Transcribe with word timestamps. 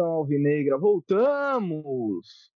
nação 0.00 0.12
alvinegra, 0.12 0.78
voltamos! 0.78 2.50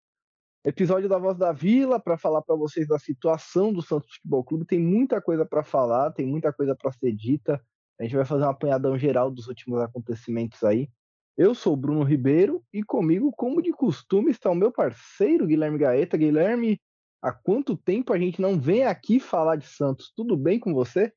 Episódio 0.64 1.08
da 1.08 1.18
Voz 1.18 1.36
da 1.36 1.50
Vila 1.50 1.98
para 1.98 2.16
falar 2.16 2.40
para 2.40 2.54
vocês 2.54 2.86
da 2.86 2.98
situação 3.00 3.72
do 3.72 3.82
Santos 3.82 4.14
Futebol 4.14 4.44
Clube. 4.44 4.64
Tem 4.64 4.78
muita 4.78 5.20
coisa 5.20 5.44
para 5.44 5.64
falar, 5.64 6.12
tem 6.12 6.24
muita 6.24 6.52
coisa 6.52 6.76
para 6.76 6.92
ser 6.92 7.12
dita. 7.12 7.60
A 7.98 8.04
gente 8.04 8.14
vai 8.14 8.24
fazer 8.24 8.44
um 8.44 8.48
apanhadão 8.48 8.96
geral 8.96 9.28
dos 9.28 9.48
últimos 9.48 9.80
acontecimentos 9.80 10.62
aí. 10.62 10.88
Eu 11.36 11.52
sou 11.52 11.72
o 11.72 11.76
Bruno 11.76 12.04
Ribeiro 12.04 12.62
e 12.72 12.84
comigo, 12.84 13.32
como 13.36 13.60
de 13.60 13.72
costume, 13.72 14.30
está 14.30 14.48
o 14.48 14.54
meu 14.54 14.70
parceiro 14.70 15.46
Guilherme 15.46 15.78
Gaeta. 15.78 16.16
Guilherme, 16.16 16.80
há 17.20 17.32
quanto 17.32 17.76
tempo 17.76 18.12
a 18.12 18.18
gente 18.18 18.40
não 18.40 18.60
vem 18.60 18.84
aqui 18.84 19.18
falar 19.18 19.56
de 19.56 19.66
Santos? 19.66 20.12
Tudo 20.14 20.36
bem 20.36 20.60
com 20.60 20.72
você? 20.72 21.12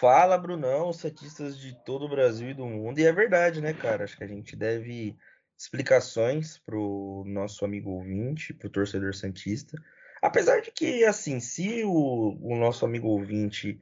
Fala, 0.00 0.38
Brunão, 0.38 0.92
santistas 0.92 1.58
de 1.58 1.74
todo 1.84 2.04
o 2.04 2.08
Brasil 2.08 2.50
e 2.50 2.54
do 2.54 2.66
mundo. 2.66 2.98
E 2.98 3.06
é 3.06 3.12
verdade, 3.12 3.60
né, 3.60 3.72
cara? 3.72 4.04
Acho 4.04 4.16
que 4.16 4.24
a 4.24 4.28
gente 4.28 4.56
deve 4.56 5.16
explicações 5.56 6.58
pro 6.58 7.24
nosso 7.26 7.64
amigo 7.64 7.90
ouvinte, 7.90 8.52
pro 8.52 8.70
torcedor 8.70 9.14
santista. 9.14 9.76
Apesar 10.22 10.60
de 10.60 10.70
que, 10.70 11.04
assim, 11.04 11.38
se 11.40 11.84
o, 11.84 12.38
o 12.40 12.56
nosso 12.56 12.84
amigo 12.84 13.08
ouvinte 13.08 13.80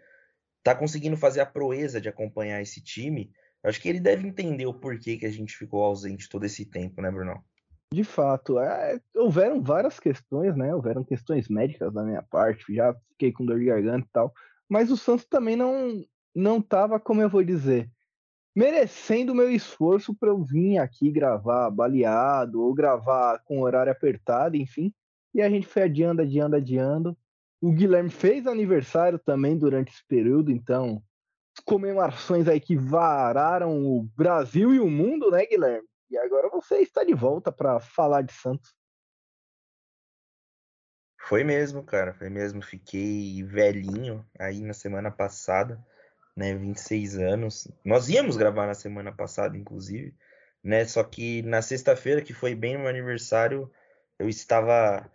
tá 0.62 0.74
conseguindo 0.74 1.16
fazer 1.16 1.40
a 1.40 1.46
proeza 1.46 2.00
de 2.00 2.08
acompanhar 2.08 2.60
esse 2.60 2.82
time, 2.82 3.32
Acho 3.64 3.80
que 3.80 3.88
ele 3.88 4.00
deve 4.00 4.26
entender 4.26 4.66
o 4.66 4.74
porquê 4.74 5.16
que 5.16 5.26
a 5.26 5.30
gente 5.30 5.56
ficou 5.56 5.84
ausente 5.84 6.28
todo 6.28 6.44
esse 6.44 6.66
tempo, 6.66 7.00
né, 7.00 7.10
Bruno? 7.10 7.42
De 7.92 8.02
fato, 8.02 8.58
é, 8.58 8.98
houveram 9.14 9.62
várias 9.62 10.00
questões, 10.00 10.56
né? 10.56 10.74
Houveram 10.74 11.04
questões 11.04 11.48
médicas 11.48 11.92
da 11.92 12.02
minha 12.02 12.22
parte, 12.22 12.74
já 12.74 12.94
fiquei 13.10 13.30
com 13.30 13.44
dor 13.44 13.58
de 13.58 13.66
garganta 13.66 14.06
e 14.06 14.12
tal. 14.12 14.32
Mas 14.72 14.90
o 14.90 14.96
Santos 14.96 15.26
também 15.26 15.54
não 15.54 16.02
não 16.34 16.56
estava, 16.56 16.98
como 16.98 17.20
eu 17.20 17.28
vou 17.28 17.44
dizer, 17.44 17.90
merecendo 18.56 19.32
o 19.32 19.34
meu 19.34 19.50
esforço 19.50 20.14
para 20.14 20.30
eu 20.30 20.42
vir 20.42 20.78
aqui 20.78 21.10
gravar 21.10 21.70
baleado 21.70 22.62
ou 22.62 22.72
gravar 22.72 23.40
com 23.44 23.60
horário 23.60 23.92
apertado, 23.92 24.56
enfim. 24.56 24.90
E 25.34 25.42
a 25.42 25.50
gente 25.50 25.66
foi 25.66 25.82
adiando, 25.82 26.22
adiando, 26.22 26.56
adiando. 26.56 27.18
O 27.60 27.70
Guilherme 27.70 28.08
fez 28.08 28.46
aniversário 28.46 29.18
também 29.18 29.58
durante 29.58 29.92
esse 29.92 30.06
período, 30.08 30.50
então 30.50 31.02
comemorações 31.66 32.48
aí 32.48 32.58
que 32.58 32.74
vararam 32.74 33.84
o 33.84 34.08
Brasil 34.16 34.72
e 34.72 34.80
o 34.80 34.88
mundo, 34.88 35.30
né, 35.30 35.44
Guilherme? 35.44 35.86
E 36.10 36.16
agora 36.16 36.48
você 36.48 36.78
está 36.78 37.04
de 37.04 37.12
volta 37.12 37.52
para 37.52 37.78
falar 37.78 38.22
de 38.22 38.32
Santos. 38.32 38.72
Foi 41.32 41.44
mesmo, 41.44 41.82
cara, 41.82 42.12
foi 42.12 42.28
mesmo. 42.28 42.60
Fiquei 42.60 43.42
velhinho 43.42 44.22
aí 44.38 44.60
na 44.60 44.74
semana 44.74 45.10
passada, 45.10 45.82
né, 46.36 46.54
26 46.54 47.16
anos. 47.16 47.66
Nós 47.82 48.10
íamos 48.10 48.36
gravar 48.36 48.66
na 48.66 48.74
semana 48.74 49.10
passada, 49.10 49.56
inclusive, 49.56 50.14
né, 50.62 50.84
só 50.84 51.02
que 51.02 51.40
na 51.40 51.62
sexta-feira, 51.62 52.20
que 52.20 52.34
foi 52.34 52.54
bem 52.54 52.76
meu 52.76 52.86
aniversário, 52.86 53.72
eu 54.18 54.28
estava 54.28 55.10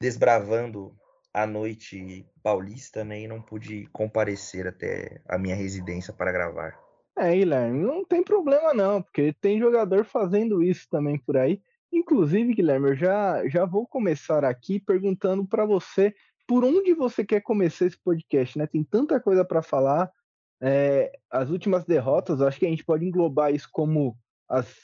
desbravando 0.00 0.96
a 1.34 1.46
noite 1.46 2.26
paulista, 2.42 3.04
né? 3.04 3.20
E 3.20 3.28
não 3.28 3.42
pude 3.42 3.86
comparecer 3.92 4.66
até 4.66 5.20
a 5.28 5.36
minha 5.36 5.54
residência 5.54 6.14
para 6.14 6.32
gravar. 6.32 6.80
É, 7.14 7.34
Guilherme, 7.34 7.84
não 7.84 8.06
tem 8.06 8.22
problema 8.24 8.72
não, 8.72 9.02
porque 9.02 9.34
tem 9.34 9.58
jogador 9.58 10.02
fazendo 10.06 10.62
isso 10.62 10.88
também 10.88 11.18
por 11.18 11.36
aí. 11.36 11.60
Inclusive, 11.96 12.52
Guilherme, 12.52 12.90
eu 12.90 12.94
já, 12.94 13.48
já 13.48 13.64
vou 13.64 13.86
começar 13.86 14.44
aqui 14.44 14.78
perguntando 14.78 15.46
para 15.46 15.64
você 15.64 16.14
por 16.46 16.62
onde 16.62 16.92
você 16.92 17.24
quer 17.24 17.40
começar 17.40 17.86
esse 17.86 17.98
podcast, 17.98 18.58
né? 18.58 18.66
Tem 18.66 18.84
tanta 18.84 19.18
coisa 19.18 19.42
para 19.46 19.62
falar. 19.62 20.12
É, 20.60 21.10
as 21.30 21.48
últimas 21.48 21.86
derrotas, 21.86 22.42
acho 22.42 22.58
que 22.58 22.66
a 22.66 22.68
gente 22.68 22.84
pode 22.84 23.04
englobar 23.06 23.54
isso 23.54 23.68
como 23.72 24.14
as 24.46 24.74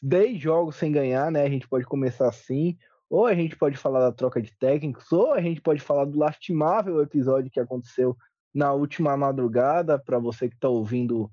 10 0.00 0.40
jogos 0.40 0.76
sem 0.76 0.90
ganhar, 0.90 1.30
né? 1.30 1.42
A 1.42 1.48
gente 1.48 1.68
pode 1.68 1.84
começar 1.84 2.26
assim, 2.26 2.78
ou 3.10 3.26
a 3.26 3.34
gente 3.34 3.54
pode 3.54 3.76
falar 3.76 4.00
da 4.00 4.12
troca 4.12 4.40
de 4.40 4.56
técnicos, 4.56 5.12
ou 5.12 5.34
a 5.34 5.42
gente 5.42 5.60
pode 5.60 5.80
falar 5.80 6.06
do 6.06 6.18
lastimável 6.18 7.02
episódio 7.02 7.50
que 7.50 7.60
aconteceu 7.60 8.16
na 8.54 8.72
última 8.72 9.14
madrugada, 9.14 9.98
para 9.98 10.18
você 10.18 10.48
que 10.48 10.54
está 10.54 10.70
ouvindo 10.70 11.30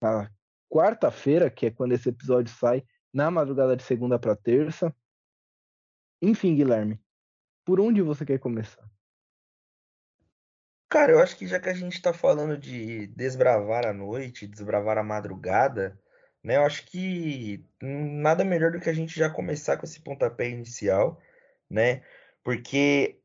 na 0.00 0.30
quarta-feira, 0.70 1.48
que 1.48 1.66
é 1.66 1.70
quando 1.70 1.92
esse 1.92 2.10
episódio 2.10 2.52
sai, 2.54 2.84
na 3.14 3.30
madrugada 3.30 3.76
de 3.76 3.84
segunda 3.84 4.18
para 4.18 4.34
terça. 4.34 4.94
Enfim, 6.20 6.56
Guilherme, 6.56 7.00
por 7.64 7.80
onde 7.80 8.02
você 8.02 8.26
quer 8.26 8.40
começar? 8.40 8.84
Cara, 10.88 11.12
eu 11.12 11.20
acho 11.20 11.36
que 11.36 11.46
já 11.46 11.60
que 11.60 11.68
a 11.68 11.74
gente 11.74 11.94
está 11.94 12.12
falando 12.12 12.58
de 12.58 13.06
desbravar 13.08 13.86
a 13.86 13.92
noite, 13.92 14.46
desbravar 14.46 14.98
a 14.98 15.02
madrugada, 15.02 16.00
né? 16.42 16.56
Eu 16.56 16.62
acho 16.64 16.86
que 16.86 17.64
nada 17.80 18.44
melhor 18.44 18.72
do 18.72 18.80
que 18.80 18.90
a 18.90 18.94
gente 18.94 19.16
já 19.16 19.30
começar 19.30 19.76
com 19.76 19.84
esse 19.84 20.00
pontapé 20.00 20.48
inicial, 20.48 21.20
né? 21.70 22.04
Porque 22.42 23.20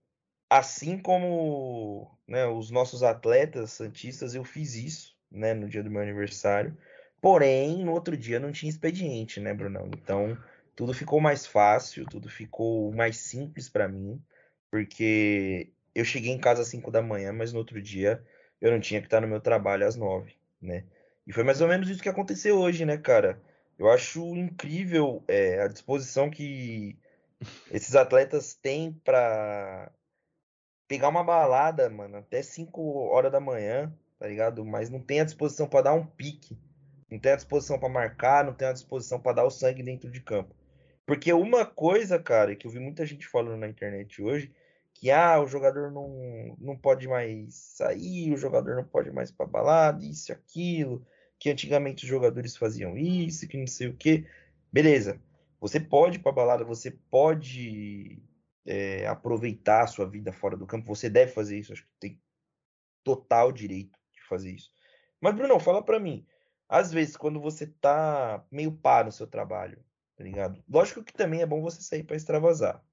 assim 0.50 0.98
como 0.98 2.18
né, 2.28 2.46
os 2.46 2.72
nossos 2.72 3.04
atletas 3.04 3.72
santistas, 3.72 4.34
eu 4.36 4.44
fiz 4.44 4.76
isso, 4.76 5.16
né, 5.32 5.54
no 5.54 5.68
dia 5.68 5.84
do 5.84 5.92
meu 5.92 6.02
aniversário. 6.02 6.76
Porém, 7.22 7.84
no 7.84 7.92
outro 7.92 8.16
dia 8.16 8.40
não 8.40 8.52
tinha 8.52 8.70
expediente, 8.70 9.40
né, 9.40 9.54
Brunão? 9.54 9.90
Então, 9.94 10.38
tudo 10.76 10.94
ficou 10.94 11.20
mais 11.20 11.46
fácil, 11.46 12.06
tudo 12.06 12.30
ficou 12.30 12.94
mais 12.94 13.18
simples 13.18 13.68
para 13.68 13.88
mim, 13.88 14.22
porque 14.72 15.72
eu 15.94 16.06
cheguei 16.06 16.32
em 16.32 16.40
casa 16.40 16.62
às 16.62 16.70
5 16.70 16.90
da 16.90 17.02
manhã, 17.02 17.34
mas 17.34 17.52
no 17.52 17.60
outro 17.60 17.82
dia 17.82 18.24
eu 18.62 18.72
não 18.72 18.80
tinha 18.80 19.02
que 19.02 19.08
estar 19.08 19.20
no 19.22 19.28
meu 19.28 19.42
trabalho 19.42 19.86
às 19.86 19.96
9, 19.96 20.34
né? 20.62 20.86
E 21.28 21.34
foi 21.34 21.44
mais 21.44 21.62
ou 21.62 21.68
menos 21.68 21.90
isso 21.90 22.02
que 22.02 22.10
aconteceu 22.10 22.58
hoje, 22.58 22.86
né, 22.86 22.98
cara? 22.98 23.42
Eu 23.78 23.90
acho 23.90 24.24
incrível 24.36 25.24
é, 25.28 25.62
a 25.62 25.68
disposição 25.68 26.30
que 26.30 26.98
esses 27.72 27.96
atletas 27.96 28.54
têm 28.54 28.94
para 28.94 29.92
pegar 30.88 31.10
uma 31.10 31.24
balada, 31.24 31.90
mano, 31.90 32.18
até 32.18 32.42
5 32.42 32.82
horas 33.10 33.32
da 33.32 33.40
manhã, 33.40 33.94
tá 34.18 34.28
ligado? 34.28 34.66
Mas 34.66 34.90
não 34.90 35.00
tem 35.00 35.22
a 35.22 35.26
disposição 35.26 35.68
para 35.68 35.84
dar 35.84 35.94
um 35.94 36.06
pique, 36.06 36.58
não 37.10 37.20
tem 37.20 37.32
a 37.32 37.36
disposição 37.36 37.80
para 37.80 37.90
marcar, 37.90 38.46
não 38.46 38.54
tem 38.54 38.68
a 38.68 38.74
disposição 38.74 39.20
para 39.20 39.34
dar 39.34 39.46
o 39.46 39.52
sangue 39.52 39.84
dentro 39.84 40.10
de 40.10 40.22
campo. 40.22 40.56
Porque 41.06 41.34
uma 41.34 41.66
coisa, 41.66 42.20
cara, 42.20 42.56
que 42.56 42.68
eu 42.68 42.72
vi 42.72 42.80
muita 42.80 43.06
gente 43.06 43.28
falando 43.28 43.60
na 43.60 43.68
internet 43.68 44.22
hoje, 44.22 44.54
que 44.94 45.10
ah, 45.10 45.42
o 45.42 45.48
jogador 45.48 45.92
não, 45.92 46.56
não 46.60 46.78
pode 46.78 47.08
mais 47.08 47.56
sair, 47.56 48.32
o 48.34 48.38
jogador 48.38 48.76
não 48.76 48.84
pode 48.84 49.12
mais 49.12 49.32
para 49.32 49.46
balada, 49.46 50.04
isso, 50.04 50.32
aquilo 50.32 51.06
que 51.40 51.50
antigamente 51.50 52.04
os 52.04 52.10
jogadores 52.10 52.58
faziam 52.58 52.98
isso, 52.98 53.48
que 53.48 53.58
não 53.58 53.66
sei 53.66 53.88
o 53.88 53.96
que. 53.96 54.28
Beleza. 54.72 55.20
Você 55.62 55.80
pode 55.80 56.20
pra 56.20 56.32
balada, 56.32 56.64
você 56.64 56.92
pode 56.92 58.22
é, 58.66 59.08
aproveitar 59.08 59.84
a 59.84 59.88
sua 59.88 60.06
vida 60.06 60.32
fora 60.32 60.58
do 60.58 60.68
campo, 60.68 60.86
você 60.86 61.10
deve 61.10 61.32
fazer 61.32 61.58
isso, 61.58 61.74
acho 61.74 61.84
que 61.84 61.90
tem 62.00 62.22
total 63.04 63.52
direito 63.52 63.98
de 64.14 64.22
fazer 64.28 64.52
isso. 64.52 64.72
Mas, 65.20 65.36
Bruno, 65.36 65.60
fala 65.60 65.82
pra 65.82 66.00
mim. 66.00 66.26
Às 66.70 66.92
vezes, 66.94 67.18
quando 67.18 67.42
você 67.42 67.66
tá 67.66 68.46
meio 68.52 68.72
pá 68.72 69.04
no 69.04 69.12
seu 69.12 69.26
trabalho, 69.26 69.84
tá 70.16 70.24
ligado? 70.24 70.64
Lógico 70.70 71.04
que 71.04 71.12
também 71.12 71.42
é 71.42 71.46
bom 71.46 71.62
você 71.62 71.82
sair 71.82 72.04
para 72.04 72.16
extravasar. 72.16 72.84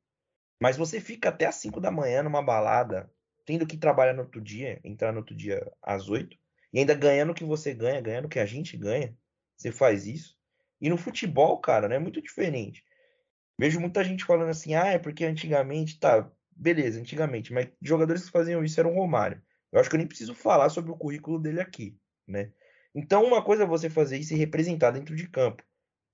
Mas 0.58 0.78
você 0.78 0.98
fica 0.98 1.28
até 1.28 1.44
às 1.44 1.56
5 1.56 1.78
da 1.78 1.90
manhã 1.90 2.22
numa 2.22 2.42
balada, 2.42 3.12
tendo 3.44 3.66
que 3.66 3.76
trabalhar 3.76 4.14
no 4.14 4.22
outro 4.22 4.40
dia, 4.40 4.80
entrar 4.82 5.12
no 5.12 5.18
outro 5.18 5.36
dia 5.36 5.70
às 5.82 6.08
8, 6.08 6.38
e 6.72 6.78
ainda 6.78 6.94
ganhando 6.94 7.32
o 7.32 7.34
que 7.34 7.44
você 7.44 7.74
ganha, 7.74 8.00
ganhando 8.00 8.24
o 8.24 8.28
que 8.30 8.38
a 8.38 8.46
gente 8.46 8.78
ganha, 8.78 9.14
você 9.54 9.70
faz 9.70 10.06
isso. 10.06 10.34
E 10.80 10.88
no 10.88 10.96
futebol, 10.96 11.58
cara, 11.60 11.86
né, 11.86 11.96
é 11.96 11.98
muito 11.98 12.20
diferente. 12.22 12.82
Vejo 13.58 13.78
muita 13.78 14.02
gente 14.02 14.24
falando 14.24 14.48
assim, 14.48 14.74
ah, 14.74 14.88
é 14.88 14.98
porque 14.98 15.24
antigamente, 15.24 15.98
tá, 15.98 16.30
beleza, 16.50 16.98
antigamente, 16.98 17.52
mas 17.52 17.68
jogadores 17.82 18.24
que 18.24 18.30
faziam 18.30 18.64
isso 18.64 18.80
eram 18.80 18.92
o 18.92 18.96
Romário. 18.96 19.42
Eu 19.70 19.80
acho 19.80 19.90
que 19.90 19.96
eu 19.96 19.98
nem 19.98 20.06
preciso 20.06 20.34
falar 20.34 20.70
sobre 20.70 20.90
o 20.90 20.96
currículo 20.96 21.38
dele 21.38 21.60
aqui, 21.60 21.98
né? 22.26 22.52
Então, 22.98 23.24
uma 23.24 23.44
coisa 23.44 23.64
é 23.64 23.66
você 23.66 23.90
fazer 23.90 24.16
isso 24.16 24.32
e 24.32 24.38
representar 24.38 24.90
dentro 24.90 25.14
de 25.14 25.28
campo, 25.28 25.62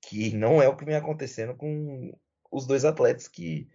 que 0.00 0.36
não 0.36 0.60
é 0.60 0.66
o 0.66 0.76
que 0.76 0.84
vem 0.84 0.96
acontecendo 0.96 1.54
com 1.54 2.12
os 2.50 2.66
dois 2.66 2.84
atletas 2.84 3.28
que 3.28 3.68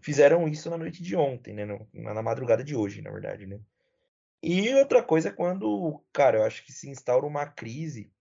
fizeram 0.00 0.46
isso 0.46 0.70
na 0.70 0.78
noite 0.78 1.02
de 1.02 1.16
ontem, 1.16 1.52
né? 1.52 1.66
Na 1.92 2.22
madrugada 2.22 2.62
de 2.62 2.76
hoje, 2.76 3.02
na 3.02 3.10
verdade, 3.10 3.48
né? 3.48 3.60
E 4.40 4.72
outra 4.74 5.02
coisa 5.02 5.28
é 5.28 5.32
quando, 5.32 6.04
cara, 6.12 6.38
eu 6.38 6.44
acho 6.44 6.64
que 6.64 6.72
se 6.72 6.88
instaura 6.88 7.26
uma 7.26 7.46
crise 7.46 8.12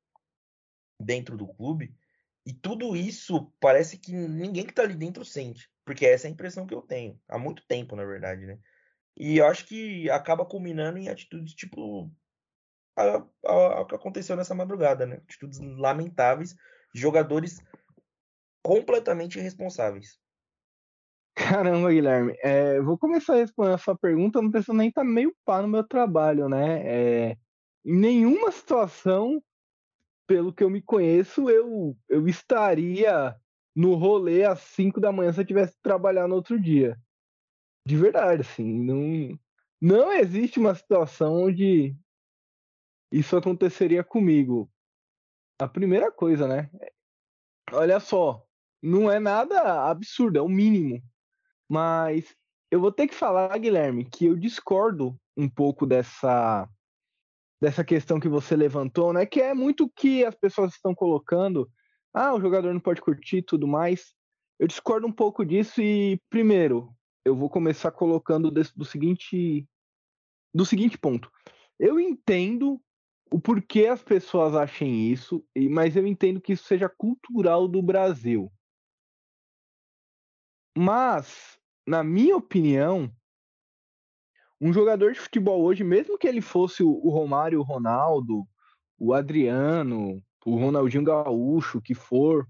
dentro 0.99 1.37
do 1.37 1.47
clube 1.47 1.95
e 2.43 2.51
tudo 2.51 2.95
isso 2.95 3.53
parece 3.59 3.95
que 3.95 4.11
ninguém 4.11 4.65
que 4.65 4.73
tá 4.73 4.81
ali 4.81 4.95
dentro 4.95 5.23
sente, 5.23 5.69
porque 5.85 6.03
essa 6.03 6.27
é 6.27 6.29
a 6.29 6.31
impressão 6.31 6.65
que 6.65 6.73
eu 6.73 6.81
tenho, 6.81 7.19
há 7.27 7.37
muito 7.37 7.63
tempo, 7.67 7.95
na 7.95 8.03
verdade, 8.03 8.47
né? 8.47 8.57
E 9.15 9.37
eu 9.37 9.45
acho 9.45 9.67
que 9.67 10.09
acaba 10.09 10.45
culminando 10.45 10.97
em 10.97 11.09
atitudes 11.09 11.53
tipo 11.53 12.11
o 13.43 13.85
que 13.85 13.95
aconteceu 13.95 14.35
nessa 14.35 14.55
madrugada, 14.55 15.05
né? 15.05 15.15
Atitudes 15.25 15.59
lamentáveis 15.59 16.55
jogadores 16.93 17.61
completamente 18.63 19.39
irresponsáveis. 19.39 20.19
Caramba, 21.33 21.91
Guilherme. 21.91 22.35
É, 22.41 22.79
vou 22.81 22.97
começar 22.97 23.33
a 23.33 23.37
responder 23.37 23.73
essa 23.73 23.95
pergunta, 23.95 24.41
não 24.41 24.51
preciso 24.51 24.73
nem 24.73 24.89
estar 24.89 25.01
tá 25.01 25.07
meio 25.07 25.35
pá 25.45 25.61
no 25.61 25.67
meu 25.67 25.83
trabalho, 25.83 26.49
né? 26.49 26.81
É, 26.85 27.37
em 27.85 27.97
nenhuma 27.97 28.51
situação, 28.51 29.41
pelo 30.27 30.53
que 30.53 30.63
eu 30.63 30.69
me 30.69 30.81
conheço, 30.81 31.49
eu, 31.49 31.97
eu 32.09 32.27
estaria 32.27 33.35
no 33.75 33.95
rolê 33.95 34.43
às 34.43 34.59
5 34.59 34.99
da 34.99 35.11
manhã 35.11 35.31
se 35.31 35.41
eu 35.41 35.45
tivesse 35.45 35.73
que 35.73 35.81
trabalhar 35.81 36.27
no 36.27 36.35
outro 36.35 36.59
dia. 36.59 36.97
De 37.85 37.95
verdade, 37.95 38.41
assim, 38.41 38.63
não, 38.63 39.39
não 39.81 40.13
existe 40.13 40.59
uma 40.59 40.75
situação 40.75 41.43
onde 41.43 41.95
isso 43.11 43.35
aconteceria 43.35 44.03
comigo. 44.03 44.71
A 45.59 45.67
primeira 45.67 46.11
coisa, 46.11 46.47
né? 46.47 46.69
Olha 47.71 47.99
só, 47.99 48.43
não 48.81 49.11
é 49.11 49.19
nada 49.19 49.89
absurdo, 49.89 50.39
é 50.39 50.41
o 50.41 50.49
mínimo. 50.49 51.03
Mas 51.69 52.35
eu 52.71 52.79
vou 52.79 52.91
ter 52.91 53.07
que 53.07 53.13
falar, 53.13 53.57
Guilherme, 53.57 54.05
que 54.05 54.25
eu 54.25 54.35
discordo 54.35 55.19
um 55.35 55.49
pouco 55.49 55.85
dessa 55.85 56.67
dessa 57.61 57.83
questão 57.83 58.19
que 58.19 58.27
você 58.27 58.55
levantou, 58.55 59.13
né? 59.13 59.23
Que 59.23 59.39
é 59.39 59.53
muito 59.53 59.87
que 59.95 60.25
as 60.25 60.33
pessoas 60.33 60.73
estão 60.73 60.95
colocando. 60.95 61.69
Ah, 62.11 62.33
o 62.33 62.41
jogador 62.41 62.73
não 62.73 62.79
pode 62.79 63.01
curtir 63.01 63.37
e 63.37 63.43
tudo 63.43 63.67
mais. 63.67 64.15
Eu 64.59 64.67
discordo 64.67 65.05
um 65.05 65.11
pouco 65.11 65.45
disso 65.45 65.79
e, 65.79 66.19
primeiro, 66.27 66.91
eu 67.23 67.35
vou 67.35 67.49
começar 67.49 67.91
colocando 67.91 68.49
desse, 68.49 68.75
do 68.75 68.83
seguinte 68.83 69.67
do 70.53 70.65
seguinte 70.65 70.97
ponto. 70.97 71.31
Eu 71.79 71.99
entendo 71.99 72.81
o 73.31 73.39
porquê 73.39 73.87
as 73.87 74.03
pessoas 74.03 74.55
achem 74.55 75.09
isso, 75.09 75.43
mas 75.69 75.95
eu 75.95 76.05
entendo 76.05 76.41
que 76.41 76.51
isso 76.51 76.65
seja 76.65 76.89
cultural 76.89 77.65
do 77.65 77.81
Brasil. 77.81 78.51
Mas, 80.77 81.57
na 81.87 82.03
minha 82.03 82.35
opinião, 82.35 83.09
um 84.59 84.73
jogador 84.73 85.13
de 85.13 85.19
futebol 85.19 85.63
hoje, 85.63 85.83
mesmo 85.83 86.17
que 86.17 86.27
ele 86.27 86.41
fosse 86.41 86.83
o 86.83 87.09
Romário, 87.09 87.59
o 87.59 87.63
Ronaldo, 87.63 88.45
o 88.99 89.13
Adriano, 89.13 90.21
o 90.45 90.55
Ronaldinho 90.57 91.03
Gaúcho, 91.03 91.77
o 91.77 91.81
que 91.81 91.95
for, 91.95 92.47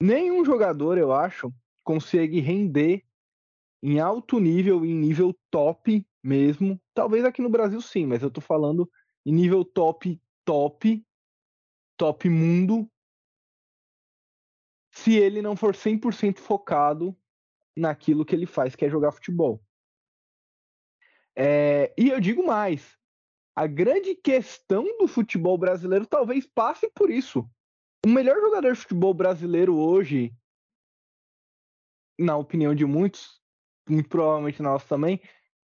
nenhum 0.00 0.44
jogador, 0.44 0.98
eu 0.98 1.12
acho, 1.12 1.52
consegue 1.84 2.40
render 2.40 3.04
em 3.82 4.00
alto 4.00 4.40
nível, 4.40 4.84
em 4.84 4.94
nível 4.94 5.34
top 5.50 6.04
mesmo. 6.22 6.80
Talvez 6.92 7.24
aqui 7.24 7.40
no 7.40 7.48
Brasil 7.48 7.80
sim, 7.80 8.04
mas 8.04 8.22
eu 8.22 8.30
tô 8.30 8.40
falando 8.40 8.90
em 9.24 9.32
nível 9.32 9.64
top, 9.64 10.20
top, 10.44 11.04
top 11.96 12.28
mundo, 12.28 12.90
se 14.92 15.16
ele 15.16 15.42
não 15.42 15.56
for 15.56 15.74
100% 15.74 16.38
focado 16.38 17.16
naquilo 17.76 18.24
que 18.24 18.34
ele 18.34 18.46
faz, 18.46 18.76
que 18.76 18.84
é 18.84 18.90
jogar 18.90 19.12
futebol. 19.12 19.62
É, 21.36 21.92
e 21.98 22.10
eu 22.10 22.20
digo 22.20 22.46
mais: 22.46 22.96
a 23.56 23.66
grande 23.66 24.14
questão 24.14 24.84
do 24.98 25.08
futebol 25.08 25.58
brasileiro 25.58 26.06
talvez 26.06 26.46
passe 26.46 26.88
por 26.90 27.10
isso. 27.10 27.48
O 28.06 28.08
melhor 28.08 28.40
jogador 28.40 28.72
de 28.72 28.80
futebol 28.80 29.14
brasileiro 29.14 29.76
hoje, 29.76 30.32
na 32.18 32.36
opinião 32.36 32.74
de 32.74 32.84
muitos, 32.84 33.40
muito 33.88 34.08
provavelmente 34.08 34.62
nós 34.62 34.84
também, 34.84 35.20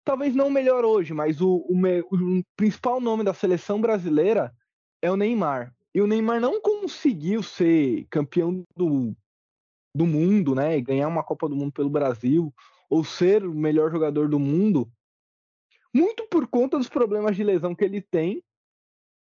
talvez 0.05 0.35
não 0.35 0.47
o 0.47 0.51
melhor 0.51 0.85
hoje, 0.85 1.13
mas 1.13 1.41
o, 1.41 1.65
o, 1.67 1.75
o, 2.11 2.43
principal 2.55 3.01
nome 3.01 3.23
da 3.23 3.33
seleção 3.33 3.81
brasileira 3.81 4.55
é 5.01 5.11
o 5.11 5.17
Neymar. 5.17 5.73
E 5.93 6.01
o 6.01 6.07
Neymar 6.07 6.39
não 6.39 6.61
conseguiu 6.61 7.41
ser 7.41 8.05
campeão 8.09 8.63
do, 8.77 9.15
do 9.93 10.05
mundo, 10.05 10.53
né? 10.53 10.79
Ganhar 10.79 11.07
uma 11.07 11.23
Copa 11.23 11.49
do 11.49 11.55
Mundo 11.55 11.71
pelo 11.71 11.89
Brasil, 11.89 12.53
ou 12.89 13.03
ser 13.03 13.43
o 13.43 13.53
melhor 13.53 13.91
jogador 13.91 14.29
do 14.29 14.39
mundo, 14.39 14.89
muito 15.93 16.27
por 16.27 16.47
conta 16.47 16.77
dos 16.77 16.89
problemas 16.89 17.35
de 17.35 17.43
lesão 17.43 17.73
que 17.73 17.83
ele 17.83 18.01
tem, 18.01 18.43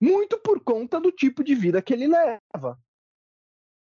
muito 0.01 0.39
por 0.39 0.59
conta 0.61 0.99
do 0.99 1.11
tipo 1.11 1.43
de 1.43 1.53
vida 1.53 1.81
que 1.81 1.93
ele 1.93 2.07
leva. 2.07 2.79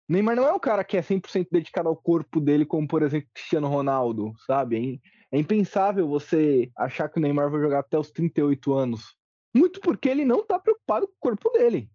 Neymar 0.08 0.36
não 0.36 0.46
é 0.46 0.52
um 0.52 0.58
cara 0.58 0.84
que 0.84 0.96
é 0.96 1.02
100% 1.02 1.48
dedicado 1.50 1.88
ao 1.88 1.96
corpo 1.96 2.40
dele, 2.40 2.66
como 2.66 2.86
por 2.86 3.02
exemplo 3.02 3.28
Cristiano 3.32 3.68
Ronaldo, 3.68 4.34
sabe? 4.46 5.00
É 5.32 5.38
impensável 5.38 6.08
você 6.08 6.70
achar 6.76 7.08
que 7.08 7.18
o 7.18 7.22
Neymar 7.22 7.50
vai 7.50 7.60
jogar 7.60 7.80
até 7.80 7.98
os 7.98 8.10
38 8.10 8.72
anos. 8.72 9.16
Muito 9.54 9.80
porque 9.80 10.08
ele 10.08 10.24
não 10.24 10.44
tá 10.44 10.58
preocupado 10.58 11.06
com 11.06 11.14
o 11.14 11.20
corpo 11.20 11.50
dele. 11.50 11.90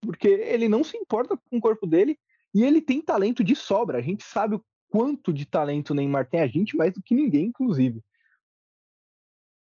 Porque 0.00 0.28
ele 0.28 0.68
não 0.68 0.84
se 0.84 0.96
importa 0.96 1.36
com 1.36 1.58
o 1.58 1.60
corpo 1.60 1.86
dele 1.86 2.18
e 2.54 2.62
ele 2.62 2.80
tem 2.80 3.00
talento 3.00 3.42
de 3.42 3.56
sobra. 3.56 3.98
A 3.98 4.02
gente 4.02 4.22
sabe 4.22 4.56
o 4.56 4.64
quanto 4.88 5.32
de 5.32 5.44
talento 5.44 5.90
o 5.90 5.94
Neymar 5.94 6.28
tem, 6.28 6.40
a 6.40 6.46
gente 6.46 6.76
mais 6.76 6.92
do 6.92 7.02
que 7.02 7.14
ninguém, 7.14 7.46
inclusive 7.46 8.02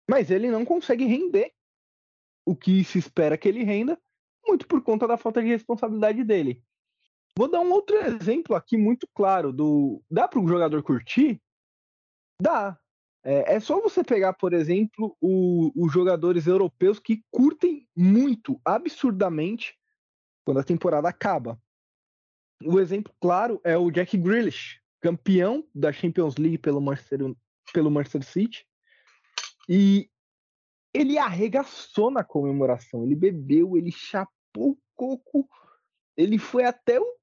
mas 0.09 0.29
ele 0.29 0.51
não 0.51 0.65
consegue 0.65 1.05
render 1.05 1.53
o 2.45 2.55
que 2.55 2.83
se 2.83 2.99
espera 2.99 3.37
que 3.37 3.47
ele 3.47 3.63
renda, 3.63 3.99
muito 4.45 4.67
por 4.67 4.83
conta 4.83 5.07
da 5.07 5.17
falta 5.17 5.41
de 5.41 5.47
responsabilidade 5.47 6.23
dele. 6.23 6.61
Vou 7.37 7.49
dar 7.49 7.61
um 7.61 7.71
outro 7.71 7.95
exemplo 7.97 8.55
aqui 8.55 8.77
muito 8.77 9.07
claro 9.13 9.51
do 9.51 10.03
dá 10.11 10.27
para 10.27 10.39
o 10.39 10.47
jogador 10.47 10.83
curtir? 10.83 11.41
Dá. 12.41 12.77
É, 13.23 13.55
é, 13.55 13.59
só 13.59 13.79
você 13.79 14.03
pegar, 14.03 14.33
por 14.33 14.53
exemplo, 14.53 15.15
os 15.21 15.91
jogadores 15.93 16.45
europeus 16.45 16.99
que 16.99 17.23
curtem 17.31 17.87
muito, 17.95 18.59
absurdamente, 18.65 19.77
quando 20.45 20.59
a 20.59 20.63
temporada 20.63 21.07
acaba. 21.07 21.59
O 22.65 22.79
exemplo 22.79 23.13
claro 23.21 23.61
é 23.63 23.77
o 23.77 23.89
Jack 23.89 24.17
Grealish, 24.17 24.81
campeão 25.01 25.65
da 25.73 25.91
Champions 25.91 26.35
League 26.35 26.57
pelo 26.57 26.81
Manchester, 26.81 27.33
pelo 27.73 27.89
Manchester 27.89 28.23
City, 28.23 28.65
e 29.69 30.09
ele 30.93 31.17
arregaçou 31.17 32.11
na 32.11 32.23
comemoração. 32.23 33.03
Ele 33.03 33.15
bebeu, 33.15 33.77
ele 33.77 33.91
chapou 33.91 34.71
o 34.71 34.77
coco, 34.95 35.49
ele 36.15 36.37
foi 36.37 36.65
até 36.65 36.99
o, 36.99 37.17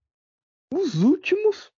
os 0.72 1.02
últimos. 1.02 1.70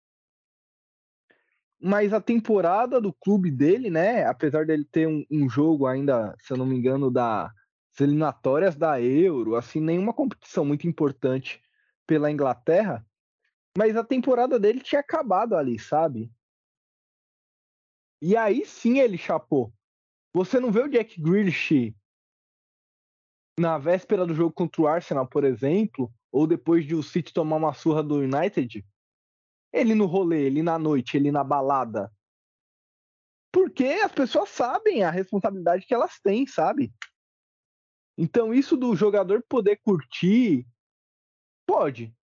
Mas 1.82 2.12
a 2.12 2.20
temporada 2.20 3.00
do 3.00 3.12
clube 3.12 3.50
dele, 3.50 3.90
né? 3.90 4.24
Apesar 4.24 4.64
dele 4.64 4.84
ter 4.84 5.08
um, 5.08 5.26
um 5.28 5.48
jogo 5.48 5.86
ainda, 5.86 6.36
se 6.38 6.52
eu 6.52 6.56
não 6.56 6.64
me 6.64 6.76
engano, 6.76 7.10
das 7.10 7.50
eliminatórias 7.98 8.76
da 8.76 9.00
Euro, 9.00 9.56
assim, 9.56 9.80
nenhuma 9.80 10.14
competição 10.14 10.64
muito 10.64 10.86
importante 10.86 11.60
pela 12.06 12.30
Inglaterra. 12.30 13.04
Mas 13.76 13.96
a 13.96 14.04
temporada 14.04 14.60
dele 14.60 14.80
tinha 14.80 15.00
acabado 15.00 15.56
ali, 15.56 15.76
sabe? 15.76 16.30
E 18.22 18.36
aí 18.36 18.64
sim 18.64 19.00
ele 19.00 19.18
chapou. 19.18 19.74
Você 20.32 20.60
não 20.60 20.70
vê 20.70 20.82
o 20.82 20.88
Jack 20.88 21.20
Grealish 21.20 21.96
na 23.58 23.76
véspera 23.76 24.24
do 24.24 24.34
jogo 24.34 24.54
contra 24.54 24.82
o 24.82 24.86
Arsenal, 24.86 25.26
por 25.26 25.42
exemplo, 25.42 26.12
ou 26.30 26.46
depois 26.46 26.86
de 26.86 26.94
o 26.94 27.02
City 27.02 27.32
tomar 27.32 27.56
uma 27.56 27.74
surra 27.74 28.04
do 28.04 28.18
United? 28.18 28.86
Ele 29.72 29.94
no 29.94 30.06
rolê, 30.06 30.42
ele 30.44 30.62
na 30.62 30.78
noite, 30.78 31.16
ele 31.16 31.30
na 31.30 31.42
balada. 31.42 32.12
Porque 33.50 33.84
as 33.84 34.12
pessoas 34.12 34.48
sabem 34.48 35.02
a 35.02 35.10
responsabilidade 35.10 35.86
que 35.86 35.94
elas 35.94 36.18
têm, 36.22 36.46
sabe? 36.46 36.92
Então, 38.16 38.52
isso 38.52 38.76
do 38.76 38.94
jogador 38.94 39.42
poder 39.48 39.80
curtir, 39.82 40.66
pode. 41.66 42.14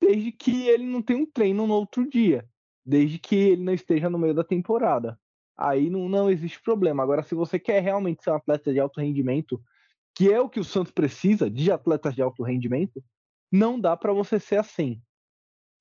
Desde 0.00 0.32
que 0.32 0.66
ele 0.68 0.84
não 0.84 1.00
tenha 1.00 1.20
um 1.20 1.26
treino 1.26 1.66
no 1.66 1.74
outro 1.74 2.08
dia. 2.08 2.48
Desde 2.84 3.18
que 3.18 3.36
ele 3.36 3.62
não 3.62 3.72
esteja 3.72 4.10
no 4.10 4.18
meio 4.18 4.34
da 4.34 4.42
temporada 4.42 5.18
aí 5.56 5.90
não, 5.90 6.08
não 6.08 6.30
existe 6.30 6.60
problema. 6.60 7.02
Agora, 7.02 7.22
se 7.22 7.34
você 7.34 7.58
quer 7.58 7.80
realmente 7.80 8.22
ser 8.22 8.30
um 8.30 8.34
atleta 8.36 8.72
de 8.72 8.80
alto 8.80 9.00
rendimento, 9.00 9.62
que 10.14 10.30
é 10.32 10.40
o 10.40 10.48
que 10.48 10.60
o 10.60 10.64
Santos 10.64 10.92
precisa 10.92 11.50
de 11.50 11.70
atletas 11.70 12.14
de 12.14 12.22
alto 12.22 12.42
rendimento, 12.42 13.02
não 13.50 13.78
dá 13.78 13.96
para 13.96 14.12
você 14.12 14.40
ser 14.40 14.56
assim. 14.56 15.00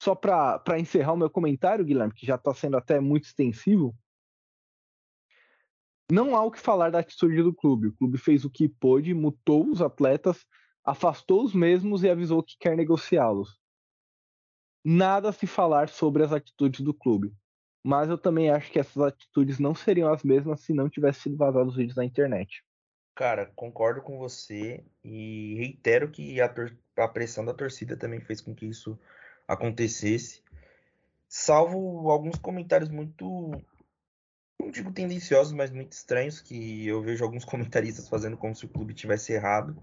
Só 0.01 0.15
para 0.15 0.79
encerrar 0.79 1.13
o 1.13 1.17
meu 1.17 1.29
comentário, 1.29 1.85
Guilherme, 1.85 2.11
que 2.11 2.25
já 2.25 2.33
está 2.33 2.51
sendo 2.55 2.75
até 2.75 2.99
muito 2.99 3.25
extensivo, 3.25 3.95
não 6.11 6.35
há 6.35 6.43
o 6.43 6.49
que 6.49 6.59
falar 6.59 6.89
da 6.89 6.97
atitude 6.97 7.43
do 7.43 7.53
clube. 7.53 7.89
O 7.89 7.93
clube 7.93 8.17
fez 8.17 8.43
o 8.43 8.49
que 8.49 8.67
pôde, 8.67 9.13
mutou 9.13 9.69
os 9.69 9.79
atletas, 9.79 10.43
afastou 10.83 11.43
os 11.43 11.53
mesmos 11.53 12.01
e 12.01 12.09
avisou 12.09 12.41
que 12.41 12.57
quer 12.59 12.75
negociá-los. 12.75 13.59
Nada 14.83 15.29
a 15.29 15.33
se 15.33 15.45
falar 15.45 15.87
sobre 15.87 16.23
as 16.23 16.33
atitudes 16.33 16.81
do 16.81 16.95
clube. 16.95 17.31
Mas 17.83 18.09
eu 18.09 18.17
também 18.17 18.49
acho 18.49 18.71
que 18.71 18.79
essas 18.79 19.03
atitudes 19.03 19.59
não 19.59 19.75
seriam 19.75 20.11
as 20.11 20.23
mesmas 20.23 20.61
se 20.61 20.73
não 20.73 20.89
tivesse 20.89 21.21
sido 21.21 21.37
vazado 21.37 21.69
os 21.69 21.75
vídeos 21.75 21.95
na 21.95 22.03
internet. 22.03 22.65
Cara, 23.13 23.51
concordo 23.55 24.01
com 24.01 24.17
você 24.17 24.83
e 25.03 25.53
reitero 25.59 26.09
que 26.09 26.41
a, 26.41 26.51
a 26.97 27.07
pressão 27.07 27.45
da 27.45 27.53
torcida 27.53 27.95
também 27.95 28.19
fez 28.19 28.41
com 28.41 28.55
que 28.55 28.65
isso 28.65 28.99
acontecesse. 29.53 30.41
Salvo 31.27 32.09
alguns 32.09 32.37
comentários 32.37 32.89
muito 32.89 33.51
não 34.61 34.69
digo 34.69 34.91
tendenciosos, 34.91 35.51
mas 35.53 35.71
muito 35.71 35.91
estranhos, 35.93 36.39
que 36.39 36.87
eu 36.87 37.01
vejo 37.01 37.23
alguns 37.23 37.43
comentaristas 37.45 38.07
fazendo 38.07 38.37
como 38.37 38.55
se 38.55 38.65
o 38.65 38.69
clube 38.69 38.93
tivesse 38.93 39.33
errado, 39.33 39.75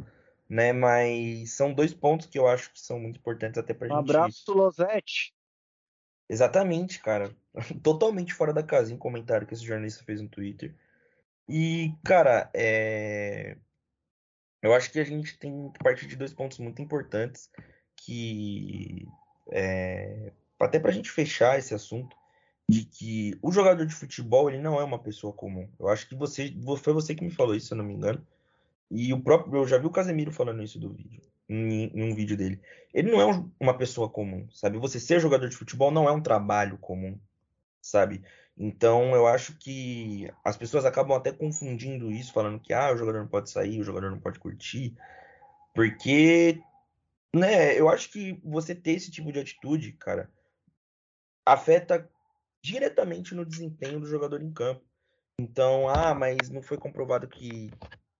né? 0.49 0.73
Mas 0.73 1.53
são 1.53 1.75
dois 1.75 1.93
pontos 1.93 2.27
que 2.27 2.39
eu 2.39 2.47
acho 2.47 2.73
que 2.73 2.81
são 2.81 2.99
muito 2.99 3.19
importantes 3.19 3.59
até 3.59 3.75
pra 3.75 3.87
um 3.87 3.91
gente. 3.91 3.97
Um 3.97 4.01
abraço, 4.01 4.53
Losete. 4.53 5.35
Exatamente, 6.29 7.01
cara. 7.01 7.35
Totalmente 7.83 8.35
fora 8.35 8.53
da 8.53 8.63
casinha 8.63 8.97
o 8.97 9.01
comentário 9.01 9.47
que 9.47 9.55
esse 9.55 9.65
jornalista 9.65 10.05
fez 10.05 10.21
no 10.21 10.29
Twitter. 10.29 10.75
E, 11.49 11.95
cara, 12.05 12.51
é... 12.55 13.57
eu 14.63 14.75
acho 14.75 14.93
que 14.93 15.01
a 15.01 15.05
gente 15.05 15.39
tem 15.39 15.71
que 15.73 15.79
partir 15.79 16.07
de 16.07 16.17
dois 16.17 16.35
pontos 16.35 16.59
muito 16.59 16.83
importantes, 16.83 17.51
que 17.97 19.09
é, 19.51 20.33
até 20.59 20.79
para 20.79 20.91
a 20.91 20.95
gente 20.95 21.11
fechar 21.11 21.59
esse 21.59 21.75
assunto 21.75 22.17
de 22.69 22.85
que 22.85 23.39
o 23.41 23.51
jogador 23.51 23.87
de 23.87 23.95
futebol 23.95 24.51
ele 24.51 24.61
não 24.61 24.79
é 24.79 24.85
uma 24.85 24.99
pessoa 24.99 25.33
comum. 25.33 25.69
Eu 25.79 25.89
acho 25.89 26.07
que 26.07 26.15
você 26.15 26.55
foi 26.83 26.93
você 26.93 27.15
que 27.15 27.25
me 27.25 27.31
falou 27.31 27.55
isso, 27.55 27.69
se 27.69 27.73
eu 27.73 27.79
não 27.79 27.85
me 27.85 27.95
engano. 27.95 28.25
E 28.91 29.13
o 29.13 29.21
próprio 29.21 29.63
eu 29.63 29.67
já 29.67 29.79
vi 29.79 29.87
o 29.87 29.91
Casemiro 29.91 30.33
falando 30.33 30.63
isso 30.63 30.79
do 30.79 30.93
vídeo, 30.93 31.23
em, 31.49 31.91
em 31.95 32.03
um 32.03 32.15
vídeo 32.15 32.37
dele. 32.37 32.61
Ele 32.93 33.11
não 33.11 33.21
é 33.21 33.27
um, 33.27 33.51
uma 33.59 33.77
pessoa 33.77 34.09
comum, 34.09 34.47
sabe? 34.53 34.79
Você 34.79 35.01
ser 35.01 35.21
jogador 35.21 35.49
de 35.49 35.57
futebol 35.57 35.91
não 35.91 36.09
é 36.09 36.13
um 36.13 36.21
trabalho 36.21 36.77
comum, 36.79 37.19
sabe? 37.81 38.23
Então 38.57 39.15
eu 39.15 39.27
acho 39.27 39.57
que 39.57 40.31
as 40.45 40.57
pessoas 40.57 40.85
acabam 40.85 41.17
até 41.17 41.33
confundindo 41.33 42.11
isso, 42.11 42.33
falando 42.33 42.61
que 42.61 42.73
ah, 42.73 42.93
o 42.93 42.97
jogador 42.97 43.21
não 43.21 43.29
pode 43.29 43.51
sair, 43.51 43.81
o 43.81 43.85
jogador 43.85 44.11
não 44.11 44.21
pode 44.21 44.39
curtir, 44.39 44.95
porque 45.75 46.61
né, 47.35 47.79
eu 47.79 47.89
acho 47.89 48.11
que 48.11 48.41
você 48.45 48.75
ter 48.75 48.93
esse 48.93 49.11
tipo 49.11 49.33
de 49.33 49.41
atitude, 49.41 49.93
cara, 49.93 50.31
afeta 51.47 52.09
diretamente 52.63 53.35
no 53.35 53.45
desempenho 53.45 54.01
do 54.01 54.07
jogador 54.07 54.43
em 54.43 54.53
campo. 54.53 54.85
Então, 55.41 55.89
ah, 55.89 56.15
mas 56.15 56.51
não 56.51 56.63
foi 56.63 56.77
comprovado 56.77 57.29
que. 57.29 57.71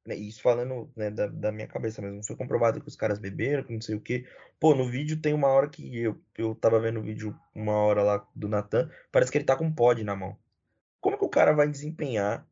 Né, 0.07 0.15
isso 0.15 0.41
falando 0.41 0.91
né, 0.97 1.11
da, 1.11 1.27
da, 1.27 1.53
minha 1.53 1.67
cabeça 1.67 2.01
mesmo, 2.01 2.17
não 2.17 2.23
foi 2.23 2.37
comprovado 2.37 2.81
que 2.81 2.89
os 2.89 2.97
caras 2.97 3.19
beberam, 3.19 3.63
que 3.63 3.75
não 3.75 3.81
sei 3.81 3.95
o 3.95 4.01
quê. 4.01 4.27
Pô, 4.59 4.75
no 4.75 4.89
vídeo 4.89 5.21
tem 5.21 5.35
uma 5.35 5.49
hora 5.49 5.69
que 5.69 5.99
eu, 5.99 6.19
eu 6.37 6.55
tava 6.55 6.81
vendo 6.81 7.01
o 7.01 7.03
vídeo 7.03 7.39
uma 7.55 7.75
hora 7.75 8.03
lá 8.03 8.27
do 8.35 8.49
Natan, 8.49 8.91
parece 9.13 9.31
que 9.31 9.37
ele 9.37 9.45
tá 9.45 9.57
com 9.57 9.65
um 9.65 9.75
pod 9.75 10.03
na 10.03 10.17
mão. 10.17 10.39
Como 11.01 11.19
que 11.19 11.25
o 11.25 11.29
cara 11.29 11.53
vai 11.53 11.69
desempenhar 11.69 12.49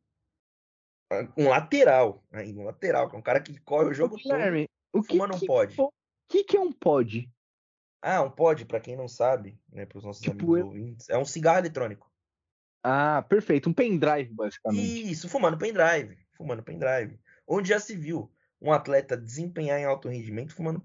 um 1.37 1.47
lateral, 1.47 2.23
aí, 2.31 2.53
um 2.53 2.63
lateral, 2.63 3.09
que 3.09 3.15
é 3.15 3.19
um 3.19 3.23
cara 3.23 3.39
que 3.39 3.59
corre 3.61 3.89
o 3.89 3.93
jogo 3.93 4.17
Guilherme, 4.17 4.67
todo, 4.91 5.01
o 5.01 5.03
que, 5.03 5.13
fumando 5.13 5.35
um 5.35 5.39
pod. 5.39 5.75
Que, 6.27 6.43
que 6.43 6.57
é 6.57 6.59
um 6.59 6.71
pod? 6.71 7.29
Ah, 8.01 8.21
um 8.21 8.29
pod, 8.29 8.65
para 8.65 8.79
quem 8.79 8.95
não 8.95 9.07
sabe, 9.07 9.59
né, 9.71 9.85
para 9.85 9.97
os 9.97 10.03
nossos 10.03 10.21
tipo, 10.21 10.35
amigos 10.35 10.59
eu... 10.59 10.65
ouvintes, 10.67 11.09
é 11.09 11.17
um 11.17 11.25
cigarro 11.25 11.59
eletrônico. 11.59 12.11
Ah, 12.83 13.25
perfeito, 13.27 13.69
um 13.69 13.73
pendrive, 13.73 14.33
basicamente. 14.33 15.11
Isso, 15.11 15.27
fumando 15.27 15.57
pendrive, 15.57 16.17
fumando 16.37 16.63
pendrive. 16.63 17.19
Onde 17.45 17.69
já 17.69 17.79
se 17.79 17.95
viu 17.95 18.31
um 18.61 18.71
atleta 18.71 19.17
desempenhar 19.17 19.79
em 19.79 19.85
alto 19.85 20.09
rendimento 20.09 20.55
fumando, 20.55 20.83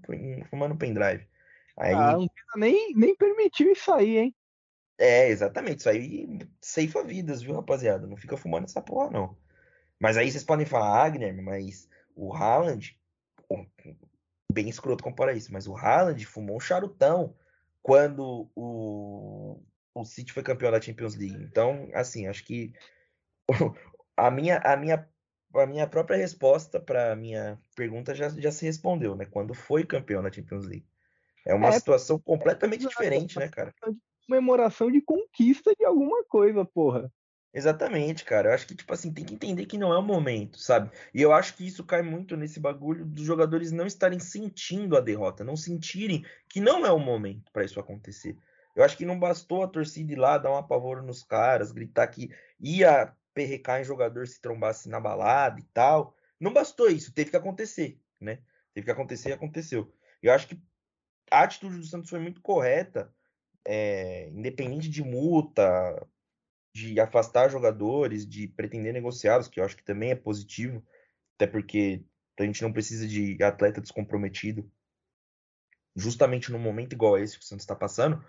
fumando 0.49 0.75
pendrive. 0.75 1.27
Aí... 1.77 1.93
Ah, 1.93 2.13
não 2.13 2.27
nem, 2.55 2.93
nem 2.95 3.15
permitiu 3.15 3.71
isso 3.71 3.91
aí, 3.91 4.17
hein? 4.17 4.35
É, 4.97 5.27
exatamente, 5.29 5.79
isso 5.79 5.89
aí 5.89 6.39
ceifa 6.61 7.03
vidas, 7.03 7.41
viu, 7.41 7.55
rapaziada? 7.55 8.05
Não 8.05 8.15
fica 8.15 8.37
fumando 8.37 8.65
essa 8.65 8.81
porra, 8.81 9.09
não. 9.09 9.37
Mas 9.99 10.17
aí 10.17 10.29
vocês 10.29 10.43
podem 10.43 10.65
falar, 10.65 11.03
ah, 11.03 11.09
Guilherme, 11.09 11.41
mas 11.41 11.87
o 12.15 12.33
Haaland, 12.33 12.97
bem 14.53 14.69
escroto 14.69 15.03
comparar 15.03 15.33
isso, 15.33 15.51
mas 15.51 15.67
o 15.67 15.75
Haaland 15.75 16.25
fumou 16.25 16.57
um 16.57 16.61
charutão 16.61 17.35
quando 17.81 18.49
o, 18.55 19.61
o 19.93 20.05
City 20.05 20.31
foi 20.31 20.43
campeão 20.43 20.71
da 20.71 20.81
Champions 20.81 21.15
League. 21.15 21.43
Então, 21.43 21.89
assim, 21.93 22.27
acho 22.27 22.45
que 22.45 22.71
a 24.15 24.31
minha, 24.31 24.57
a 24.59 24.77
minha, 24.77 25.07
a 25.55 25.65
minha 25.65 25.87
própria 25.87 26.17
resposta 26.17 26.79
para 26.79 27.11
a 27.11 27.15
minha 27.15 27.59
pergunta 27.75 28.15
já, 28.15 28.29
já 28.29 28.51
se 28.51 28.65
respondeu, 28.65 29.15
né? 29.15 29.25
Quando 29.25 29.53
foi 29.53 29.85
campeão 29.85 30.23
da 30.23 30.31
Champions 30.31 30.65
League. 30.65 30.87
É 31.45 31.53
uma 31.53 31.69
é, 31.69 31.71
situação 31.73 32.17
completamente 32.19 32.85
é, 32.85 32.89
diferente, 32.89 33.37
né, 33.37 33.49
cara? 33.49 33.73
Comemoração 34.25 34.89
de 34.89 35.01
conquista 35.01 35.75
de 35.75 35.83
alguma 35.83 36.23
coisa, 36.23 36.63
porra. 36.63 37.11
Exatamente, 37.53 38.25
cara. 38.25 38.49
Eu 38.49 38.53
acho 38.53 38.65
que, 38.65 38.75
tipo 38.75 38.91
assim, 38.93 39.13
tem 39.13 39.23
que 39.23 39.35
entender 39.35 39.65
que 39.67 39.77
não 39.77 39.93
é 39.93 39.97
o 39.97 40.01
momento, 40.01 40.57
sabe? 40.57 40.89
E 41.13 41.21
eu 41.21 41.31
acho 41.31 41.55
que 41.55 41.65
isso 41.65 41.83
cai 41.85 42.01
muito 42.01 42.35
nesse 42.35 42.59
bagulho 42.59 43.05
dos 43.05 43.23
jogadores 43.23 43.71
não 43.71 43.85
estarem 43.85 44.19
sentindo 44.19 44.97
a 44.97 45.01
derrota, 45.01 45.43
não 45.43 45.55
sentirem 45.55 46.25
que 46.49 46.59
não 46.59 46.83
é 46.85 46.91
o 46.91 46.97
momento 46.99 47.51
para 47.51 47.63
isso 47.63 47.79
acontecer. 47.79 48.37
Eu 48.75 48.83
acho 48.83 48.97
que 48.97 49.05
não 49.05 49.19
bastou 49.19 49.63
a 49.63 49.67
torcida 49.67 50.11
ir 50.13 50.15
lá 50.15 50.39
dar 50.39 50.51
um 50.51 50.57
apavoro 50.57 51.03
nos 51.03 51.23
caras, 51.23 51.71
gritar 51.71 52.07
que 52.07 52.29
ia 52.59 53.15
perrecar 53.35 53.79
em 53.79 53.83
jogador 53.83 54.27
se 54.27 54.41
trombasse 54.41 54.89
na 54.89 54.99
balada 54.99 55.59
e 55.59 55.63
tal. 55.73 56.15
Não 56.39 56.51
bastou 56.51 56.89
isso, 56.89 57.13
teve 57.13 57.29
que 57.29 57.37
acontecer, 57.37 57.99
né? 58.19 58.39
Teve 58.73 58.85
que 58.85 58.91
acontecer 58.91 59.29
e 59.29 59.33
aconteceu. 59.33 59.93
Eu 60.23 60.33
acho 60.33 60.47
que 60.47 60.59
a 61.31 61.43
atitude 61.43 61.77
do 61.77 61.85
Santos 61.85 62.09
foi 62.09 62.19
muito 62.19 62.41
correta, 62.41 63.13
é, 63.65 64.29
independente 64.29 64.89
de 64.89 65.03
multa, 65.03 65.63
de 66.73 66.99
afastar 66.99 67.49
jogadores, 67.49 68.27
de 68.27 68.47
pretender 68.47 68.93
negociá-los, 68.93 69.47
que 69.47 69.59
eu 69.59 69.63
acho 69.63 69.77
que 69.77 69.83
também 69.83 70.11
é 70.11 70.15
positivo, 70.15 70.83
até 71.35 71.45
porque 71.45 72.03
a 72.39 72.43
gente 72.43 72.63
não 72.63 72.73
precisa 72.73 73.07
de 73.07 73.41
atleta 73.43 73.79
descomprometido, 73.79 74.69
justamente 75.95 76.51
num 76.51 76.59
momento 76.59 76.93
igual 76.93 77.15
a 77.15 77.21
esse 77.21 77.37
que 77.37 77.43
o 77.43 77.47
Santos 77.47 77.63
está 77.63 77.75
passando, 77.75 78.23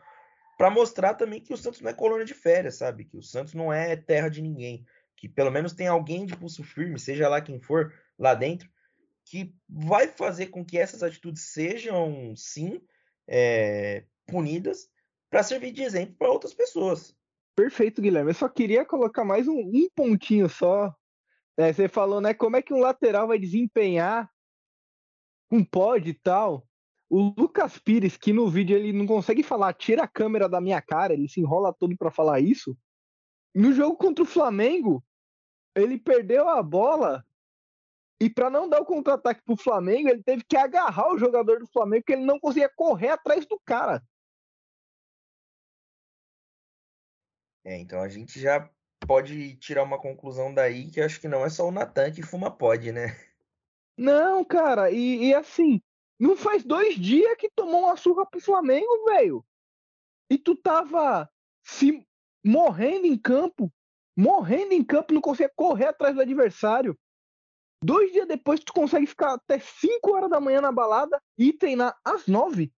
para 0.58 0.70
mostrar 0.70 1.14
também 1.14 1.40
que 1.40 1.54
o 1.54 1.56
Santos 1.56 1.80
não 1.80 1.90
é 1.90 1.94
colônia 1.94 2.26
de 2.26 2.34
férias, 2.34 2.76
sabe? 2.76 3.06
Que 3.06 3.16
o 3.16 3.22
Santos 3.22 3.54
não 3.54 3.72
é 3.72 3.96
terra 3.96 4.28
de 4.28 4.42
ninguém, 4.42 4.86
que 5.16 5.28
pelo 5.28 5.50
menos 5.50 5.72
tem 5.72 5.88
alguém 5.88 6.26
de 6.26 6.36
pulso 6.36 6.62
firme, 6.62 6.98
seja 6.98 7.28
lá 7.28 7.40
quem 7.40 7.58
for 7.58 7.92
lá 8.18 8.34
dentro, 8.34 8.68
que 9.24 9.54
vai 9.66 10.06
fazer 10.06 10.48
com 10.48 10.62
que 10.62 10.78
essas 10.78 11.02
atitudes 11.02 11.42
sejam, 11.44 12.36
sim, 12.36 12.80
é, 13.26 14.04
punidas 14.26 14.90
para 15.30 15.42
servir 15.42 15.72
de 15.72 15.82
exemplo 15.82 16.14
para 16.16 16.30
outras 16.30 16.52
pessoas. 16.52 17.16
Perfeito, 17.54 18.02
Guilherme. 18.02 18.30
Eu 18.30 18.34
só 18.34 18.48
queria 18.48 18.84
colocar 18.84 19.24
mais 19.24 19.46
um, 19.46 19.58
um 19.58 19.88
pontinho 19.94 20.48
só. 20.48 20.94
É, 21.56 21.72
você 21.72 21.88
falou, 21.88 22.20
né? 22.20 22.34
Como 22.34 22.56
é 22.56 22.62
que 22.62 22.74
um 22.74 22.80
lateral 22.80 23.28
vai 23.28 23.38
desempenhar 23.38 24.28
um 25.50 25.64
pod 25.64 26.08
e 26.08 26.14
tal? 26.14 26.66
O 27.08 27.32
Lucas 27.38 27.78
Pires, 27.78 28.16
que 28.16 28.32
no 28.32 28.48
vídeo 28.48 28.76
ele 28.76 28.92
não 28.92 29.06
consegue 29.06 29.42
falar, 29.42 29.72
tira 29.74 30.02
a 30.02 30.08
câmera 30.08 30.48
da 30.48 30.60
minha 30.60 30.82
cara, 30.82 31.12
ele 31.12 31.28
se 31.28 31.40
enrola 31.40 31.72
todo 31.72 31.96
para 31.96 32.10
falar 32.10 32.40
isso. 32.40 32.76
No 33.54 33.72
jogo 33.72 33.96
contra 33.96 34.24
o 34.24 34.26
Flamengo, 34.26 35.04
ele 35.76 35.96
perdeu 35.96 36.48
a 36.48 36.60
bola 36.60 37.24
e 38.20 38.30
para 38.30 38.48
não 38.48 38.68
dar 38.68 38.80
o 38.80 38.86
contra-ataque 38.86 39.42
pro 39.44 39.56
Flamengo, 39.56 40.08
ele 40.08 40.22
teve 40.22 40.42
que 40.44 40.56
agarrar 40.56 41.12
o 41.12 41.18
jogador 41.18 41.58
do 41.58 41.66
Flamengo, 41.66 42.02
porque 42.02 42.14
ele 42.14 42.24
não 42.24 42.40
conseguia 42.40 42.70
correr 42.74 43.10
atrás 43.10 43.44
do 43.46 43.60
cara. 43.64 44.02
É, 47.64 47.78
então 47.78 48.00
a 48.02 48.08
gente 48.08 48.38
já 48.38 48.68
pode 49.06 49.56
tirar 49.56 49.82
uma 49.82 49.98
conclusão 49.98 50.52
daí 50.52 50.90
que 50.90 51.00
acho 51.00 51.20
que 51.20 51.28
não 51.28 51.44
é 51.44 51.50
só 51.50 51.66
o 51.66 51.72
Natan 51.72 52.12
que 52.12 52.22
fuma 52.22 52.50
pod, 52.50 52.92
né? 52.92 53.16
Não, 53.96 54.44
cara, 54.44 54.90
e, 54.90 55.26
e, 55.26 55.34
assim, 55.34 55.80
não 56.18 56.36
faz 56.36 56.64
dois 56.64 56.96
dias 56.96 57.36
que 57.36 57.50
tomou 57.50 57.82
uma 57.82 57.96
surra 57.96 58.26
pro 58.26 58.40
Flamengo, 58.40 59.04
velho. 59.06 59.44
E 60.28 60.36
tu 60.36 60.56
tava 60.56 61.30
se 61.62 62.04
morrendo 62.44 63.06
em 63.06 63.16
campo, 63.16 63.72
morrendo 64.16 64.72
em 64.72 64.84
campo, 64.84 65.14
não 65.14 65.20
consegue 65.20 65.52
correr 65.54 65.86
atrás 65.86 66.14
do 66.14 66.20
adversário. 66.20 66.98
Dois 67.82 68.12
dias 68.12 68.26
depois 68.26 68.60
tu 68.60 68.72
consegue 68.72 69.06
ficar 69.06 69.34
até 69.34 69.58
5 69.58 70.12
horas 70.12 70.30
da 70.30 70.40
manhã 70.40 70.60
na 70.60 70.72
balada 70.72 71.22
e 71.38 71.52
treinar 71.52 71.96
às 72.04 72.26
9. 72.26 72.72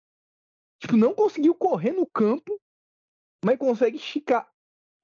Tipo, 0.81 0.97
não 0.97 1.15
conseguiu 1.15 1.55
correr 1.55 1.93
no 1.93 2.07
campo, 2.07 2.61
mas 3.45 3.59
consegue 3.59 3.99
esticar 3.99 4.51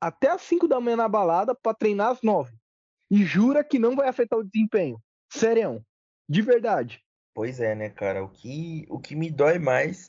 até 0.00 0.30
as 0.30 0.42
5 0.42 0.66
da 0.66 0.80
manhã 0.80 0.97
na 0.97 1.09
balada 1.09 1.54
para 1.54 1.75
treinar 1.75 2.11
às 2.11 2.23
9. 2.23 2.57
E 3.11 3.25
jura 3.25 3.64
que 3.64 3.78
não 3.78 3.97
vai 3.97 4.09
afetar 4.09 4.38
o 4.38 4.45
desempenho. 4.45 5.00
Serião. 5.30 5.85
De 6.28 6.42
verdade. 6.42 7.04
Pois 7.35 7.61
é, 7.61 7.75
né, 7.75 7.90
cara? 7.90 8.23
O 8.25 8.28
que, 8.28 8.87
o 8.88 8.99
que 8.99 9.14
me 9.14 9.30
dói 9.30 9.59
mais 9.59 10.09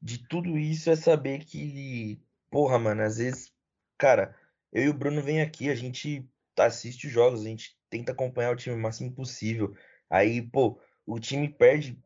de 0.00 0.26
tudo 0.26 0.58
isso 0.58 0.90
é 0.90 0.96
saber 0.96 1.44
que, 1.44 2.20
porra, 2.50 2.78
mano, 2.78 3.02
às 3.02 3.18
vezes, 3.18 3.52
cara, 3.98 4.34
eu 4.72 4.84
e 4.84 4.88
o 4.88 4.94
Bruno 4.94 5.22
vem 5.22 5.42
aqui, 5.42 5.70
a 5.70 5.74
gente 5.74 6.26
assiste 6.58 7.06
os 7.06 7.12
jogos, 7.12 7.40
a 7.40 7.44
gente 7.44 7.78
tenta 7.88 8.12
acompanhar 8.12 8.52
o 8.52 8.56
time 8.56 8.74
o 8.74 8.78
máximo 8.78 9.12
possível. 9.12 9.74
Aí, 10.08 10.42
pô, 10.42 10.80
o 11.06 11.18
time 11.18 11.48
perde 11.48 11.98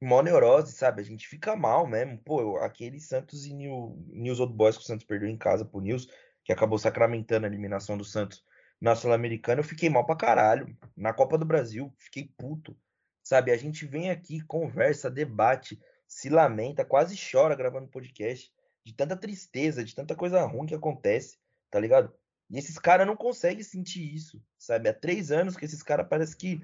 mó 0.00 0.22
neurose, 0.22 0.72
sabe? 0.72 1.00
A 1.00 1.04
gente 1.04 1.26
fica 1.26 1.56
mal 1.56 1.86
mesmo. 1.86 2.18
Pô, 2.18 2.58
aquele 2.58 3.00
Santos 3.00 3.46
e 3.46 3.54
New, 3.54 3.96
News 4.08 4.38
Old 4.38 4.54
Boys 4.54 4.76
que 4.76 4.82
o 4.82 4.86
Santos 4.86 5.06
perdeu 5.06 5.28
em 5.28 5.36
casa 5.36 5.64
pro 5.64 5.80
News, 5.80 6.08
que 6.44 6.52
acabou 6.52 6.78
sacramentando 6.78 7.46
a 7.46 7.48
eliminação 7.48 7.96
do 7.96 8.04
Santos 8.04 8.44
na 8.80 8.94
Sul-Americana, 8.94 9.60
eu 9.60 9.64
fiquei 9.64 9.88
mal 9.88 10.04
pra 10.04 10.16
caralho. 10.16 10.76
Na 10.96 11.12
Copa 11.12 11.38
do 11.38 11.44
Brasil, 11.44 11.92
fiquei 11.98 12.30
puto. 12.36 12.76
Sabe, 13.22 13.50
a 13.50 13.56
gente 13.56 13.86
vem 13.86 14.10
aqui, 14.10 14.40
conversa, 14.42 15.10
debate, 15.10 15.80
se 16.06 16.28
lamenta, 16.28 16.84
quase 16.84 17.16
chora 17.16 17.56
gravando 17.56 17.88
podcast, 17.88 18.52
de 18.84 18.92
tanta 18.92 19.16
tristeza, 19.16 19.82
de 19.82 19.94
tanta 19.94 20.14
coisa 20.14 20.44
ruim 20.44 20.66
que 20.66 20.74
acontece, 20.74 21.38
tá 21.70 21.80
ligado? 21.80 22.12
E 22.50 22.58
esses 22.58 22.78
caras 22.78 23.06
não 23.06 23.16
conseguem 23.16 23.64
sentir 23.64 24.14
isso, 24.14 24.42
sabe? 24.58 24.90
Há 24.90 24.92
três 24.92 25.32
anos 25.32 25.56
que 25.56 25.64
esses 25.64 25.82
caras 25.82 26.06
parece 26.06 26.36
que 26.36 26.60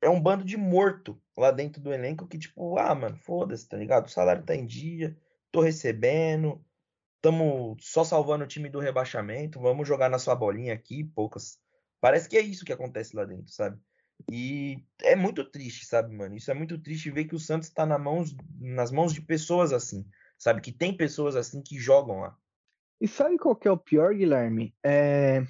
é 0.00 0.08
um 0.08 0.20
bando 0.20 0.44
de 0.44 0.56
morto 0.56 1.20
lá 1.36 1.50
dentro 1.50 1.82
do 1.82 1.92
elenco 1.92 2.26
que, 2.26 2.38
tipo, 2.38 2.78
ah, 2.78 2.94
mano, 2.94 3.16
foda-se, 3.18 3.68
tá 3.68 3.76
ligado? 3.76 4.06
O 4.06 4.10
salário 4.10 4.42
tá 4.42 4.54
em 4.54 4.64
dia, 4.64 5.16
tô 5.52 5.60
recebendo, 5.60 6.64
estamos 7.16 7.76
só 7.80 8.04
salvando 8.04 8.44
o 8.44 8.48
time 8.48 8.68
do 8.68 8.78
rebaixamento, 8.78 9.60
vamos 9.60 9.86
jogar 9.86 10.08
na 10.08 10.18
sua 10.18 10.34
bolinha 10.34 10.74
aqui, 10.74 11.04
poucas. 11.04 11.58
Parece 12.00 12.28
que 12.28 12.36
é 12.36 12.40
isso 12.40 12.64
que 12.64 12.72
acontece 12.72 13.16
lá 13.16 13.24
dentro, 13.24 13.52
sabe? 13.52 13.80
E 14.30 14.82
é 15.02 15.14
muito 15.14 15.44
triste, 15.44 15.84
sabe, 15.84 16.14
mano? 16.14 16.36
Isso 16.36 16.50
é 16.50 16.54
muito 16.54 16.78
triste 16.78 17.10
ver 17.10 17.26
que 17.26 17.34
o 17.34 17.40
Santos 17.40 17.70
tá 17.70 17.84
na 17.84 17.98
mãos, 17.98 18.34
nas 18.58 18.90
mãos 18.90 19.12
de 19.12 19.20
pessoas 19.20 19.72
assim, 19.72 20.08
sabe? 20.38 20.60
Que 20.60 20.72
tem 20.72 20.96
pessoas 20.96 21.36
assim 21.36 21.62
que 21.62 21.78
jogam 21.78 22.20
lá. 22.20 22.36
E 23.00 23.06
sabe 23.06 23.38
qual 23.38 23.54
que 23.54 23.68
é 23.68 23.70
o 23.70 23.76
pior, 23.76 24.14
Guilherme? 24.14 24.74
É... 24.84 25.46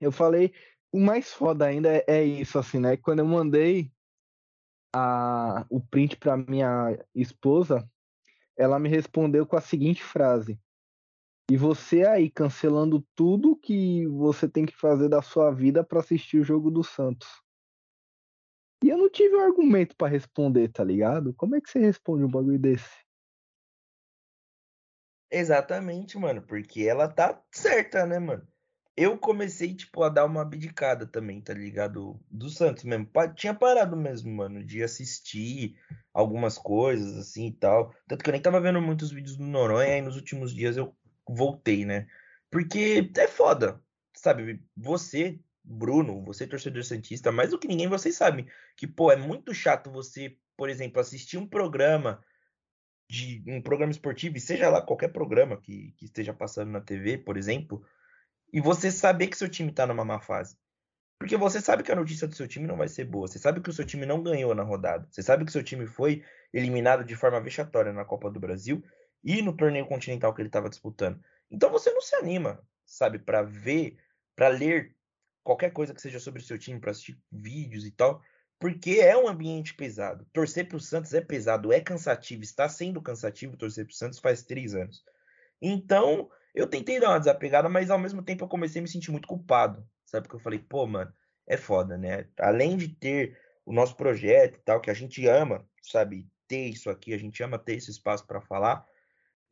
Eu 0.00 0.12
falei, 0.12 0.52
o 0.92 1.00
mais 1.00 1.32
foda 1.32 1.66
ainda 1.66 1.88
é, 1.88 2.04
é 2.06 2.24
isso, 2.24 2.58
assim, 2.58 2.78
né? 2.78 2.96
Quando 2.96 3.20
eu 3.20 3.26
mandei 3.26 3.90
a... 4.94 5.66
o 5.70 5.80
print 5.80 6.16
pra 6.16 6.36
minha 6.36 6.98
esposa, 7.14 7.88
ela 8.56 8.78
me 8.78 8.88
respondeu 8.88 9.46
com 9.46 9.56
a 9.56 9.60
seguinte 9.60 10.02
frase: 10.02 10.58
E 11.50 11.56
você 11.56 12.06
aí 12.06 12.30
cancelando 12.30 13.04
tudo 13.14 13.56
que 13.56 14.06
você 14.08 14.48
tem 14.48 14.64
que 14.64 14.76
fazer 14.76 15.08
da 15.08 15.22
sua 15.22 15.50
vida 15.50 15.84
para 15.84 16.00
assistir 16.00 16.38
o 16.38 16.44
jogo 16.44 16.70
do 16.70 16.82
Santos. 16.82 17.28
E 18.82 18.90
eu 18.90 18.98
não 18.98 19.08
tive 19.08 19.34
um 19.34 19.40
argumento 19.40 19.96
para 19.96 20.08
responder, 20.08 20.68
tá 20.68 20.84
ligado? 20.84 21.32
Como 21.34 21.56
é 21.56 21.60
que 21.60 21.70
você 21.70 21.78
responde 21.78 22.24
um 22.24 22.30
bagulho 22.30 22.58
desse? 22.58 23.04
Exatamente, 25.30 26.16
mano, 26.18 26.42
porque 26.42 26.82
ela 26.82 27.08
tá 27.08 27.42
certa, 27.50 28.06
né, 28.06 28.18
mano? 28.18 28.46
Eu 28.96 29.18
comecei, 29.18 29.74
tipo, 29.74 30.02
a 30.02 30.08
dar 30.08 30.24
uma 30.24 30.42
abdicada 30.42 31.04
também, 31.06 31.40
tá 31.40 31.52
ligado? 31.52 32.20
Do 32.30 32.48
Santos 32.48 32.84
mesmo. 32.84 33.08
Tinha 33.34 33.52
parado 33.52 33.96
mesmo, 33.96 34.32
mano, 34.32 34.64
de 34.64 34.82
assistir 34.82 35.76
algumas 36.12 36.56
coisas, 36.56 37.16
assim 37.16 37.48
e 37.48 37.52
tal. 37.52 37.92
Tanto 38.06 38.22
que 38.22 38.30
eu 38.30 38.32
nem 38.32 38.40
tava 38.40 38.60
vendo 38.60 38.80
muitos 38.80 39.10
vídeos 39.10 39.36
do 39.36 39.44
Noronha, 39.44 39.98
e 39.98 40.02
nos 40.02 40.16
últimos 40.16 40.54
dias 40.54 40.76
eu 40.76 40.94
voltei, 41.28 41.84
né? 41.84 42.06
Porque 42.50 43.10
é 43.16 43.26
foda, 43.26 43.82
sabe? 44.14 44.62
Você 44.76 45.40
Bruno, 45.64 46.22
você 46.22 46.46
torcedor 46.46 46.84
santista, 46.84 47.32
mais 47.32 47.50
do 47.50 47.58
que 47.58 47.66
ninguém, 47.66 47.88
vocês 47.88 48.14
sabem 48.14 48.46
que, 48.76 48.86
pô, 48.86 49.10
é 49.10 49.16
muito 49.16 49.54
chato 49.54 49.90
você, 49.90 50.36
por 50.56 50.68
exemplo, 50.68 51.00
assistir 51.00 51.38
um 51.38 51.46
programa 51.46 52.22
de 53.08 53.42
um 53.46 53.62
programa 53.62 53.90
esportivo, 53.90 54.36
e 54.36 54.40
seja 54.40 54.68
lá 54.68 54.82
qualquer 54.82 55.08
programa 55.08 55.56
que, 55.56 55.92
que 55.96 56.04
esteja 56.04 56.34
passando 56.34 56.70
na 56.70 56.80
TV, 56.80 57.18
por 57.18 57.36
exemplo, 57.36 57.82
e 58.54 58.60
você 58.60 58.88
saber 58.92 59.26
que 59.26 59.36
seu 59.36 59.48
time 59.48 59.72
tá 59.72 59.84
numa 59.84 60.04
má 60.04 60.20
fase. 60.20 60.56
Porque 61.18 61.36
você 61.36 61.60
sabe 61.60 61.82
que 61.82 61.90
a 61.90 61.96
notícia 61.96 62.28
do 62.28 62.36
seu 62.36 62.46
time 62.46 62.68
não 62.68 62.76
vai 62.76 62.86
ser 62.86 63.04
boa. 63.04 63.26
Você 63.26 63.36
sabe 63.36 63.60
que 63.60 63.68
o 63.68 63.72
seu 63.72 63.84
time 63.84 64.06
não 64.06 64.22
ganhou 64.22 64.54
na 64.54 64.62
rodada. 64.62 65.08
Você 65.10 65.24
sabe 65.24 65.44
que 65.44 65.48
o 65.48 65.52
seu 65.52 65.64
time 65.64 65.88
foi 65.88 66.22
eliminado 66.52 67.02
de 67.02 67.16
forma 67.16 67.40
vexatória 67.40 67.92
na 67.92 68.04
Copa 68.04 68.30
do 68.30 68.38
Brasil 68.38 68.80
e 69.24 69.42
no 69.42 69.56
torneio 69.56 69.86
continental 69.86 70.32
que 70.32 70.40
ele 70.40 70.48
estava 70.48 70.70
disputando. 70.70 71.20
Então 71.50 71.68
você 71.68 71.90
não 71.90 72.00
se 72.00 72.14
anima, 72.14 72.64
sabe, 72.86 73.18
para 73.18 73.42
ver, 73.42 73.96
para 74.36 74.46
ler 74.46 74.94
qualquer 75.42 75.72
coisa 75.72 75.92
que 75.92 76.00
seja 76.00 76.20
sobre 76.20 76.40
o 76.40 76.44
seu 76.44 76.56
time, 76.56 76.78
para 76.78 76.92
assistir 76.92 77.18
vídeos 77.32 77.84
e 77.84 77.90
tal, 77.90 78.22
porque 78.60 79.00
é 79.00 79.16
um 79.16 79.26
ambiente 79.26 79.74
pesado. 79.74 80.24
Torcer 80.32 80.68
para 80.68 80.76
o 80.76 80.80
Santos 80.80 81.12
é 81.12 81.20
pesado, 81.20 81.72
é 81.72 81.80
cansativo, 81.80 82.44
está 82.44 82.68
sendo 82.68 83.02
cansativo 83.02 83.56
torcer 83.56 83.84
para 83.84 83.92
o 83.92 83.96
Santos 83.96 84.20
faz 84.20 84.44
três 84.44 84.76
anos. 84.76 85.04
Então, 85.60 86.30
eu 86.54 86.66
tentei 86.66 87.00
dar 87.00 87.10
uma 87.10 87.18
desapegada, 87.18 87.68
mas 87.68 87.90
ao 87.90 87.98
mesmo 87.98 88.22
tempo 88.22 88.44
eu 88.44 88.48
comecei 88.48 88.80
a 88.80 88.82
me 88.82 88.88
sentir 88.88 89.10
muito 89.10 89.28
culpado, 89.28 89.86
sabe? 90.06 90.24
Porque 90.24 90.36
eu 90.36 90.40
falei, 90.40 90.58
pô, 90.58 90.86
mano, 90.86 91.12
é 91.46 91.56
foda, 91.56 91.98
né? 91.98 92.28
Além 92.38 92.76
de 92.76 92.88
ter 92.88 93.38
o 93.66 93.72
nosso 93.72 93.96
projeto 93.96 94.56
e 94.56 94.60
tal, 94.60 94.80
que 94.80 94.90
a 94.90 94.94
gente 94.94 95.26
ama, 95.26 95.66
sabe? 95.82 96.28
Ter 96.46 96.68
isso 96.68 96.88
aqui, 96.88 97.12
a 97.12 97.18
gente 97.18 97.42
ama 97.42 97.58
ter 97.58 97.74
esse 97.74 97.90
espaço 97.90 98.26
para 98.26 98.40
falar, 98.40 98.86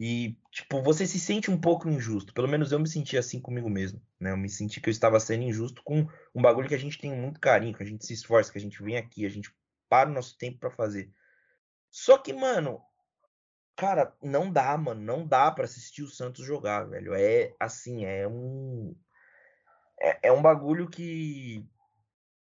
e, 0.04 0.36
tipo, 0.50 0.82
você 0.82 1.06
se 1.06 1.20
sente 1.20 1.48
um 1.48 1.60
pouco 1.60 1.88
injusto. 1.88 2.34
Pelo 2.34 2.48
menos 2.48 2.72
eu 2.72 2.80
me 2.80 2.88
senti 2.88 3.16
assim 3.16 3.40
comigo 3.40 3.70
mesmo, 3.70 4.02
né? 4.18 4.32
Eu 4.32 4.36
me 4.36 4.48
senti 4.48 4.80
que 4.80 4.88
eu 4.88 4.90
estava 4.90 5.20
sendo 5.20 5.44
injusto 5.44 5.80
com 5.84 6.08
um 6.34 6.42
bagulho 6.42 6.66
que 6.66 6.74
a 6.74 6.78
gente 6.78 6.98
tem 6.98 7.12
muito 7.14 7.38
carinho, 7.38 7.72
que 7.72 7.82
a 7.82 7.86
gente 7.86 8.04
se 8.04 8.12
esforça, 8.12 8.50
que 8.50 8.58
a 8.58 8.60
gente 8.60 8.82
vem 8.82 8.96
aqui, 8.96 9.24
a 9.24 9.28
gente 9.28 9.54
para 9.88 10.10
o 10.10 10.12
nosso 10.12 10.36
tempo 10.36 10.58
para 10.58 10.70
fazer. 10.70 11.12
Só 11.88 12.18
que, 12.18 12.32
mano, 12.32 12.82
cara, 13.76 14.14
não 14.22 14.50
dá, 14.50 14.76
mano, 14.76 15.00
não 15.00 15.26
dá 15.26 15.50
para 15.50 15.64
assistir 15.64 16.02
o 16.02 16.08
Santos 16.08 16.44
jogar, 16.44 16.84
velho. 16.84 17.14
É 17.14 17.54
assim, 17.58 18.04
é 18.04 18.26
um 18.26 18.94
é, 20.00 20.28
é 20.28 20.32
um 20.32 20.42
bagulho 20.42 20.88
que 20.88 21.64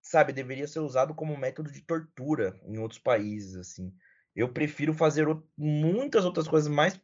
sabe, 0.03 0.33
deveria 0.33 0.69
ser 0.69 0.81
usado 0.81 1.15
como 1.15 1.37
método 1.37 1.71
de 1.71 1.81
tortura 1.81 2.59
em 2.65 2.79
outros 2.79 3.01
países, 3.01 3.57
assim. 3.57 3.93
Eu 4.35 4.53
prefiro 4.53 4.95
fazer 4.95 5.27
muitas 5.57 6.25
outras 6.25 6.47
coisas 6.47 6.71
mais 6.71 7.01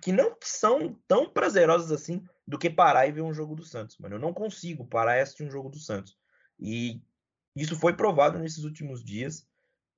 que 0.00 0.12
não 0.12 0.36
são 0.42 0.94
tão 1.08 1.28
prazerosas 1.28 1.90
assim 1.90 2.24
do 2.46 2.58
que 2.58 2.70
parar 2.70 3.06
e 3.06 3.12
ver 3.12 3.22
um 3.22 3.34
jogo 3.34 3.54
do 3.54 3.64
Santos, 3.64 3.98
mano. 3.98 4.14
Eu 4.14 4.20
não 4.20 4.32
consigo 4.32 4.86
parar 4.86 5.16
e 5.16 5.20
assistir 5.20 5.44
um 5.44 5.50
jogo 5.50 5.68
do 5.68 5.78
Santos. 5.78 6.16
E 6.58 7.02
isso 7.56 7.78
foi 7.78 7.94
provado 7.94 8.38
nesses 8.38 8.64
últimos 8.64 9.04
dias. 9.04 9.46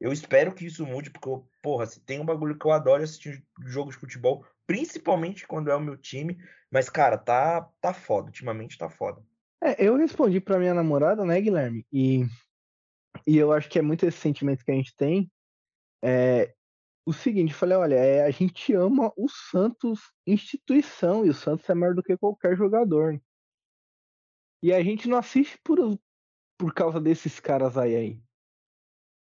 Eu 0.01 0.13
espero 0.13 0.55
que 0.55 0.65
isso 0.65 0.87
mude, 0.87 1.11
porque, 1.11 1.29
porra, 1.63 1.85
se 1.85 2.01
tem 2.01 2.19
um 2.19 2.25
bagulho 2.25 2.59
que 2.59 2.67
eu 2.67 2.73
adoro 2.73 3.03
assistir 3.03 3.45
jogo 3.67 3.91
de 3.91 3.99
futebol, 3.99 4.47
principalmente 4.67 5.47
quando 5.47 5.71
é 5.71 5.75
o 5.77 5.81
meu 5.81 5.97
time. 5.97 6.39
Mas, 6.71 6.89
cara, 6.89 7.19
tá, 7.19 7.69
tá 7.81 7.93
foda. 7.93 8.29
Ultimamente 8.29 8.79
tá 8.79 8.89
foda. 8.89 9.23
É, 9.63 9.87
eu 9.87 9.97
respondi 9.97 10.41
pra 10.41 10.59
minha 10.59 10.73
namorada, 10.73 11.25
né, 11.25 11.39
Guilherme? 11.39 11.87
E, 11.93 12.25
e 13.27 13.37
eu 13.37 13.53
acho 13.53 13.69
que 13.69 13.79
é 13.79 13.83
muito 13.83 14.07
esse 14.07 14.17
sentimento 14.17 14.65
que 14.65 14.71
a 14.71 14.75
gente 14.75 14.97
tem. 14.97 15.31
É, 16.03 16.55
o 17.05 17.13
seguinte, 17.13 17.53
falei, 17.53 17.77
olha, 17.77 17.97
é, 17.97 18.25
a 18.25 18.31
gente 18.31 18.73
ama 18.73 19.13
o 19.17 19.29
Santos 19.29 20.01
instituição 20.27 21.27
e 21.27 21.31
o 21.31 21.35
Santos 21.35 21.69
é 21.69 21.75
maior 21.75 21.95
do 21.95 22.03
que 22.03 22.17
qualquer 22.17 22.57
jogador. 22.57 23.21
E 24.63 24.73
a 24.73 24.83
gente 24.83 25.09
não 25.09 25.19
assiste 25.19 25.59
por, 25.63 25.79
por 26.59 26.73
causa 26.73 27.01
desses 27.01 27.41
caras 27.41 27.77
aí, 27.77 27.97
aí. 27.97 28.23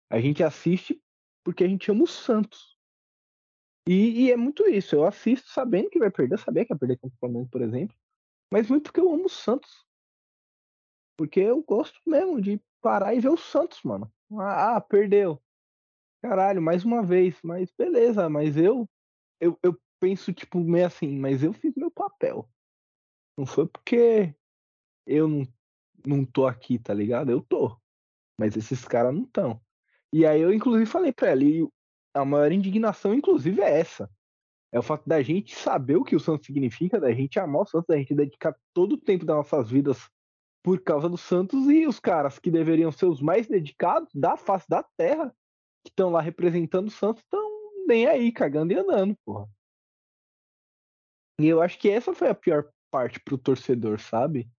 A 0.09 0.19
gente 0.19 0.43
assiste 0.43 1.01
porque 1.43 1.63
a 1.63 1.67
gente 1.67 1.89
ama 1.91 2.03
o 2.03 2.07
Santos. 2.07 2.77
E, 3.87 4.25
e, 4.25 4.31
é 4.31 4.37
muito 4.37 4.67
isso. 4.67 4.95
Eu 4.95 5.05
assisto 5.05 5.49
sabendo 5.49 5.89
que 5.89 5.99
vai 5.99 6.11
perder, 6.11 6.37
sabia 6.37 6.65
que 6.65 6.73
ia 6.73 6.77
perder 6.77 6.97
contra 6.97 7.15
o 7.15 7.19
Flamengo, 7.19 7.49
por 7.49 7.61
exemplo. 7.61 7.95
Mas 8.51 8.69
muito 8.69 8.83
porque 8.83 8.99
eu 8.99 9.11
amo 9.11 9.25
o 9.25 9.29
Santos. 9.29 9.85
Porque 11.17 11.39
eu 11.39 11.61
gosto 11.63 11.99
mesmo 12.05 12.41
de 12.41 12.61
parar 12.81 13.13
e 13.13 13.19
ver 13.19 13.29
o 13.29 13.37
Santos, 13.37 13.81
mano. 13.83 14.11
Ah, 14.31 14.77
ah 14.77 14.81
perdeu 14.81 15.41
caralho, 16.21 16.61
mais 16.61 16.83
uma 16.83 17.01
vez, 17.01 17.39
mas 17.43 17.71
beleza, 17.71 18.29
mas 18.29 18.57
eu, 18.57 18.89
eu, 19.39 19.57
eu 19.63 19.79
penso, 19.99 20.33
tipo, 20.33 20.59
meio 20.59 20.85
assim, 20.85 21.17
mas 21.17 21.43
eu 21.43 21.53
fiz 21.53 21.73
meu 21.75 21.89
papel. 21.89 22.47
Não 23.37 23.45
foi 23.45 23.67
porque 23.67 24.35
eu 25.05 25.27
não, 25.27 25.47
não 26.05 26.25
tô 26.25 26.45
aqui, 26.45 26.77
tá 26.77 26.93
ligado? 26.93 27.31
Eu 27.31 27.41
tô. 27.41 27.79
Mas 28.37 28.55
esses 28.55 28.85
caras 28.85 29.13
não 29.13 29.23
estão. 29.23 29.61
E 30.13 30.25
aí 30.25 30.41
eu, 30.41 30.53
inclusive, 30.53 30.85
falei 30.85 31.13
pra 31.13 31.29
ela, 31.29 31.41
a 32.13 32.25
maior 32.25 32.51
indignação, 32.51 33.13
inclusive, 33.13 33.61
é 33.61 33.79
essa. 33.79 34.09
É 34.71 34.79
o 34.79 34.83
fato 34.83 35.07
da 35.07 35.21
gente 35.21 35.55
saber 35.55 35.95
o 35.95 36.03
que 36.03 36.15
o 36.15 36.19
Santos 36.19 36.45
significa, 36.45 36.99
da 36.99 37.11
gente 37.11 37.39
amar 37.39 37.63
o 37.63 37.65
Santos, 37.65 37.87
da 37.87 37.97
gente 37.97 38.13
dedicar 38.13 38.55
todo 38.73 38.93
o 38.93 38.97
tempo 38.97 39.25
das 39.25 39.35
nossas 39.35 39.69
vidas 39.69 40.09
por 40.63 40.81
causa 40.81 41.09
do 41.09 41.17
Santos 41.17 41.67
e 41.69 41.87
os 41.87 41.99
caras 41.99 42.37
que 42.37 42.51
deveriam 42.51 42.91
ser 42.91 43.05
os 43.05 43.21
mais 43.21 43.47
dedicados 43.47 44.13
da 44.13 44.35
face 44.37 44.67
da 44.69 44.83
terra 44.83 45.33
que 45.83 45.89
estão 45.89 46.11
lá 46.11 46.21
representando 46.21 46.87
o 46.87 46.91
Santos 46.91 47.23
estão 47.23 47.41
nem 47.87 48.05
aí, 48.05 48.31
cagando 48.31 48.73
e 48.73 48.75
andando, 48.75 49.15
porra. 49.25 49.49
E 51.39 51.47
eu 51.47 51.61
acho 51.61 51.79
que 51.79 51.89
essa 51.89 52.13
foi 52.13 52.29
a 52.29 52.35
pior 52.35 52.69
parte 52.91 53.19
pro 53.19 53.37
torcedor, 53.37 53.99
sabe? 53.99 54.49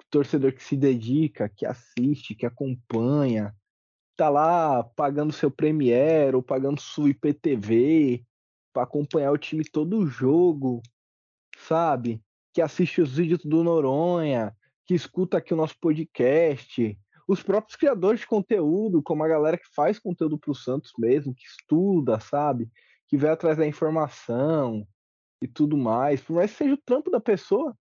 O 0.00 0.04
torcedor 0.08 0.52
que 0.52 0.62
se 0.62 0.76
dedica, 0.76 1.48
que 1.48 1.66
assiste, 1.66 2.34
que 2.34 2.46
acompanha, 2.46 3.54
tá 4.16 4.28
lá 4.28 4.82
pagando 4.82 5.32
seu 5.32 5.50
Premiere 5.50 6.36
ou 6.36 6.42
pagando 6.42 6.80
sua 6.80 7.10
IPTV 7.10 8.24
para 8.72 8.84
acompanhar 8.84 9.32
o 9.32 9.38
time 9.38 9.64
todo 9.64 9.98
o 9.98 10.06
jogo, 10.06 10.82
sabe? 11.58 12.22
Que 12.52 12.60
assiste 12.60 13.00
os 13.00 13.16
vídeos 13.16 13.44
do 13.44 13.62
Noronha, 13.62 14.56
que 14.86 14.94
escuta 14.94 15.38
aqui 15.38 15.54
o 15.54 15.56
nosso 15.56 15.76
podcast, 15.80 16.98
os 17.26 17.42
próprios 17.42 17.76
criadores 17.76 18.20
de 18.20 18.26
conteúdo, 18.26 19.02
como 19.02 19.24
a 19.24 19.28
galera 19.28 19.56
que 19.56 19.74
faz 19.74 19.98
conteúdo 19.98 20.38
para 20.38 20.50
o 20.50 20.54
Santos 20.54 20.92
mesmo, 20.98 21.34
que 21.34 21.44
estuda, 21.46 22.20
sabe? 22.20 22.70
Que 23.08 23.16
vai 23.16 23.30
atrás 23.30 23.56
da 23.56 23.66
informação 23.66 24.86
e 25.40 25.48
tudo 25.48 25.76
mais. 25.76 26.20
Por 26.20 26.34
mais 26.34 26.50
que 26.50 26.58
seja 26.58 26.74
o 26.74 26.82
trampo 26.84 27.10
da 27.10 27.20
pessoa, 27.20 27.76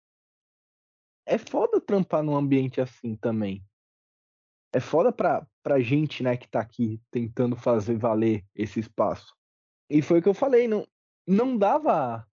é 1.25 1.37
foda 1.37 1.81
trampar 1.81 2.23
num 2.23 2.35
ambiente 2.35 2.79
assim 2.79 3.15
também. 3.15 3.63
É 4.73 4.79
foda 4.79 5.11
pra, 5.11 5.45
pra 5.63 5.79
gente, 5.79 6.23
né, 6.23 6.35
que 6.37 6.47
tá 6.47 6.59
aqui 6.59 6.99
tentando 7.11 7.55
fazer 7.55 7.97
valer 7.97 8.43
esse 8.55 8.79
espaço. 8.79 9.33
E 9.89 10.01
foi 10.01 10.19
o 10.19 10.21
que 10.21 10.29
eu 10.29 10.33
falei, 10.33 10.67
não, 10.67 10.87
não 11.27 11.57
dava 11.57 12.25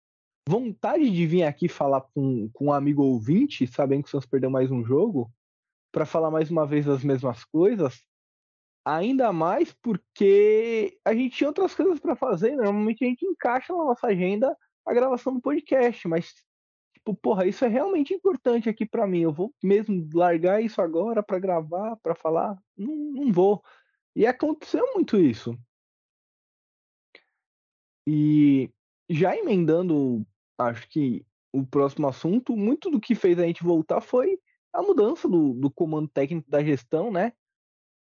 vontade 0.48 1.10
de 1.10 1.26
vir 1.26 1.42
aqui 1.42 1.68
falar 1.68 2.00
com, 2.00 2.48
com 2.52 2.66
um 2.66 2.72
amigo 2.72 3.02
ouvinte, 3.02 3.66
sabendo 3.66 4.02
que 4.02 4.08
o 4.08 4.10
Santos 4.10 4.28
perdeu 4.28 4.50
mais 4.50 4.70
um 4.70 4.84
jogo, 4.84 5.30
para 5.92 6.06
falar 6.06 6.30
mais 6.30 6.50
uma 6.50 6.66
vez 6.66 6.88
as 6.88 7.02
mesmas 7.02 7.44
coisas, 7.44 8.02
ainda 8.84 9.32
mais 9.32 9.72
porque 9.72 10.98
a 11.04 11.14
gente 11.14 11.36
tinha 11.36 11.48
outras 11.48 11.74
coisas 11.74 11.98
para 11.98 12.16
fazer. 12.16 12.56
Normalmente 12.56 13.04
a 13.04 13.08
gente 13.08 13.26
encaixa 13.26 13.72
na 13.72 13.84
nossa 13.84 14.06
agenda 14.06 14.56
a 14.86 14.94
gravação 14.94 15.34
do 15.34 15.40
podcast, 15.40 16.06
mas 16.08 16.32
Tipo, 17.08 17.14
porra, 17.14 17.46
isso 17.46 17.64
é 17.64 17.68
realmente 17.68 18.12
importante 18.12 18.68
aqui 18.68 18.84
para 18.84 19.06
mim. 19.06 19.20
Eu 19.20 19.32
vou 19.32 19.54
mesmo 19.62 20.06
largar 20.12 20.62
isso 20.62 20.82
agora 20.82 21.22
para 21.22 21.38
gravar, 21.38 21.96
para 21.96 22.14
falar? 22.14 22.62
Não, 22.76 22.94
não 22.94 23.32
vou. 23.32 23.62
E 24.14 24.26
aconteceu 24.26 24.84
muito 24.94 25.16
isso. 25.16 25.58
E 28.06 28.70
já 29.08 29.34
emendando, 29.34 30.26
acho 30.58 30.86
que 30.90 31.24
o 31.50 31.66
próximo 31.66 32.06
assunto, 32.06 32.54
muito 32.54 32.90
do 32.90 33.00
que 33.00 33.14
fez 33.14 33.38
a 33.38 33.44
gente 33.44 33.64
voltar 33.64 34.02
foi 34.02 34.38
a 34.70 34.82
mudança 34.82 35.26
do, 35.26 35.54
do 35.54 35.70
comando 35.70 36.08
técnico 36.08 36.50
da 36.50 36.62
gestão, 36.62 37.10
né? 37.10 37.32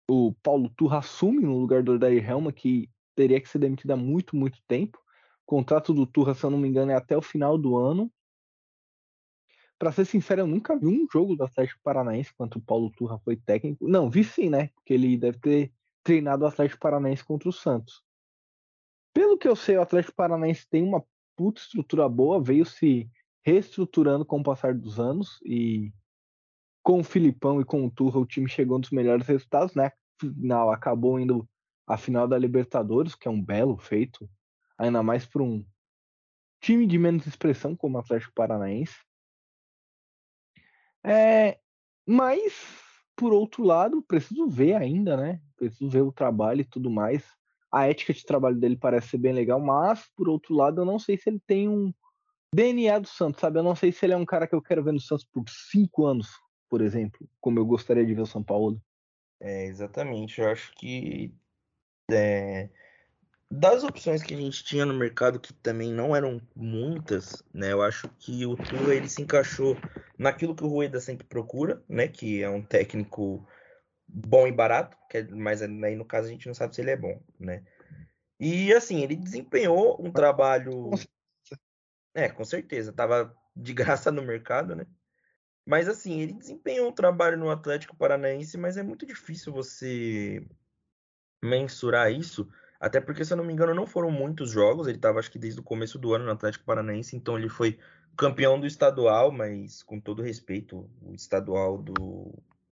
O 0.08 0.32
Paulo 0.34 0.70
Turra 0.76 0.98
assume 0.98 1.40
no 1.40 1.58
lugar 1.58 1.82
do 1.82 1.94
Odair 1.94 2.30
Helma, 2.30 2.52
que 2.52 2.88
teria 3.16 3.40
que 3.40 3.48
ser 3.48 3.58
demitido 3.58 3.90
há 3.90 3.96
muito, 3.96 4.36
muito 4.36 4.58
tempo. 4.68 4.98
O 5.42 5.46
contrato 5.46 5.92
do 5.92 6.06
Turra, 6.06 6.32
se 6.32 6.44
eu 6.44 6.50
não 6.50 6.58
me 6.58 6.68
engano, 6.68 6.92
é 6.92 6.94
até 6.94 7.16
o 7.16 7.22
final 7.22 7.58
do 7.58 7.76
ano. 7.76 8.08
Para 9.84 9.92
ser 9.92 10.06
sincero, 10.06 10.40
eu 10.40 10.46
nunca 10.46 10.74
vi 10.78 10.86
um 10.86 11.06
jogo 11.12 11.36
do 11.36 11.44
Atlético 11.44 11.78
Paranaense 11.82 12.32
quando 12.32 12.56
o 12.56 12.62
Paulo 12.62 12.88
Turra 12.88 13.18
foi 13.18 13.36
técnico. 13.36 13.86
Não, 13.86 14.08
vi 14.08 14.24
sim, 14.24 14.48
né? 14.48 14.68
Porque 14.68 14.94
ele 14.94 15.14
deve 15.18 15.38
ter 15.38 15.72
treinado 16.02 16.42
o 16.42 16.48
Atlético 16.48 16.80
Paranaense 16.80 17.22
contra 17.22 17.50
o 17.50 17.52
Santos. 17.52 18.02
Pelo 19.12 19.36
que 19.36 19.46
eu 19.46 19.54
sei, 19.54 19.76
o 19.76 19.82
Atlético 19.82 20.14
Paranaense 20.16 20.66
tem 20.70 20.82
uma 20.82 21.04
puta 21.36 21.60
estrutura 21.60 22.08
boa, 22.08 22.42
veio 22.42 22.64
se 22.64 23.10
reestruturando 23.44 24.24
com 24.24 24.40
o 24.40 24.42
passar 24.42 24.72
dos 24.72 24.98
anos 24.98 25.38
e 25.44 25.92
com 26.82 27.00
o 27.00 27.04
Filipão 27.04 27.60
e 27.60 27.64
com 27.66 27.84
o 27.84 27.90
Turra 27.90 28.18
o 28.18 28.24
time 28.24 28.48
chegou 28.48 28.78
nos 28.78 28.88
melhores 28.88 29.26
resultados, 29.26 29.74
né? 29.74 29.92
Final 30.18 30.72
acabou 30.72 31.20
indo 31.20 31.46
a 31.86 31.98
final 31.98 32.26
da 32.26 32.38
Libertadores, 32.38 33.14
que 33.14 33.28
é 33.28 33.30
um 33.30 33.44
belo 33.44 33.76
feito, 33.76 34.26
ainda 34.78 35.02
mais 35.02 35.26
para 35.26 35.42
um 35.42 35.62
time 36.58 36.86
de 36.86 36.98
menos 36.98 37.26
expressão 37.26 37.76
como 37.76 37.98
o 37.98 38.00
Atlético 38.00 38.32
Paranaense. 38.34 38.96
É, 41.04 41.58
mas 42.06 42.52
por 43.16 43.32
outro 43.32 43.62
lado, 43.62 44.02
preciso 44.02 44.48
ver 44.48 44.74
ainda, 44.74 45.16
né? 45.16 45.40
Preciso 45.56 45.88
ver 45.88 46.02
o 46.02 46.12
trabalho 46.12 46.62
e 46.62 46.64
tudo 46.64 46.90
mais 46.90 47.24
a 47.74 47.88
ética 47.88 48.14
de 48.14 48.24
trabalho 48.24 48.54
dele 48.54 48.76
parece 48.76 49.08
ser 49.08 49.18
bem 49.18 49.32
legal, 49.32 49.58
mas 49.58 50.08
por 50.16 50.28
outro 50.28 50.54
lado, 50.54 50.80
eu 50.80 50.84
não 50.84 50.96
sei 50.96 51.18
se 51.18 51.28
ele 51.28 51.40
tem 51.44 51.68
um 51.68 51.92
DNA 52.54 53.00
do 53.00 53.08
Santos, 53.08 53.40
sabe? 53.40 53.58
Eu 53.58 53.64
não 53.64 53.74
sei 53.74 53.90
se 53.90 54.06
ele 54.06 54.12
é 54.12 54.16
um 54.16 54.24
cara 54.24 54.46
que 54.46 54.54
eu 54.54 54.62
quero 54.62 54.84
ver 54.84 54.92
no 54.92 55.00
Santos 55.00 55.24
por 55.24 55.42
cinco 55.48 56.06
anos, 56.06 56.28
por 56.70 56.80
exemplo, 56.80 57.28
como 57.40 57.58
eu 57.58 57.66
gostaria 57.66 58.06
de 58.06 58.14
ver 58.14 58.22
o 58.22 58.26
São 58.26 58.44
Paulo. 58.44 58.80
É, 59.40 59.66
exatamente. 59.66 60.40
Eu 60.40 60.50
acho 60.50 60.72
que 60.76 61.34
é, 62.08 62.70
das 63.54 63.84
opções 63.84 64.22
que 64.22 64.34
a 64.34 64.36
gente 64.36 64.64
tinha 64.64 64.84
no 64.84 64.94
mercado, 64.94 65.38
que 65.38 65.52
também 65.52 65.92
não 65.92 66.14
eram 66.14 66.40
muitas, 66.56 67.42
né? 67.52 67.72
Eu 67.72 67.82
acho 67.82 68.08
que 68.18 68.44
o 68.44 68.56
Tua 68.56 68.94
ele 68.94 69.08
se 69.08 69.22
encaixou 69.22 69.76
naquilo 70.18 70.56
que 70.56 70.64
o 70.64 70.68
Rueda 70.68 71.00
sempre 71.00 71.26
procura, 71.26 71.82
né? 71.88 72.08
Que 72.08 72.42
é 72.42 72.50
um 72.50 72.62
técnico 72.62 73.46
bom 74.08 74.46
e 74.46 74.52
barato, 74.52 74.96
que 75.08 75.18
é, 75.18 75.28
mas 75.28 75.62
aí 75.62 75.94
no 75.94 76.04
caso 76.04 76.28
a 76.28 76.30
gente 76.30 76.46
não 76.46 76.54
sabe 76.54 76.74
se 76.74 76.80
ele 76.80 76.90
é 76.90 76.96
bom, 76.96 77.22
né? 77.38 77.64
E 78.40 78.72
assim, 78.72 79.02
ele 79.02 79.14
desempenhou 79.14 80.04
um 80.04 80.10
trabalho. 80.10 80.90
É, 82.12 82.28
com 82.28 82.44
certeza, 82.44 82.92
tava 82.92 83.36
de 83.56 83.72
graça 83.72 84.10
no 84.10 84.22
mercado, 84.22 84.74
né? 84.74 84.86
Mas 85.64 85.88
assim, 85.88 86.20
ele 86.20 86.32
desempenhou 86.32 86.88
um 86.88 86.92
trabalho 86.92 87.38
no 87.38 87.50
Atlético 87.50 87.96
Paranaense, 87.96 88.58
mas 88.58 88.76
é 88.76 88.82
muito 88.82 89.06
difícil 89.06 89.52
você 89.52 90.44
mensurar 91.42 92.12
isso, 92.12 92.48
até 92.84 93.00
porque, 93.00 93.24
se 93.24 93.32
eu 93.32 93.38
não 93.38 93.44
me 93.44 93.52
engano, 93.54 93.74
não 93.74 93.86
foram 93.86 94.10
muitos 94.10 94.50
jogos, 94.50 94.86
ele 94.86 94.98
estava 94.98 95.18
acho 95.18 95.30
que 95.30 95.38
desde 95.38 95.58
o 95.58 95.62
começo 95.62 95.98
do 95.98 96.12
ano 96.12 96.26
no 96.26 96.32
Atlético 96.32 96.66
Paranaense, 96.66 97.16
então 97.16 97.38
ele 97.38 97.48
foi 97.48 97.78
campeão 98.14 98.60
do 98.60 98.66
estadual, 98.66 99.32
mas 99.32 99.82
com 99.82 99.98
todo 99.98 100.22
respeito, 100.22 100.86
o 101.00 101.14
estadual 101.14 101.78
do, 101.78 102.30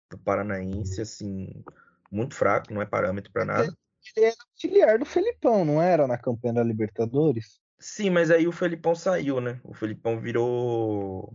do 0.09 0.17
Paranaense, 0.17 0.99
assim, 0.99 1.63
muito 2.11 2.35
fraco, 2.35 2.73
não 2.73 2.81
é 2.81 2.85
parâmetro 2.85 3.31
para 3.31 3.45
nada. 3.45 3.73
Ele 4.17 4.25
era 4.25 4.35
auxiliar 4.51 4.99
do 4.99 5.05
Felipão, 5.05 5.63
não 5.63 5.81
era 5.81 6.05
na 6.05 6.17
campanha 6.17 6.55
da 6.55 6.63
Libertadores? 6.63 7.61
Sim, 7.79 8.09
mas 8.09 8.29
aí 8.29 8.45
o 8.45 8.51
Felipão 8.51 8.93
saiu, 8.93 9.39
né? 9.39 9.61
O 9.63 9.73
Felipão 9.73 10.19
virou. 10.19 11.33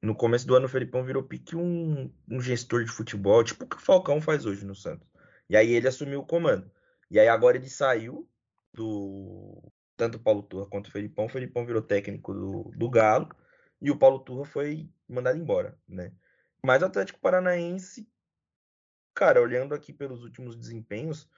No 0.00 0.14
começo 0.14 0.46
do 0.46 0.54
ano, 0.54 0.64
o 0.64 0.70
Felipão 0.70 1.04
virou 1.04 1.22
pique 1.22 1.54
um, 1.54 2.10
um 2.26 2.40
gestor 2.40 2.84
de 2.84 2.90
futebol, 2.90 3.44
tipo 3.44 3.66
o 3.66 3.68
que 3.68 3.76
o 3.76 3.80
Falcão 3.80 4.18
faz 4.18 4.46
hoje 4.46 4.64
no 4.64 4.74
Santos. 4.74 5.06
E 5.46 5.58
aí 5.58 5.74
ele 5.74 5.88
assumiu 5.88 6.20
o 6.20 6.26
comando. 6.26 6.70
E 7.14 7.20
aí 7.20 7.28
agora 7.28 7.56
ele 7.56 7.70
saiu 7.70 8.28
do. 8.72 9.62
Tanto 9.96 10.16
o 10.16 10.20
Paulo 10.20 10.42
Turra 10.42 10.66
quanto 10.66 10.88
o 10.88 10.90
Felipão. 10.90 11.26
O 11.26 11.28
Felipão 11.28 11.64
virou 11.64 11.80
técnico 11.80 12.34
do, 12.34 12.72
do 12.76 12.90
Galo. 12.90 13.28
E 13.80 13.90
o 13.90 13.96
Paulo 13.96 14.18
Turra 14.18 14.44
foi 14.44 14.90
mandado 15.08 15.38
embora, 15.38 15.78
né? 15.88 16.12
Mas 16.62 16.82
o 16.82 16.86
Atlético 16.86 17.20
Paranaense 17.20 18.08
cara, 19.14 19.40
olhando 19.40 19.74
aqui 19.74 19.92
pelos 19.92 20.24
últimos 20.24 20.56
desempenhos, 20.56 21.28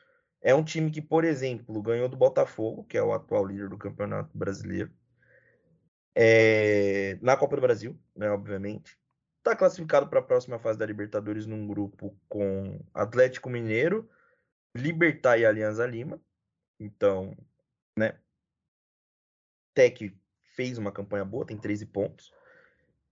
é 0.40 0.54
um 0.54 0.64
time 0.64 0.90
que, 0.90 1.02
por 1.02 1.24
exemplo, 1.24 1.82
ganhou 1.82 2.08
do 2.08 2.16
Botafogo, 2.16 2.84
que 2.84 2.96
é 2.96 3.02
o 3.02 3.12
atual 3.12 3.44
líder 3.44 3.68
do 3.68 3.76
Campeonato 3.76 4.36
Brasileiro, 4.36 4.90
é... 6.14 7.18
na 7.20 7.36
Copa 7.36 7.56
do 7.56 7.62
Brasil, 7.62 7.98
né, 8.16 8.30
obviamente. 8.30 8.98
Está 9.38 9.54
classificado 9.54 10.08
para 10.08 10.20
a 10.20 10.22
próxima 10.22 10.58
fase 10.58 10.78
da 10.78 10.86
Libertadores 10.86 11.46
num 11.46 11.66
grupo 11.66 12.18
com 12.28 12.80
Atlético 12.94 13.50
Mineiro, 13.50 14.08
Libertar 14.76 15.38
e 15.38 15.46
Alianza 15.46 15.86
Lima. 15.86 16.20
Então, 16.78 17.36
né? 17.98 18.18
Tec 19.74 20.14
fez 20.54 20.78
uma 20.78 20.92
campanha 20.92 21.24
boa, 21.24 21.46
tem 21.46 21.56
13 21.56 21.86
pontos. 21.86 22.32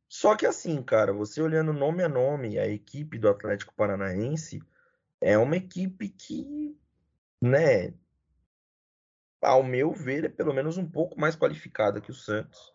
Só 0.08 0.36
que 0.36 0.46
assim, 0.46 0.82
cara, 0.82 1.12
você 1.12 1.42
olhando 1.42 1.72
nome 1.72 2.02
a 2.02 2.08
nome, 2.08 2.58
a 2.58 2.68
equipe 2.68 3.18
do 3.18 3.28
Atlético 3.28 3.74
Paranaense 3.74 4.62
é 5.20 5.36
uma 5.36 5.56
equipe 5.56 6.08
que, 6.08 6.78
né, 7.42 7.92
ao 9.42 9.62
meu 9.62 9.92
ver, 9.92 10.24
é 10.24 10.28
pelo 10.28 10.54
menos 10.54 10.78
um 10.78 10.88
pouco 10.88 11.18
mais 11.20 11.36
qualificada 11.36 12.00
que 12.00 12.10
o 12.10 12.14
Santos. 12.14 12.72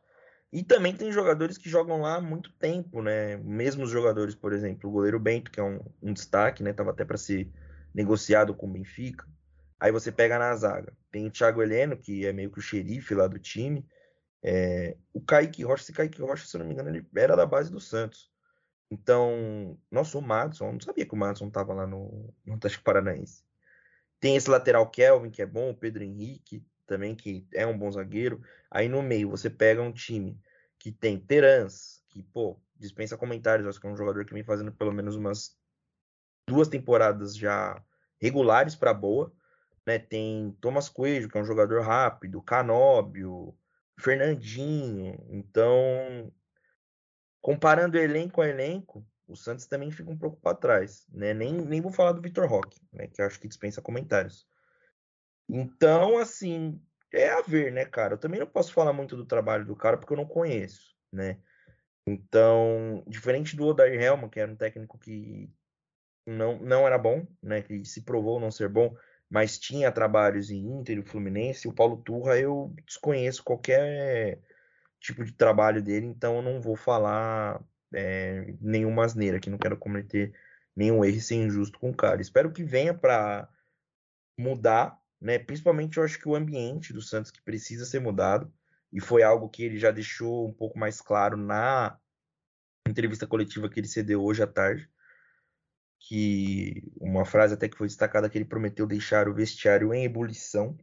E 0.51 0.63
também 0.63 0.95
tem 0.95 1.11
jogadores 1.11 1.57
que 1.57 1.69
jogam 1.69 2.01
lá 2.01 2.15
há 2.15 2.21
muito 2.21 2.51
tempo, 2.53 3.01
né? 3.01 3.37
Mesmos 3.37 3.89
jogadores, 3.89 4.33
por 4.33 4.51
exemplo, 4.51 4.89
o 4.89 4.93
goleiro 4.93 5.19
Bento, 5.19 5.51
que 5.51 5.59
é 5.59 5.63
um, 5.63 5.79
um 6.01 6.11
destaque, 6.11 6.63
né? 6.63 6.73
Tava 6.73 6.89
até 6.89 7.05
para 7.05 7.17
ser 7.17 7.47
negociado 7.93 8.53
com 8.53 8.67
o 8.67 8.71
Benfica. 8.71 9.27
Aí 9.79 9.91
você 9.91 10.11
pega 10.11 10.37
na 10.37 10.55
zaga. 10.55 10.93
Tem 11.11 11.25
o 11.25 11.31
Thiago 11.31 11.61
Heleno, 11.61 11.97
que 11.97 12.25
é 12.25 12.33
meio 12.33 12.51
que 12.51 12.59
o 12.59 12.61
xerife 12.61 13.15
lá 13.15 13.27
do 13.27 13.39
time. 13.39 13.87
É, 14.43 14.97
o 15.13 15.21
Kaique 15.21 15.63
Rocha, 15.63 15.83
esse 15.83 15.93
Kaique 15.93 16.21
Rocha, 16.21 16.45
se 16.45 16.55
eu 16.55 16.59
não 16.59 16.67
me 16.67 16.73
engano, 16.73 16.89
ele 16.89 17.05
era 17.15 17.35
da 17.35 17.45
base 17.45 17.71
do 17.71 17.79
Santos. 17.79 18.29
Então, 18.91 19.77
nossa, 19.91 20.17
o 20.17 20.21
Madison, 20.21 20.71
não 20.71 20.79
sabia 20.79 21.05
que 21.05 21.13
o 21.13 21.17
Madison 21.17 21.47
estava 21.47 21.73
lá 21.73 21.85
no, 21.85 22.33
no 22.45 22.55
Atlético 22.55 22.83
Paranaense. 22.83 23.43
Tem 24.19 24.35
esse 24.35 24.49
lateral 24.49 24.89
Kelvin, 24.89 25.29
que 25.29 25.41
é 25.41 25.45
bom, 25.45 25.69
o 25.69 25.75
Pedro 25.75 26.03
Henrique, 26.03 26.65
também, 26.85 27.15
que 27.15 27.47
é 27.53 27.65
um 27.65 27.77
bom 27.77 27.91
zagueiro. 27.91 28.41
Aí 28.69 28.89
no 28.89 29.01
meio 29.01 29.29
você 29.29 29.49
pega 29.49 29.81
um 29.81 29.93
time 29.93 30.41
que 30.77 30.91
tem 30.91 31.19
Terans, 31.19 32.03
que, 32.09 32.23
pô, 32.23 32.59
dispensa 32.75 33.17
comentários, 33.17 33.67
acho 33.67 33.79
que 33.79 33.87
é 33.87 33.89
um 33.89 33.95
jogador 33.95 34.25
que 34.25 34.33
vem 34.33 34.43
fazendo 34.43 34.71
pelo 34.71 34.91
menos 34.91 35.15
umas 35.15 35.58
duas 36.49 36.67
temporadas 36.67 37.37
já 37.37 37.81
regulares 38.19 38.75
para 38.75 38.93
boa. 38.93 39.31
Né? 39.85 39.97
Tem 39.97 40.55
Thomas 40.59 40.89
Coelho, 40.89 41.29
que 41.29 41.37
é 41.37 41.41
um 41.41 41.45
jogador 41.45 41.81
rápido, 41.81 42.41
Canóbio, 42.41 43.55
Fernandinho. 43.97 45.17
Então, 45.29 46.33
comparando 47.39 47.97
elenco 47.97 48.41
a 48.41 48.47
elenco, 48.47 49.05
o 49.27 49.35
Santos 49.35 49.67
também 49.67 49.91
fica 49.91 50.09
um 50.09 50.17
pouco 50.17 50.41
para 50.41 50.57
trás. 50.57 51.07
Né? 51.09 51.33
Nem, 51.33 51.53
nem 51.53 51.79
vou 51.79 51.91
falar 51.91 52.11
do 52.11 52.21
Vitor 52.21 52.47
Roque, 52.47 52.81
né? 52.91 53.07
que 53.07 53.21
acho 53.21 53.39
que 53.39 53.47
dispensa 53.47 53.81
comentários. 53.81 54.47
Então, 55.47 56.17
assim, 56.17 56.81
é 57.13 57.29
a 57.29 57.41
ver, 57.41 57.71
né, 57.71 57.85
cara? 57.85 58.15
Eu 58.15 58.17
também 58.17 58.39
não 58.39 58.47
posso 58.47 58.73
falar 58.73 58.93
muito 58.93 59.15
do 59.15 59.25
trabalho 59.25 59.65
do 59.65 59.75
cara 59.75 59.97
porque 59.97 60.13
eu 60.13 60.17
não 60.17 60.25
conheço, 60.25 60.95
né? 61.11 61.39
Então, 62.05 63.03
diferente 63.07 63.55
do 63.55 63.65
Odair 63.65 63.99
Helman, 63.99 64.29
que 64.29 64.39
era 64.39 64.51
um 64.51 64.55
técnico 64.55 64.97
que 64.97 65.51
não, 66.25 66.59
não 66.59 66.85
era 66.85 66.97
bom, 66.97 67.25
né? 67.41 67.61
Que 67.61 67.83
se 67.85 68.01
provou 68.01 68.39
não 68.39 68.51
ser 68.51 68.69
bom, 68.69 68.95
mas 69.29 69.59
tinha 69.59 69.91
trabalhos 69.91 70.49
em 70.49 70.67
Inter 70.71 70.97
e 70.97 71.03
Fluminense. 71.03 71.67
O 71.67 71.73
Paulo 71.73 71.97
Turra 71.97 72.37
eu 72.37 72.73
desconheço 72.85 73.43
qualquer 73.43 74.39
tipo 74.99 75.23
de 75.23 75.31
trabalho 75.33 75.81
dele, 75.81 76.05
então 76.05 76.37
eu 76.37 76.41
não 76.41 76.61
vou 76.61 76.75
falar 76.75 77.63
é, 77.93 78.53
nenhuma 78.59 79.05
asneira, 79.05 79.39
que 79.39 79.49
não 79.49 79.57
quero 79.57 79.77
cometer 79.77 80.33
nenhum 80.75 81.03
erro 81.03 81.21
ser 81.21 81.35
injusto 81.35 81.79
com 81.79 81.89
o 81.89 81.95
cara. 81.95 82.21
Espero 82.21 82.51
que 82.51 82.63
venha 82.63 82.93
para 82.93 83.49
mudar, 84.37 84.99
né? 85.21 85.39
Principalmente 85.39 85.97
eu 85.97 86.03
acho 86.03 86.19
que 86.19 86.27
o 86.27 86.35
ambiente 86.35 86.93
do 86.93 87.01
Santos 87.01 87.31
que 87.31 87.41
precisa 87.41 87.85
ser 87.85 87.99
mudado, 87.99 88.51
e 88.91 88.99
foi 88.99 89.23
algo 89.23 89.49
que 89.49 89.63
ele 89.63 89.77
já 89.77 89.91
deixou 89.91 90.47
um 90.47 90.53
pouco 90.53 90.77
mais 90.79 90.99
claro 90.99 91.37
na 91.37 91.97
entrevista 92.87 93.27
coletiva 93.27 93.69
que 93.69 93.79
ele 93.79 93.87
cedeu 93.87 94.23
hoje 94.23 94.41
à 94.41 94.47
tarde 94.47 94.89
que 95.99 96.81
uma 96.97 97.25
frase 97.25 97.53
até 97.53 97.67
que 97.67 97.77
foi 97.77 97.87
destacada 97.87 98.29
que 98.29 98.37
ele 98.37 98.45
prometeu 98.45 98.87
deixar 98.87 99.27
o 99.27 99.33
vestiário 99.33 99.93
em 99.93 100.05
ebulição. 100.05 100.77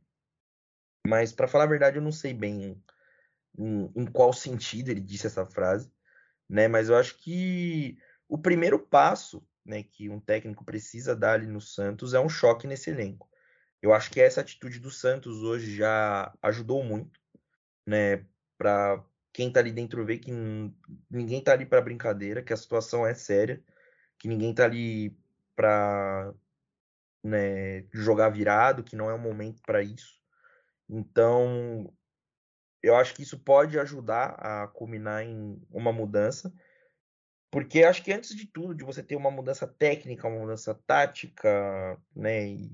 Mas 1.07 1.33
para 1.33 1.48
falar 1.48 1.64
a 1.64 1.68
verdade, 1.68 1.96
eu 1.96 2.02
não 2.02 2.12
sei 2.12 2.35
bem 2.35 2.83
em, 3.59 3.92
em, 3.96 4.07
qual 4.07 4.33
sentido 4.33 4.90
ele 4.90 5.00
disse 5.00 5.26
essa 5.26 5.46
frase. 5.46 5.90
né? 6.48 6.68
Mas 6.68 6.88
eu 6.88 6.96
acho 6.96 7.16
que 7.18 7.98
o 8.29 8.38
primeiro 8.38 8.79
passo, 8.79 9.46
né, 9.64 9.83
que 9.83 10.09
um 10.11 10.20
técnico 10.20 10.64
precisa 10.64 11.16
dar 11.16 11.35
ali 11.35 11.46
no 11.46 11.61
Santos 11.61 12.14
é 12.14 12.20
um 12.20 12.29
choque 12.29 12.66
nesse 12.66 12.90
elenco. 12.90 13.29
Eu 13.81 13.94
acho 13.94 14.11
que 14.11 14.20
essa 14.20 14.40
atitude 14.40 14.81
do 14.81 14.90
Santos 14.90 15.42
hoje 15.42 15.76
já 15.76 16.33
ajudou 16.42 16.83
muito, 16.85 17.20
né, 17.87 18.26
para 18.59 19.05
quem 19.33 19.52
tá 19.52 19.61
ali 19.61 19.70
dentro 19.70 20.05
ver 20.05 20.18
que 20.18 20.33
ninguém 21.11 21.42
tá 21.42 21.52
ali 21.52 21.66
para 21.66 21.81
brincadeira, 21.81 22.42
que 22.42 22.52
a 22.52 22.57
situação 22.57 23.07
é 23.07 23.14
séria, 23.14 23.62
que 24.18 24.29
ninguém 24.29 24.55
tá 24.55 24.64
ali 24.64 25.16
para 25.55 26.33
né, 27.22 27.83
jogar 27.92 28.29
virado, 28.31 28.85
que 28.85 28.96
não 28.96 29.11
é 29.11 29.14
o 29.14 29.18
momento 29.18 29.61
para 29.62 29.83
isso. 29.83 30.20
Então, 30.88 31.92
eu 32.83 32.94
acho 32.94 33.14
que 33.14 33.22
isso 33.22 33.38
pode 33.38 33.79
ajudar 33.79 34.37
a 34.38 34.68
culminar 34.68 35.24
em 35.24 35.61
uma 35.70 35.92
mudança, 35.92 36.52
porque 37.50 37.83
acho 37.83 38.02
que 38.02 38.12
antes 38.12 38.35
de 38.35 38.46
tudo, 38.46 38.74
de 38.74 38.85
você 38.85 39.02
ter 39.02 39.16
uma 39.16 39.31
mudança 39.31 39.66
técnica, 39.66 40.29
uma 40.29 40.40
mudança 40.40 40.74
tática, 40.87 41.98
né, 42.14 42.46
e 42.46 42.70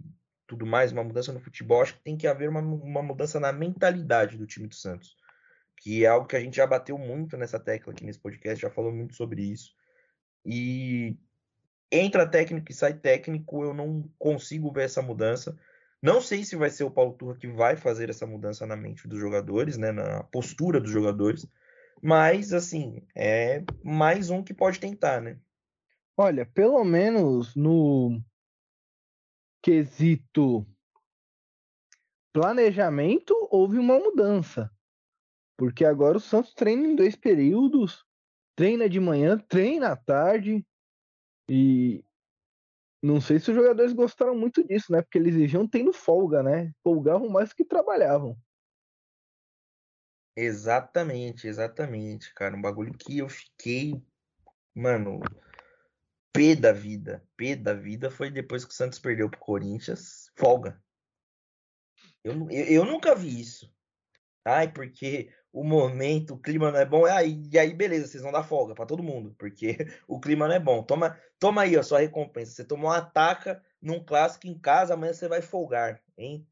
tudo 0.46 0.66
mais, 0.66 0.92
uma 0.92 1.04
mudança 1.04 1.32
no 1.32 1.40
futebol, 1.40 1.80
acho 1.80 1.94
que 1.94 2.02
tem 2.02 2.16
que 2.16 2.26
haver 2.26 2.48
uma, 2.48 2.60
uma 2.60 3.02
mudança 3.02 3.40
na 3.40 3.52
mentalidade 3.52 4.36
do 4.36 4.46
time 4.46 4.68
do 4.68 4.74
Santos, 4.74 5.16
que 5.78 6.04
é 6.04 6.08
algo 6.08 6.26
que 6.26 6.36
a 6.36 6.40
gente 6.40 6.56
já 6.56 6.66
bateu 6.66 6.98
muito 6.98 7.36
nessa 7.36 7.58
tecla 7.58 7.92
aqui 7.92 8.04
nesse 8.04 8.18
podcast, 8.18 8.60
já 8.60 8.70
falou 8.70 8.92
muito 8.92 9.14
sobre 9.14 9.42
isso. 9.42 9.74
E 10.44 11.16
entra 11.92 12.26
técnico 12.26 12.72
e 12.72 12.74
sai 12.74 12.94
técnico, 12.94 13.62
eu 13.62 13.74
não 13.74 14.10
consigo 14.18 14.72
ver 14.72 14.84
essa 14.84 15.02
mudança. 15.02 15.56
Não 16.00 16.20
sei 16.20 16.44
se 16.44 16.56
vai 16.56 16.70
ser 16.70 16.84
o 16.84 16.90
Paulo 16.90 17.12
Turra 17.12 17.36
que 17.36 17.46
vai 17.46 17.76
fazer 17.76 18.08
essa 18.08 18.26
mudança 18.26 18.66
na 18.66 18.74
mente 18.74 19.06
dos 19.06 19.20
jogadores, 19.20 19.76
né, 19.76 19.92
na 19.92 20.24
postura 20.24 20.80
dos 20.80 20.90
jogadores, 20.90 21.46
mas 22.02 22.52
assim, 22.52 23.06
é 23.14 23.62
mais 23.84 24.30
um 24.30 24.42
que 24.42 24.54
pode 24.54 24.80
tentar, 24.80 25.20
né? 25.20 25.38
Olha, 26.16 26.44
pelo 26.44 26.82
menos 26.82 27.54
no 27.54 28.20
quesito 29.62 30.66
planejamento 32.32 33.34
houve 33.50 33.78
uma 33.78 33.98
mudança. 33.98 34.70
Porque 35.56 35.84
agora 35.84 36.16
o 36.16 36.20
Santos 36.20 36.54
treina 36.54 36.86
em 36.86 36.96
dois 36.96 37.14
períodos, 37.14 38.04
treina 38.56 38.88
de 38.88 38.98
manhã, 38.98 39.38
treina 39.38 39.92
à 39.92 39.96
tarde. 39.96 40.66
E 41.54 42.02
não 43.02 43.20
sei 43.20 43.38
se 43.38 43.50
os 43.50 43.54
jogadores 43.54 43.92
gostaram 43.92 44.34
muito 44.34 44.66
disso, 44.66 44.90
né? 44.90 45.02
Porque 45.02 45.18
eles 45.18 45.52
iam 45.52 45.68
tendo 45.68 45.92
folga, 45.92 46.42
né? 46.42 46.72
Folgavam 46.82 47.28
mais 47.28 47.52
que 47.52 47.62
trabalhavam. 47.62 48.34
Exatamente, 50.34 51.46
exatamente, 51.46 52.32
cara. 52.32 52.56
Um 52.56 52.62
bagulho 52.62 52.96
que 52.96 53.18
eu 53.18 53.28
fiquei, 53.28 54.02
mano, 54.74 55.20
pé 56.32 56.56
da 56.56 56.72
vida. 56.72 57.22
Pé 57.36 57.54
da 57.54 57.74
vida 57.74 58.10
foi 58.10 58.30
depois 58.30 58.64
que 58.64 58.72
o 58.72 58.74
Santos 58.74 58.98
perdeu 58.98 59.28
pro 59.28 59.38
Corinthians. 59.38 60.30
Folga. 60.34 60.82
Eu, 62.24 62.32
eu, 62.50 62.64
eu 62.66 62.84
nunca 62.86 63.14
vi 63.14 63.42
isso. 63.42 63.70
Ai, 64.42 64.72
porque 64.72 65.30
o 65.52 65.62
momento, 65.62 66.34
o 66.34 66.38
clima 66.38 66.70
não 66.70 66.78
é 66.78 66.84
bom. 66.86 67.04
Aí, 67.04 67.42
e 67.52 67.58
aí, 67.58 67.74
beleza, 67.74 68.06
vocês 68.06 68.22
vão 68.22 68.32
dar 68.32 68.42
folga 68.42 68.74
para 68.74 68.86
todo 68.86 69.02
mundo, 69.02 69.34
porque 69.38 69.76
o 70.08 70.18
clima 70.18 70.48
não 70.48 70.54
é 70.54 70.60
bom. 70.60 70.82
Toma, 70.82 71.18
toma 71.38 71.62
aí 71.62 71.76
a 71.76 71.82
sua 71.82 72.00
recompensa. 72.00 72.52
Você 72.52 72.64
tomou 72.64 72.90
uma 72.90 72.98
ataca 72.98 73.62
num 73.80 74.02
clássico 74.02 74.46
em 74.46 74.58
casa, 74.58 74.94
amanhã 74.94 75.12
você 75.12 75.28
vai 75.28 75.42
folgar, 75.42 76.00
hein? 76.16 76.46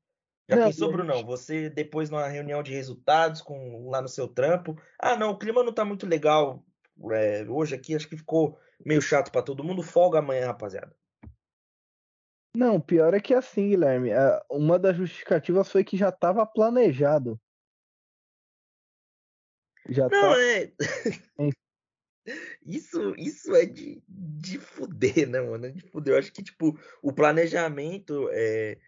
Já 0.49 0.57
não, 0.57 0.67
pensou, 0.67 0.93
Brunão? 0.93 1.25
Você 1.25 1.71
depois 1.71 2.11
numa 2.11 2.27
reunião 2.27 2.63
de 2.63 2.73
resultados 2.73 3.41
com 3.41 3.89
lá 3.89 4.03
no 4.03 4.09
seu 4.09 4.27
trampo. 4.27 4.77
Ah, 4.99 5.17
não, 5.17 5.31
o 5.31 5.39
clima 5.39 5.63
não 5.63 5.73
tá 5.73 5.85
muito 5.85 6.07
legal. 6.07 6.65
É, 7.13 7.47
hoje 7.49 7.77
aqui 7.77 7.95
acho 7.95 8.09
que 8.09 8.17
ficou 8.17 8.59
meio 8.85 9.01
chato 9.01 9.31
para 9.31 9.43
todo 9.43 9.63
mundo. 9.63 9.83
Folga 9.83 10.19
amanhã, 10.19 10.47
rapaziada. 10.47 10.95
Não, 12.55 12.81
pior 12.81 13.15
é 13.15 13.21
que 13.21 13.33
assim, 13.33 13.69
Guilherme, 13.69 14.11
uma 14.51 14.77
das 14.77 14.97
justificativas 14.97 15.71
foi 15.71 15.85
que 15.85 15.97
já 15.97 16.09
estava 16.09 16.45
planejado. 16.45 17.41
Já 19.89 20.09
não, 20.09 20.33
tá... 20.33 20.43
é. 20.43 20.73
isso, 22.65 23.15
isso 23.17 23.55
é 23.55 23.65
de, 23.65 24.03
de 24.09 24.59
fuder, 24.59 25.29
né, 25.29 25.41
mano? 25.41 25.67
É 25.67 25.71
de 25.71 25.81
fuder. 25.81 26.15
Eu 26.15 26.19
acho 26.19 26.33
que, 26.33 26.43
tipo, 26.43 26.79
o 27.03 27.13
planejamento 27.13 28.29
é. 28.33 28.79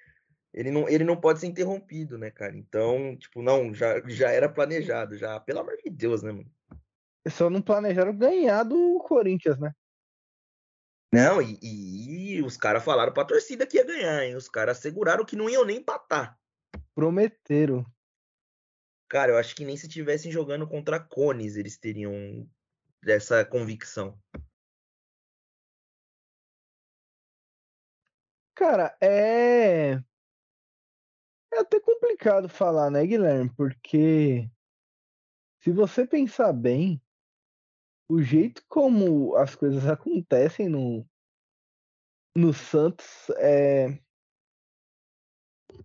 Ele 0.54 0.70
não, 0.70 0.86
ele 0.86 1.02
não 1.02 1.16
pode 1.16 1.40
ser 1.40 1.46
interrompido, 1.46 2.18
né, 2.18 2.30
cara? 2.30 2.54
Então, 2.54 3.16
tipo, 3.16 3.40
não, 3.40 3.72
já, 3.72 4.02
já 4.06 4.30
era 4.30 4.48
planejado, 4.50 5.16
já. 5.16 5.40
Pelo 5.40 5.60
amor 5.60 5.76
de 5.82 5.88
Deus, 5.88 6.22
né, 6.22 6.30
mano? 6.30 6.50
Só 7.28 7.48
não 7.48 7.62
planejaram 7.62 8.14
ganhar 8.14 8.62
do 8.64 8.98
Corinthians, 9.06 9.58
né? 9.58 9.72
Não, 11.12 11.40
e, 11.42 11.58
e 11.62 12.42
os 12.42 12.56
caras 12.56 12.82
falaram 12.82 13.12
pra 13.12 13.24
torcida 13.24 13.66
que 13.66 13.76
ia 13.76 13.84
ganhar, 13.84 14.24
hein? 14.24 14.34
Os 14.34 14.48
caras 14.48 14.78
asseguraram 14.78 15.24
que 15.24 15.36
não 15.36 15.48
iam 15.48 15.64
nem 15.64 15.76
empatar. 15.76 16.38
Prometeram. 16.94 17.84
Cara, 19.12 19.32
eu 19.32 19.36
acho 19.36 19.54
que 19.54 19.62
nem 19.62 19.76
se 19.76 19.86
tivessem 19.86 20.32
jogando 20.32 20.66
contra 20.66 20.98
Cones 20.98 21.56
eles 21.56 21.76
teriam 21.76 22.48
essa 23.06 23.44
convicção. 23.44 24.18
Cara, 28.54 28.96
é. 29.02 30.02
É 31.52 31.58
até 31.58 31.78
complicado 31.78 32.48
falar, 32.48 32.90
né, 32.90 33.06
Guilherme? 33.06 33.54
Porque 33.54 34.50
se 35.60 35.70
você 35.70 36.06
pensar 36.06 36.54
bem, 36.54 36.98
o 38.08 38.22
jeito 38.22 38.64
como 38.66 39.36
as 39.36 39.54
coisas 39.54 39.86
acontecem 39.86 40.70
no, 40.70 41.06
no 42.34 42.54
Santos 42.54 43.28
é, 43.36 43.88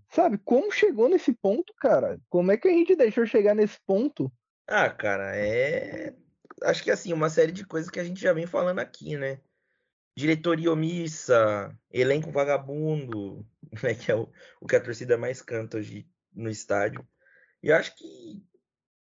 Sabe, 0.10 0.38
como 0.38 0.72
chegou 0.72 1.10
nesse 1.10 1.34
ponto, 1.34 1.74
cara? 1.80 2.20
Como 2.30 2.52
é 2.52 2.58
que 2.58 2.68
a 2.68 2.72
gente 2.72 2.96
deixou 2.96 3.26
chegar 3.26 3.54
nesse 3.54 3.80
ponto? 3.86 4.32
Ah, 4.68 4.90
cara, 4.90 5.36
é. 5.36 6.16
Acho 6.64 6.84
que 6.84 6.92
assim, 6.92 7.14
uma 7.14 7.30
série 7.30 7.52
de 7.52 7.66
coisas 7.66 7.90
que 7.90 8.00
a 8.00 8.04
gente 8.04 8.20
já 8.20 8.34
vem 8.34 8.48
falando 8.48 8.80
aqui, 8.80 9.18
né? 9.18 9.40
Diretoria 10.16 10.72
omissa, 10.72 11.78
elenco 11.92 12.32
vagabundo, 12.32 13.46
né? 13.84 13.94
Que 13.94 14.12
é 14.12 14.16
o, 14.16 14.32
o 14.60 14.66
que 14.66 14.76
a 14.76 14.84
torcida 14.84 15.18
mais 15.18 15.42
canta 15.42 15.78
hoje 15.78 16.10
no 16.34 16.50
estádio. 16.50 17.08
E 17.62 17.72
acho 17.72 17.96
que, 17.96 18.44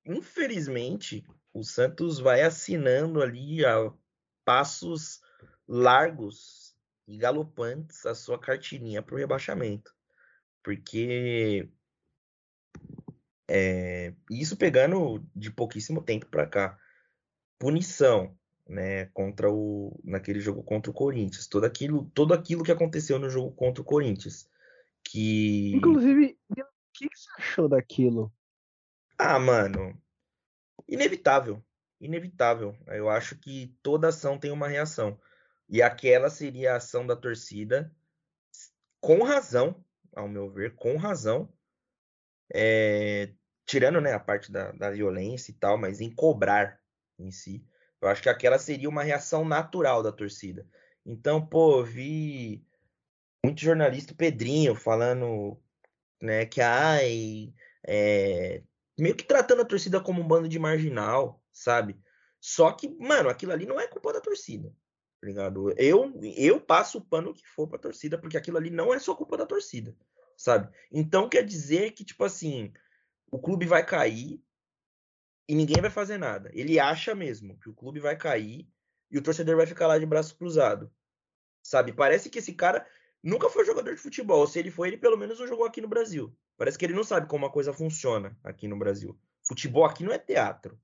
infelizmente, 0.06 1.26
o 1.54 1.64
Santos 1.64 2.20
vai 2.20 2.42
assinando 2.42 3.22
ali 3.22 3.66
a 3.66 3.92
passos 4.46 5.22
largos 5.68 6.76
e 7.08 7.18
galopantes 7.18 8.06
a 8.06 8.16
sua 8.16 8.40
cartininha 8.40 9.02
para 9.02 9.16
o 9.16 9.18
rebaixamento. 9.18 9.94
Porque 10.64 11.70
é, 13.50 14.14
isso 14.30 14.56
pegando 14.56 15.26
de 15.36 15.52
pouquíssimo 15.52 16.02
tempo 16.02 16.26
para 16.28 16.48
cá. 16.48 16.80
Punição, 17.60 18.38
né, 18.68 19.06
contra 19.08 19.52
o 19.52 20.00
naquele 20.04 20.40
jogo 20.40 20.64
contra 20.64 20.90
o 20.90 20.94
Corinthians, 20.94 21.48
todo 21.48 21.66
aquilo, 21.66 22.10
todo 22.14 22.34
aquilo 22.34 22.64
que 22.64 22.72
aconteceu 22.72 23.20
no 23.20 23.30
jogo 23.30 23.52
contra 23.52 23.82
o 23.82 23.86
Corinthians, 23.86 24.50
que 25.04 25.74
Inclusive, 25.76 26.38
o 26.50 26.56
que 26.94 27.08
você 27.14 27.30
achou 27.38 27.68
daquilo? 27.68 28.34
Ah, 29.18 29.38
mano, 29.38 30.02
inevitável, 30.88 31.64
inevitável. 32.00 32.76
Eu 32.88 33.10
acho 33.10 33.38
que 33.38 33.76
toda 33.84 34.08
ação 34.08 34.38
tem 34.38 34.52
uma 34.52 34.68
reação. 34.68 35.20
E 35.70 35.82
aquela 35.82 36.30
seria 36.30 36.74
a 36.74 36.78
ação 36.78 37.06
da 37.06 37.16
torcida 37.16 37.94
com 39.00 39.24
razão, 39.24 39.84
ao 40.16 40.28
meu 40.28 40.50
ver, 40.50 40.76
com 40.76 40.98
razão, 40.98 41.52
é, 42.54 43.32
tirando 43.66 44.02
né, 44.02 44.14
a 44.14 44.20
parte 44.20 44.52
da, 44.52 44.72
da 44.72 44.92
violência 44.92 45.52
e 45.52 45.56
tal, 45.56 45.78
mas 45.78 46.02
em 46.02 46.14
cobrar 46.14 46.80
em 47.18 47.32
si. 47.32 47.66
Eu 48.02 48.08
acho 48.10 48.22
que 48.22 48.30
aquela 48.30 48.58
seria 48.58 48.90
uma 48.90 49.04
reação 49.04 49.46
natural 49.46 50.02
da 50.02 50.12
torcida. 50.12 50.68
Então, 51.06 51.46
pô, 51.46 51.84
vi 51.84 52.66
muito 53.44 53.62
jornalista 53.62 54.14
Pedrinho 54.14 54.76
falando 54.76 55.60
né, 56.22 56.46
que 56.46 56.62
ai, 56.62 57.54
é, 57.88 58.64
meio 58.98 59.16
que 59.16 59.24
tratando 59.24 59.62
a 59.62 59.66
torcida 59.66 60.00
como 60.02 60.22
um 60.22 60.28
bando 60.28 60.48
de 60.48 60.60
marginal, 60.60 61.44
sabe? 61.52 62.00
Só 62.40 62.72
que, 62.72 62.90
mano, 63.00 63.30
aquilo 63.30 63.52
ali 63.52 63.66
não 63.66 63.80
é 63.80 63.88
culpa 63.88 64.14
da 64.14 64.22
torcida. 64.22 64.74
Ligado? 65.24 65.72
Eu, 65.78 66.12
eu 66.36 66.60
passo 66.60 66.98
o 66.98 67.02
pano 67.02 67.34
que 67.34 67.48
for 67.48 67.68
pra 67.68 67.78
torcida, 67.78 68.18
porque 68.18 68.38
aquilo 68.38 68.58
ali 68.58 68.72
não 68.72 68.94
é 68.94 69.00
só 69.00 69.14
culpa 69.14 69.38
da 69.38 69.46
torcida, 69.46 69.96
sabe? 70.36 70.74
Então 70.92 71.30
quer 71.30 71.44
dizer 71.44 71.92
que, 71.92 72.04
tipo 72.04 72.24
assim, 72.24 72.74
o 73.32 73.40
clube 73.40 73.68
vai 73.68 73.86
cair 73.86 74.44
e 75.48 75.54
ninguém 75.54 75.80
vai 75.80 75.92
fazer 75.92 76.18
nada. 76.18 76.50
Ele 76.54 76.80
acha 76.80 77.14
mesmo 77.14 77.60
que 77.60 77.70
o 77.70 77.74
clube 77.74 78.00
vai 78.00 78.18
cair 78.18 78.68
e 79.12 79.18
o 79.18 79.22
torcedor 79.22 79.58
vai 79.58 79.68
ficar 79.68 79.86
lá 79.86 80.00
de 80.00 80.06
braço 80.08 80.36
cruzado, 80.36 80.92
sabe? 81.62 81.94
Parece 81.94 82.30
que 82.30 82.40
esse 82.40 82.54
cara 82.54 82.88
nunca 83.24 83.48
foi 83.48 83.64
jogador 83.64 83.94
de 83.94 84.02
futebol. 84.02 84.48
Se 84.48 84.58
ele 84.58 84.72
foi, 84.72 84.88
ele 84.88 84.98
pelo 84.98 85.18
menos 85.18 85.40
não 85.40 85.48
jogou 85.48 85.66
aqui 85.66 85.82
no 85.82 85.88
Brasil. 85.88 86.36
Parece 86.58 86.80
que 86.80 86.86
ele 86.86 86.96
não 86.96 87.04
sabe 87.04 87.28
como 87.28 87.46
a 87.46 87.52
coisa 87.52 87.72
funciona 87.72 88.36
aqui 88.44 88.68
no 88.68 88.78
Brasil. 88.78 89.20
Futebol 89.48 89.86
aqui 89.86 90.04
não 90.04 90.12
é 90.12 90.18
teatro, 90.18 90.80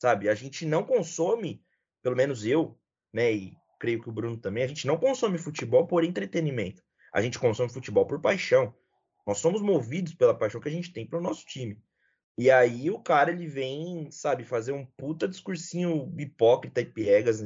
sabe? 0.00 0.28
A 0.28 0.34
gente 0.34 0.64
não 0.64 0.84
consome 0.84 1.62
pelo 2.02 2.16
menos 2.16 2.44
eu, 2.44 2.78
né, 3.12 3.32
e 3.32 3.56
creio 3.84 4.00
que 4.00 4.08
o 4.08 4.12
Bruno 4.12 4.38
também, 4.38 4.64
a 4.64 4.66
gente 4.66 4.86
não 4.86 4.96
consome 4.96 5.36
futebol 5.36 5.86
por 5.86 6.04
entretenimento. 6.04 6.82
A 7.12 7.20
gente 7.20 7.38
consome 7.38 7.70
futebol 7.70 8.06
por 8.06 8.18
paixão. 8.18 8.74
Nós 9.26 9.38
somos 9.38 9.60
movidos 9.60 10.14
pela 10.14 10.34
paixão 10.34 10.58
que 10.58 10.68
a 10.70 10.72
gente 10.72 10.90
tem 10.90 11.06
para 11.06 11.18
o 11.18 11.22
nosso 11.22 11.44
time. 11.44 11.78
E 12.38 12.50
aí 12.50 12.90
o 12.90 12.98
cara 12.98 13.30
ele 13.30 13.46
vem, 13.46 14.10
sabe, 14.10 14.42
fazer 14.42 14.72
um 14.72 14.86
puta 14.96 15.28
discursinho 15.28 16.10
hipócrita 16.18 16.80
e 16.80 16.86
piegas 16.86 17.42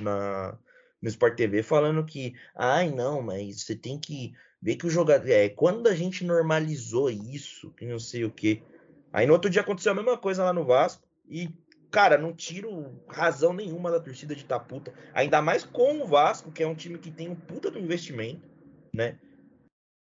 na, 0.00 0.58
no 1.00 1.08
Sport 1.08 1.36
TV 1.36 1.62
falando 1.62 2.04
que, 2.04 2.34
ai 2.56 2.90
não, 2.90 3.22
mas 3.22 3.62
você 3.62 3.76
tem 3.76 4.00
que 4.00 4.32
ver 4.60 4.74
que 4.74 4.86
o 4.86 4.90
jogador. 4.90 5.30
É, 5.30 5.48
quando 5.48 5.86
a 5.86 5.94
gente 5.94 6.24
normalizou 6.24 7.08
isso, 7.08 7.70
que 7.74 7.86
não 7.86 8.00
sei 8.00 8.24
o 8.24 8.32
que. 8.32 8.64
Aí 9.12 9.28
no 9.28 9.32
outro 9.32 9.48
dia 9.48 9.62
aconteceu 9.62 9.92
a 9.92 9.94
mesma 9.94 10.18
coisa 10.18 10.42
lá 10.42 10.52
no 10.52 10.64
Vasco. 10.64 11.06
E, 11.28 11.48
cara, 11.90 12.18
não 12.18 12.32
tiro 12.32 13.00
razão 13.08 13.52
nenhuma 13.52 13.90
da 13.90 14.00
torcida 14.00 14.34
de 14.34 14.42
estar 14.42 14.58
tá 14.58 14.64
puta. 14.64 14.92
Ainda 15.14 15.40
mais 15.40 15.64
com 15.64 16.00
o 16.00 16.06
Vasco, 16.06 16.52
que 16.52 16.62
é 16.62 16.66
um 16.66 16.74
time 16.74 16.98
que 16.98 17.10
tem 17.10 17.28
um 17.28 17.36
puta 17.36 17.70
do 17.70 17.78
investimento, 17.78 18.48
né? 18.94 19.18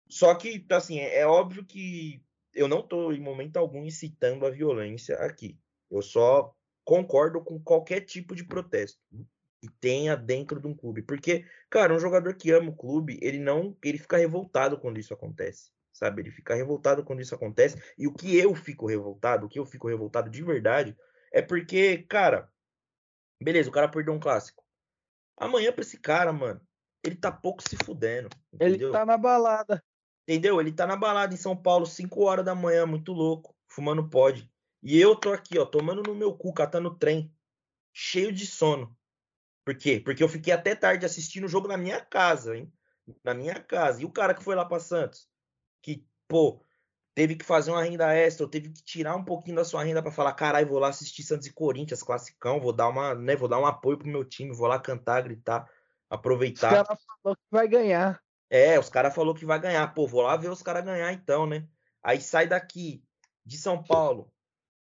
Só 0.08 0.34
que, 0.36 0.66
assim, 0.72 1.00
é, 1.00 1.20
é 1.20 1.28
óbvio 1.28 1.66
que 1.66 2.22
eu 2.54 2.68
não 2.68 2.80
estou 2.80 3.12
em 3.14 3.20
momento 3.20 3.58
algum 3.58 3.84
incitando 3.84 4.46
a 4.46 4.50
violência 4.50 5.16
aqui. 5.18 5.58
Eu 5.90 6.02
só 6.02 6.56
concordo 6.84 7.42
com 7.44 7.60
qualquer 7.60 8.02
tipo 8.02 8.36
de 8.36 8.44
protesto 8.44 9.00
que 9.60 9.68
tenha 9.80 10.16
dentro 10.16 10.60
de 10.60 10.68
um 10.68 10.76
clube, 10.76 11.02
porque, 11.02 11.46
cara, 11.70 11.94
um 11.94 12.00
jogador 12.00 12.36
que 12.36 12.52
ama 12.52 12.70
o 12.70 12.76
clube, 12.76 13.18
ele 13.22 13.40
não, 13.40 13.76
ele 13.84 13.98
fica 13.98 14.18
revoltado 14.18 14.78
quando 14.78 15.00
isso 15.00 15.14
acontece, 15.14 15.72
sabe? 15.92 16.22
Ele 16.22 16.32
fica 16.32 16.54
revoltado 16.54 17.04
quando 17.04 17.22
isso 17.22 17.34
acontece. 17.34 17.82
E 17.98 18.08
o 18.08 18.14
que 18.14 18.38
eu 18.38 18.54
fico 18.54 18.86
revoltado, 18.86 19.46
o 19.48 19.50
que 19.50 19.58
eu 19.58 19.66
fico 19.66 19.88
revoltado 19.88 20.30
de 20.30 20.44
verdade, 20.44 20.96
é 21.32 21.42
porque, 21.42 22.00
cara, 22.04 22.52
beleza, 23.42 23.70
o 23.70 23.74
cara 23.74 23.88
perdeu 23.88 24.14
um 24.14 24.20
clássico. 24.20 24.64
Amanhã 25.38 25.72
pra 25.72 25.82
esse 25.82 26.00
cara, 26.00 26.32
mano, 26.32 26.62
ele 27.04 27.16
tá 27.16 27.32
pouco 27.32 27.62
se 27.68 27.78
fudendo. 27.84 28.30
Entendeu? 28.54 28.88
Ele 28.88 28.92
tá 28.92 29.06
na 29.06 29.18
balada. 29.18 29.84
Entendeu? 30.28 30.60
Ele 30.60 30.72
tá 30.72 30.88
na 30.88 30.96
balada 30.96 31.34
em 31.34 31.38
São 31.38 31.56
Paulo, 31.56 31.86
5 31.86 32.24
horas 32.24 32.44
da 32.44 32.56
manhã, 32.56 32.86
muito 32.86 33.12
louco, 33.12 33.56
fumando 33.68 34.10
pod. 34.10 34.50
E 34.82 35.00
eu 35.00 35.16
tô 35.16 35.34
aqui, 35.34 35.60
ó, 35.60 35.66
tomando 35.66 36.02
no 36.02 36.16
meu 36.16 36.36
cu, 36.36 36.54
catando 36.54 36.96
trem, 36.96 37.34
cheio 37.94 38.32
de 38.32 38.46
sono. 38.48 38.98
Por 39.64 39.76
quê? 39.78 40.00
Porque 40.00 40.24
eu 40.24 40.30
fiquei 40.30 40.54
até 40.54 40.76
tarde 40.76 41.06
assistindo 41.06 41.46
o 41.46 41.50
jogo 41.50 41.68
na 41.68 41.78
minha 41.78 42.00
casa, 42.00 42.56
hein? 42.56 42.72
Na 43.24 43.34
minha 43.34 43.60
casa. 43.60 44.02
E 44.02 44.06
o 44.06 44.12
cara 44.12 44.34
que 44.34 44.44
foi 44.44 44.56
lá 44.56 44.66
para 44.66 44.80
Santos, 44.80 45.30
que, 45.82 46.08
pô, 46.28 46.65
teve 47.16 47.36
que 47.36 47.46
fazer 47.46 47.72
uma 47.72 47.82
renda 47.82 48.14
extra, 48.14 48.46
ou 48.46 48.50
teve 48.50 48.70
que 48.70 48.84
tirar 48.84 49.16
um 49.16 49.24
pouquinho 49.24 49.56
da 49.56 49.64
sua 49.64 49.84
renda 49.84 50.04
para 50.04 50.12
falar, 50.12 50.34
caralho, 50.34 50.68
vou 50.68 50.78
lá 50.78 50.90
assistir 50.90 51.24
Santos 51.24 51.48
e 51.48 51.54
Corinthians, 51.54 52.04
classicão, 52.04 52.60
vou 52.60 52.74
dar 52.74 52.90
uma, 52.90 53.16
né, 53.16 53.38
vou 53.38 53.48
dar 53.48 53.58
um 53.58 53.66
apoio 53.66 53.98
pro 53.98 54.08
meu 54.08 54.26
time, 54.26 54.54
vou 54.54 54.68
lá 54.68 54.78
cantar, 54.78 55.24
gritar, 55.24 55.68
aproveitar. 56.10 56.82
Os 56.82 56.88
cara 56.88 57.00
falou 57.24 57.36
que 57.36 57.48
vai 57.50 57.68
ganhar. 57.68 58.22
É, 58.50 58.78
os 58.78 58.90
caras 58.90 59.16
falou 59.16 59.34
que 59.34 59.46
vai 59.46 59.60
ganhar. 59.60 59.88
Pô, 59.94 60.06
vou 60.06 60.22
lá 60.22 60.36
ver 60.36 60.50
os 60.50 60.62
caras 60.62 60.84
ganhar 60.84 61.12
então, 61.14 61.48
né? 61.48 61.68
Aí 62.04 62.22
sai 62.22 62.48
daqui 62.48 63.04
de 63.44 63.58
São 63.58 63.82
Paulo. 63.82 64.32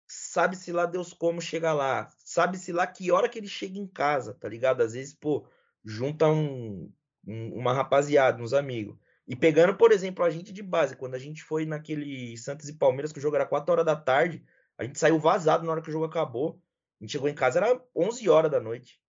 Sabe-se 0.08 0.72
lá 0.72 0.86
Deus 0.86 1.12
como 1.12 1.40
chega 1.40 1.72
lá. 1.72 2.08
Sabe-se 2.18 2.72
lá 2.72 2.86
que 2.86 3.12
hora 3.12 3.28
que 3.28 3.38
ele 3.38 3.48
chega 3.48 3.78
em 3.78 3.86
casa, 3.86 4.34
tá 4.34 4.48
ligado? 4.48 4.82
Às 4.82 4.94
vezes, 4.94 5.14
pô, 5.14 5.46
junta 5.84 6.28
um, 6.28 6.92
um, 7.26 7.54
uma 7.54 7.72
rapaziada, 7.72 8.42
uns 8.42 8.52
amigos. 8.52 8.96
E 9.28 9.34
pegando, 9.34 9.74
por 9.76 9.90
exemplo, 9.90 10.24
a 10.24 10.30
gente 10.30 10.52
de 10.52 10.62
base, 10.62 10.96
quando 10.96 11.14
a 11.14 11.18
gente 11.18 11.42
foi 11.42 11.66
naquele 11.66 12.36
Santos 12.36 12.68
e 12.68 12.74
Palmeiras, 12.74 13.12
que 13.12 13.18
o 13.18 13.22
jogo 13.22 13.36
era 13.36 13.46
4 13.46 13.72
horas 13.72 13.84
da 13.84 13.96
tarde, 13.96 14.44
a 14.78 14.84
gente 14.84 14.98
saiu 14.98 15.18
vazado 15.18 15.64
na 15.64 15.72
hora 15.72 15.82
que 15.82 15.88
o 15.88 15.92
jogo 15.92 16.04
acabou. 16.04 16.60
A 17.00 17.04
gente 17.04 17.12
chegou 17.12 17.28
em 17.28 17.34
casa, 17.34 17.58
era 17.58 17.80
11 17.94 18.28
horas 18.28 18.50
da 18.50 18.60
noite. 18.60 19.00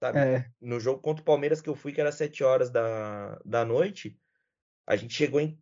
Sabe? 0.00 0.18
É. 0.18 0.50
No 0.60 0.80
jogo 0.80 1.00
contra 1.00 1.22
o 1.22 1.24
Palmeiras 1.24 1.60
que 1.60 1.68
eu 1.68 1.74
fui, 1.74 1.92
que 1.92 2.00
era 2.00 2.10
7 2.10 2.42
horas 2.42 2.70
da, 2.70 3.38
da 3.44 3.64
noite, 3.64 4.18
a 4.86 4.96
gente 4.96 5.14
chegou 5.14 5.40
em. 5.40 5.58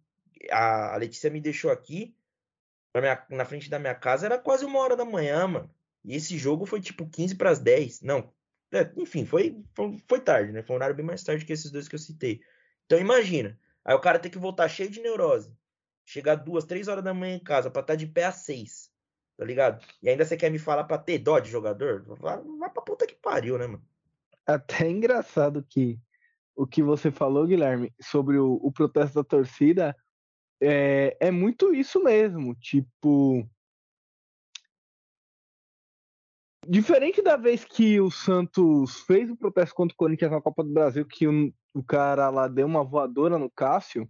A, 0.51 0.95
a 0.95 0.97
Letícia 0.97 1.29
me 1.29 1.41
deixou 1.41 1.71
aqui, 1.71 2.17
minha, 2.95 3.27
na 3.29 3.45
frente 3.45 3.69
da 3.69 3.79
minha 3.79 3.95
casa, 3.95 4.27
era 4.27 4.39
quase 4.39 4.65
uma 4.65 4.79
hora 4.79 4.97
da 4.97 5.05
manhã, 5.05 5.47
mano. 5.47 5.71
E 6.05 6.15
esse 6.15 6.39
jogo 6.39 6.65
foi 6.65 6.81
tipo 6.81 7.09
15 7.09 7.35
para 7.35 7.51
as 7.51 7.59
10. 7.59 8.03
Não, 8.03 8.33
é, 8.73 8.91
enfim, 8.97 9.27
foi, 9.27 9.63
foi, 9.75 10.03
foi, 10.07 10.21
tarde, 10.21 10.53
né? 10.53 10.63
Foi 10.63 10.75
um 10.75 10.77
horário 10.77 10.95
bem 10.95 11.05
mais 11.05 11.23
tarde 11.23 11.45
que 11.45 11.53
esses 11.53 11.71
dois 11.71 11.89
que 11.89 11.95
eu 11.95 11.99
citei. 11.99 12.41
Então 12.87 12.99
imagina, 12.99 13.59
aí 13.89 13.95
o 13.95 14.01
cara 14.01 14.19
tem 14.19 14.31
que 14.31 14.39
voltar 14.39 14.69
cheio 14.69 14.91
de 14.91 15.01
neurose, 15.01 15.57
chegar 16.05 16.35
duas, 16.37 16.65
três 16.65 16.89
horas 16.89 17.03
da 17.03 17.15
manhã 17.15 17.37
em 17.37 17.43
casa 17.43 17.71
para 17.71 17.81
estar 17.81 17.95
tá 17.95 17.97
de 17.97 18.07
pé 18.07 18.27
às 18.27 18.37
seis, 18.37 18.91
tá 19.37 19.45
ligado? 19.45 19.85
E 20.03 20.09
ainda 20.09 20.25
você 20.25 20.37
quer 20.37 20.51
me 20.51 20.59
falar 20.59 20.85
para 20.85 20.99
ter 20.99 21.19
dó 21.19 21.39
de 21.39 21.51
jogador? 21.51 22.05
Vai, 22.21 22.41
vai 22.59 22.71
pra 22.71 22.83
puta 22.83 23.07
que 23.07 23.15
pariu, 23.15 23.59
né, 23.59 23.67
mano? 23.67 23.85
até 24.49 24.89
engraçado 24.89 25.63
que 25.63 26.01
o 26.57 26.67
que 26.67 26.83
você 26.83 27.11
falou, 27.11 27.47
Guilherme, 27.47 27.93
sobre 28.01 28.39
o, 28.39 28.55
o 28.55 28.73
protesto 28.73 29.17
da 29.17 29.25
torcida 29.25 29.95
é, 30.61 31.17
é 31.21 31.31
muito 31.31 31.75
isso 31.75 32.03
mesmo. 32.03 32.55
Tipo. 32.55 33.49
Diferente 36.71 37.23
da 37.23 37.35
vez 37.35 37.65
que 37.65 37.99
o 37.99 38.11
Santos 38.11 39.01
fez 39.07 39.31
o 39.31 39.37
protesto 39.37 39.75
contra 39.75 39.95
o 39.95 39.97
Corinthians 39.97 40.31
na 40.31 40.43
Copa 40.43 40.63
do 40.63 40.71
Brasil, 40.71 41.07
que 41.07 41.27
o, 41.27 41.51
o 41.73 41.83
cara 41.83 42.29
lá 42.29 42.47
deu 42.47 42.67
uma 42.67 42.85
voadora 42.85 43.39
no 43.39 43.51
Cássio, 43.51 44.07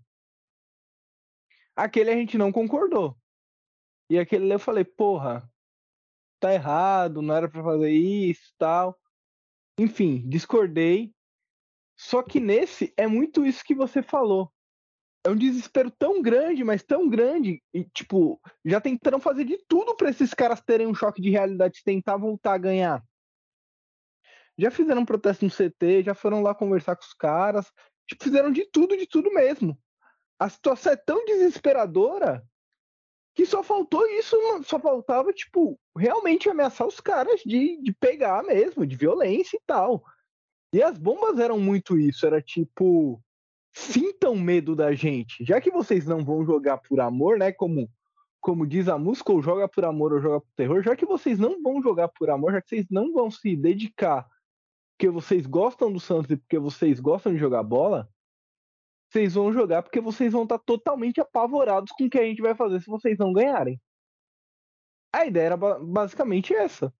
aquele 1.76 2.10
a 2.10 2.16
gente 2.16 2.36
não 2.36 2.50
concordou. 2.50 3.16
E 4.10 4.18
aquele 4.18 4.52
eu 4.52 4.58
falei, 4.58 4.84
porra, 4.84 5.48
tá 6.40 6.52
errado, 6.52 7.22
não 7.22 7.32
era 7.32 7.48
para 7.48 7.62
fazer 7.62 7.92
isso 7.92 8.52
tal. 8.58 8.98
Enfim, 9.78 10.28
discordei. 10.28 11.14
Só 11.96 12.24
que 12.24 12.40
nesse 12.40 12.92
é 12.96 13.06
muito 13.06 13.46
isso 13.46 13.62
que 13.62 13.74
você 13.74 14.02
falou. 14.02 14.52
É 15.28 15.30
um 15.30 15.36
desespero 15.36 15.90
tão 15.90 16.22
grande, 16.22 16.64
mas 16.64 16.82
tão 16.82 17.06
grande, 17.06 17.62
e 17.74 17.84
tipo, 17.84 18.40
já 18.64 18.80
tentaram 18.80 19.20
fazer 19.20 19.44
de 19.44 19.58
tudo 19.68 19.94
para 19.94 20.08
esses 20.08 20.32
caras 20.32 20.62
terem 20.62 20.86
um 20.86 20.94
choque 20.94 21.20
de 21.20 21.28
realidade, 21.28 21.84
tentar 21.84 22.16
voltar 22.16 22.54
a 22.54 22.58
ganhar. 22.58 23.04
Já 24.56 24.70
fizeram 24.70 25.02
um 25.02 25.04
protesto 25.04 25.44
no 25.44 25.50
CT, 25.50 26.04
já 26.04 26.14
foram 26.14 26.40
lá 26.40 26.54
conversar 26.54 26.96
com 26.96 27.02
os 27.02 27.12
caras, 27.12 27.70
tipo, 28.06 28.24
fizeram 28.24 28.50
de 28.50 28.64
tudo, 28.72 28.96
de 28.96 29.06
tudo 29.06 29.30
mesmo. 29.30 29.78
A 30.38 30.48
situação 30.48 30.94
é 30.94 30.96
tão 30.96 31.22
desesperadora 31.26 32.42
que 33.34 33.44
só 33.44 33.62
faltou 33.62 34.06
isso, 34.06 34.34
só 34.64 34.80
faltava, 34.80 35.30
tipo, 35.34 35.78
realmente 35.94 36.48
ameaçar 36.48 36.86
os 36.86 37.00
caras 37.00 37.42
de, 37.42 37.78
de 37.82 37.92
pegar 37.92 38.42
mesmo, 38.44 38.86
de 38.86 38.96
violência 38.96 39.58
e 39.58 39.62
tal. 39.66 40.02
E 40.72 40.82
as 40.82 40.96
bombas 40.96 41.38
eram 41.38 41.60
muito 41.60 41.98
isso, 41.98 42.26
era 42.26 42.40
tipo, 42.40 43.22
sintam 43.72 44.36
medo 44.36 44.74
da 44.74 44.92
gente. 44.94 45.44
Já 45.44 45.60
que 45.60 45.70
vocês 45.70 46.06
não 46.06 46.24
vão 46.24 46.44
jogar 46.44 46.78
por 46.78 47.00
amor, 47.00 47.38
né, 47.38 47.52
como 47.52 47.90
como 48.40 48.66
diz 48.66 48.88
a 48.88 48.96
música, 48.96 49.32
ou 49.32 49.42
joga 49.42 49.68
por 49.68 49.84
amor 49.84 50.12
ou 50.12 50.20
joga 50.20 50.40
por 50.40 50.52
terror, 50.54 50.80
já 50.80 50.94
que 50.94 51.04
vocês 51.04 51.40
não 51.40 51.60
vão 51.60 51.82
jogar 51.82 52.08
por 52.08 52.30
amor, 52.30 52.52
já 52.52 52.62
que 52.62 52.68
vocês 52.68 52.86
não 52.88 53.12
vão 53.12 53.30
se 53.30 53.56
dedicar 53.56 54.26
porque 54.98 55.08
vocês 55.08 55.46
gostam 55.46 55.92
do 55.92 56.00
Santos 56.00 56.32
e 56.32 56.36
porque 56.36 56.58
vocês 56.58 56.98
gostam 56.98 57.32
de 57.32 57.38
jogar 57.38 57.62
bola, 57.62 58.10
vocês 59.08 59.34
vão 59.34 59.52
jogar 59.52 59.80
porque 59.80 60.00
vocês 60.00 60.32
vão 60.32 60.42
estar 60.42 60.58
totalmente 60.58 61.20
apavorados 61.20 61.92
com 61.92 62.04
o 62.04 62.10
que 62.10 62.18
a 62.18 62.24
gente 62.24 62.42
vai 62.42 62.52
fazer 62.52 62.80
se 62.80 62.88
vocês 62.88 63.16
não 63.16 63.32
ganharem. 63.32 63.80
A 65.12 65.24
ideia 65.24 65.46
era 65.46 65.56
basicamente 65.56 66.52
essa. 66.52 66.92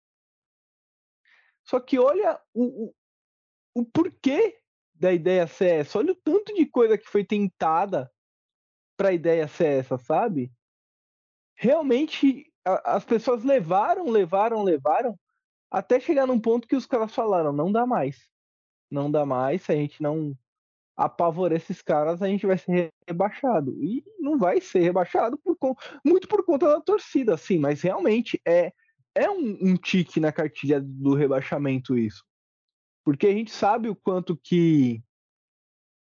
Só 1.65 1.81
que 1.81 1.99
olha 1.99 2.41
o, 2.55 2.87
o, 2.87 2.95
o 3.75 3.85
porquê 3.85 4.58
da 4.99 5.13
ideia 5.13 5.49
essa. 5.61 5.99
Olha 5.99 6.13
o 6.13 6.17
tanto 6.17 6.55
de 6.55 6.67
coisa 6.67 6.99
que 6.99 7.09
foi 7.09 7.25
tentada 7.25 8.11
para 8.97 9.11
a 9.11 9.13
ideia 9.13 9.47
ser 9.47 9.81
essa, 9.81 9.97
sabe? 9.97 10.53
Realmente 11.57 12.53
a, 12.65 12.97
as 12.97 13.05
pessoas 13.05 13.45
levaram, 13.45 14.11
levaram, 14.11 14.63
levaram 14.63 15.19
até 15.71 16.01
chegar 16.01 16.27
num 16.27 16.41
ponto 16.41 16.67
que 16.67 16.77
os 16.77 16.87
caras 16.87 17.15
falaram: 17.15 17.53
não 17.53 17.71
dá 17.71 17.87
mais. 17.87 18.29
Não 18.91 19.11
dá 19.11 19.25
mais, 19.27 19.63
se 19.63 19.73
a 19.73 19.77
gente 19.77 20.03
não 20.03 20.37
apavorar 20.97 21.57
esses 21.57 21.81
caras, 21.81 22.23
a 22.23 22.27
gente 22.27 22.47
vai 22.47 22.59
ser 22.59 22.91
rebaixado. 23.07 23.73
E 23.83 24.03
não 24.19 24.39
vai 24.39 24.61
ser 24.61 24.81
rebaixado 24.81 25.39
por, 25.39 25.57
muito 26.05 26.27
por 26.27 26.45
conta 26.45 26.67
da 26.67 26.81
torcida, 26.81 27.37
sim, 27.37 27.59
mas 27.59 27.83
realmente 27.83 28.41
é, 28.45 28.73
é 29.15 29.31
um, 29.31 29.59
um 29.61 29.77
tique 29.77 30.19
na 30.19 30.33
cartilha 30.33 30.81
do 30.81 31.15
rebaixamento 31.15 31.97
isso. 31.97 32.25
Porque 33.09 33.27
a 33.27 33.33
gente 33.33 33.51
sabe 33.51 33.89
o 33.89 33.97
quanto 33.97 34.37
que 34.37 35.03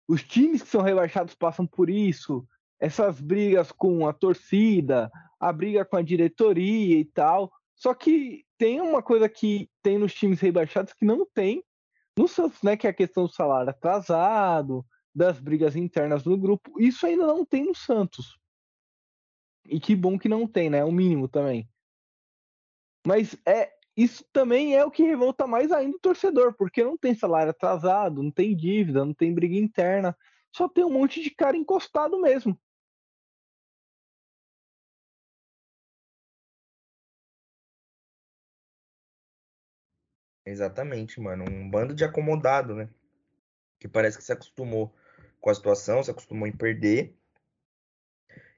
os 0.07 0.23
times 0.23 0.63
que 0.63 0.67
são 0.67 0.81
rebaixados 0.81 1.35
passam 1.35 1.67
por 1.67 1.87
isso, 1.87 2.47
essas 2.79 3.21
brigas 3.21 3.71
com 3.71 4.07
a 4.07 4.11
torcida, 4.11 5.11
a 5.39 5.53
briga 5.53 5.85
com 5.85 5.97
a 5.97 6.01
diretoria 6.01 6.97
e 6.97 7.05
tal. 7.05 7.53
Só 7.75 7.93
que 7.93 8.43
tem 8.57 8.81
uma 8.81 9.03
coisa 9.03 9.29
que 9.29 9.69
tem 9.83 9.99
nos 9.99 10.15
times 10.15 10.39
rebaixados 10.39 10.93
que 10.93 11.05
não 11.05 11.27
tem 11.31 11.63
no 12.17 12.27
Santos, 12.27 12.63
né, 12.63 12.75
que 12.75 12.87
é 12.87 12.89
a 12.89 12.93
questão 12.93 13.25
do 13.27 13.31
salário 13.31 13.69
atrasado, 13.69 14.83
das 15.13 15.39
brigas 15.39 15.75
internas 15.75 16.25
no 16.25 16.35
grupo, 16.35 16.81
isso 16.81 17.05
ainda 17.05 17.27
não 17.27 17.45
tem 17.45 17.65
no 17.65 17.75
Santos. 17.75 18.35
E 19.63 19.79
que 19.79 19.95
bom 19.95 20.17
que 20.17 20.27
não 20.27 20.47
tem, 20.47 20.71
né? 20.71 20.83
O 20.83 20.91
mínimo 20.91 21.27
também. 21.27 21.69
Mas 23.05 23.37
é 23.45 23.74
isso 23.95 24.25
também 24.33 24.75
é 24.75 24.83
o 24.83 24.91
que 24.91 25.03
revolta 25.03 25.47
mais 25.47 25.71
ainda 25.71 25.95
o 25.95 25.99
torcedor, 25.99 26.53
porque 26.53 26.83
não 26.83 26.97
tem 26.97 27.15
salário 27.15 27.51
atrasado, 27.51 28.21
não 28.21 28.31
tem 28.31 28.55
dívida, 28.55 29.05
não 29.05 29.13
tem 29.13 29.33
briga 29.33 29.55
interna, 29.55 30.17
só 30.51 30.67
tem 30.67 30.83
um 30.83 30.91
monte 30.91 31.21
de 31.21 31.29
cara 31.29 31.55
encostado 31.55 32.19
mesmo. 32.19 32.59
Exatamente, 40.45 41.19
mano. 41.19 41.45
Um 41.49 41.69
bando 41.69 41.93
de 41.95 42.03
acomodado, 42.03 42.75
né? 42.75 42.89
Que 43.79 43.87
parece 43.87 44.17
que 44.17 44.23
se 44.23 44.31
acostumou 44.31 44.93
com 45.41 45.49
a 45.49 45.55
situação, 45.55 46.03
se 46.03 46.11
acostumou 46.11 46.47
em 46.47 46.55
perder. 46.55 47.15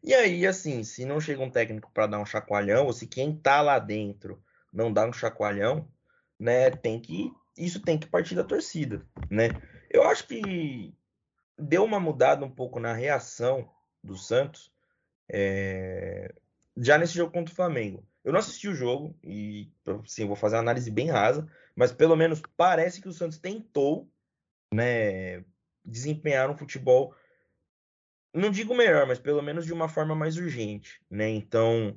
E 0.04 0.14
aí, 0.14 0.46
assim, 0.46 0.84
se 0.84 1.06
não 1.06 1.20
chega 1.20 1.42
um 1.42 1.50
técnico 1.50 1.92
para 1.92 2.08
dar 2.08 2.20
um 2.20 2.26
chacoalhão, 2.26 2.86
ou 2.86 2.94
se 2.94 3.08
quem 3.08 3.36
tá 3.36 3.62
lá 3.62 3.80
dentro 3.80 4.42
não 4.78 4.94
dá 4.94 5.06
um 5.08 5.12
chacoalhão, 5.12 5.90
né, 6.40 6.70
tem 6.70 7.02
que 7.02 7.34
isso 7.58 7.82
tem 7.82 7.98
que 7.98 8.06
partir 8.06 8.36
da 8.36 8.44
torcida, 8.44 9.04
né? 9.32 9.50
Eu 9.90 10.04
acho 10.04 10.28
que 10.28 10.94
deu 11.58 11.84
uma 11.84 12.00
mudada 12.00 12.46
um 12.46 12.52
pouco 12.52 12.80
na 12.80 12.94
reação 12.94 13.68
do 14.04 14.16
Santos 14.16 14.72
é... 15.28 16.32
já 16.78 17.00
nesse 17.00 17.16
jogo 17.16 17.34
contra 17.34 17.52
o 17.52 17.56
Flamengo. 17.56 18.06
Eu 18.24 18.32
não 18.32 18.40
assisti 18.40 18.68
o 18.68 18.76
jogo 18.76 19.18
e 19.24 19.72
assim, 20.06 20.28
vou 20.28 20.36
fazer 20.36 20.58
uma 20.58 20.62
análise 20.62 20.92
bem 20.92 21.10
rasa, 21.10 21.50
mas 21.76 21.92
pelo 21.92 22.16
menos 22.16 22.44
parece 22.56 23.02
que 23.02 23.10
o 23.10 23.14
Santos 23.14 23.40
tentou, 23.40 24.08
né, 24.72 25.44
desempenhar 25.84 26.52
um 26.52 26.58
futebol 26.58 27.16
não 28.34 28.52
digo 28.52 28.76
melhor, 28.76 29.08
mas 29.08 29.18
pelo 29.18 29.42
menos 29.42 29.66
de 29.66 29.74
uma 29.74 29.90
forma 29.90 30.14
mais 30.14 30.38
urgente, 30.38 31.02
né? 31.10 31.28
Então, 31.28 31.96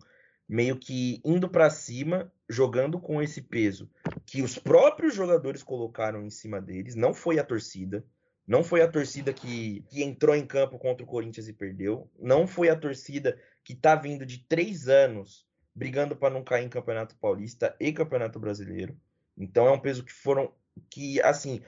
meio 0.49 0.77
que 0.77 1.21
indo 1.25 1.49
para 1.49 1.69
cima, 1.69 2.33
jogando 2.51 2.99
com 2.99 3.23
esse 3.23 3.41
peso 3.41 3.89
que 4.27 4.43
os 4.43 4.59
próprios 4.59 5.15
jogadores 5.15 5.63
colocaram 5.63 6.25
em 6.25 6.31
cima 6.31 6.61
deles, 6.61 6.97
não 6.97 7.15
foi 7.15 7.39
a 7.39 7.45
torcida, 7.45 8.05
não 8.47 8.65
foi 8.65 8.83
a 8.83 8.89
torcida 8.89 9.33
que, 9.33 9.85
que 9.89 10.03
entrou 10.03 10.35
em 10.35 10.45
campo 10.45 10.77
contra 10.77 11.05
o 11.05 11.07
Corinthians 11.07 11.47
e 11.47 11.53
perdeu, 11.53 12.11
não 12.19 12.49
foi 12.49 12.69
a 12.69 12.77
torcida 12.77 13.41
que 13.63 13.75
tá 13.75 13.95
vindo 13.95 14.27
de 14.27 14.39
três 14.49 14.89
anos 14.89 15.47
brigando 15.73 16.17
para 16.17 16.35
não 16.35 16.43
cair 16.43 16.67
em 16.67 16.69
Campeonato 16.69 17.17
Paulista 17.17 17.77
e 17.79 17.93
Campeonato 17.93 18.41
Brasileiro. 18.41 18.97
Então 19.39 19.69
é 19.69 19.71
um 19.71 19.79
peso 19.79 20.05
que 20.05 20.13
foram 20.13 20.53
que 20.91 21.23
assim 21.23 21.63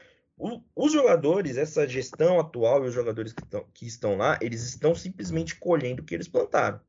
os 0.74 0.93
jogadores, 0.93 1.57
essa 1.57 1.87
gestão 1.87 2.41
atual 2.41 2.85
e 2.85 2.89
os 2.89 2.95
jogadores 2.95 3.33
que, 3.33 3.47
tão, 3.47 3.64
que 3.72 3.87
estão 3.87 4.16
lá, 4.16 4.37
eles 4.43 4.64
estão 4.64 4.93
simplesmente 4.93 5.55
colhendo 5.55 6.03
o 6.03 6.05
que 6.05 6.14
eles 6.14 6.26
plantaram. 6.26 6.80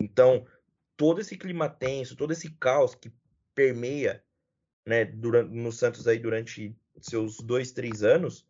Então, 0.00 0.46
todo 0.96 1.20
esse 1.20 1.36
clima 1.36 1.68
tenso, 1.68 2.14
todo 2.14 2.32
esse 2.32 2.48
caos 2.50 2.94
que 2.94 3.10
permeia 3.54 4.24
né, 4.86 5.04
durante, 5.04 5.50
no 5.50 5.72
Santos 5.72 6.06
aí 6.06 6.18
durante 6.18 6.76
seus 7.00 7.38
dois, 7.38 7.72
três 7.72 8.02
anos, 8.02 8.46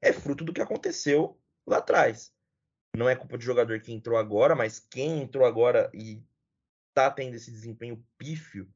é 0.00 0.12
fruto 0.12 0.44
do 0.44 0.52
que 0.52 0.60
aconteceu 0.60 1.38
lá 1.66 1.78
atrás. 1.78 2.32
Não 2.96 3.08
é 3.08 3.16
culpa 3.16 3.36
de 3.36 3.44
jogador 3.44 3.80
que 3.80 3.92
entrou 3.92 4.16
agora, 4.16 4.54
mas 4.54 4.78
quem 4.78 5.22
entrou 5.22 5.44
agora 5.44 5.90
e 5.92 6.22
tá 6.92 7.10
tendo 7.10 7.34
esse 7.34 7.50
desempenho 7.50 8.04
pífio 8.16 8.68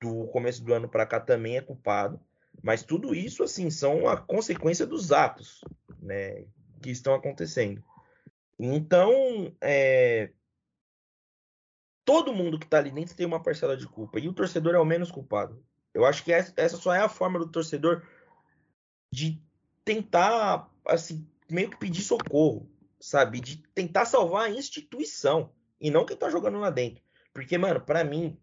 do 0.00 0.26
começo 0.28 0.64
do 0.64 0.74
ano 0.74 0.88
para 0.88 1.06
cá 1.06 1.20
também 1.20 1.56
é 1.56 1.60
culpado. 1.60 2.20
Mas 2.62 2.82
tudo 2.82 3.14
isso, 3.14 3.42
assim, 3.42 3.70
são 3.70 4.08
a 4.08 4.16
consequência 4.16 4.86
dos 4.86 5.12
atos 5.12 5.60
né, 6.00 6.44
que 6.82 6.90
estão 6.90 7.14
acontecendo. 7.14 7.82
Então, 8.58 9.54
é, 9.60 10.30
todo 12.04 12.34
mundo 12.34 12.58
que 12.58 12.64
está 12.64 12.78
ali 12.78 12.90
dentro 12.90 13.14
tem 13.14 13.26
uma 13.26 13.42
parcela 13.42 13.76
de 13.76 13.86
culpa. 13.86 14.18
E 14.18 14.28
o 14.28 14.32
torcedor 14.32 14.74
é 14.74 14.78
o 14.78 14.84
menos 14.84 15.10
culpado. 15.10 15.62
Eu 15.92 16.04
acho 16.04 16.24
que 16.24 16.32
essa 16.32 16.76
só 16.76 16.94
é 16.94 17.00
a 17.00 17.08
forma 17.08 17.38
do 17.38 17.48
torcedor 17.48 18.02
de 19.12 19.42
tentar, 19.84 20.70
assim, 20.86 21.26
meio 21.50 21.70
que 21.70 21.76
pedir 21.76 22.02
socorro, 22.02 22.70
sabe? 23.00 23.40
De 23.40 23.56
tentar 23.74 24.04
salvar 24.04 24.44
a 24.44 24.50
instituição 24.50 25.50
e 25.80 25.90
não 25.90 26.04
quem 26.04 26.16
tá 26.16 26.30
jogando 26.30 26.58
lá 26.58 26.70
dentro. 26.70 27.02
Porque, 27.32 27.58
mano, 27.58 27.80
para 27.80 28.04
mim, 28.04 28.38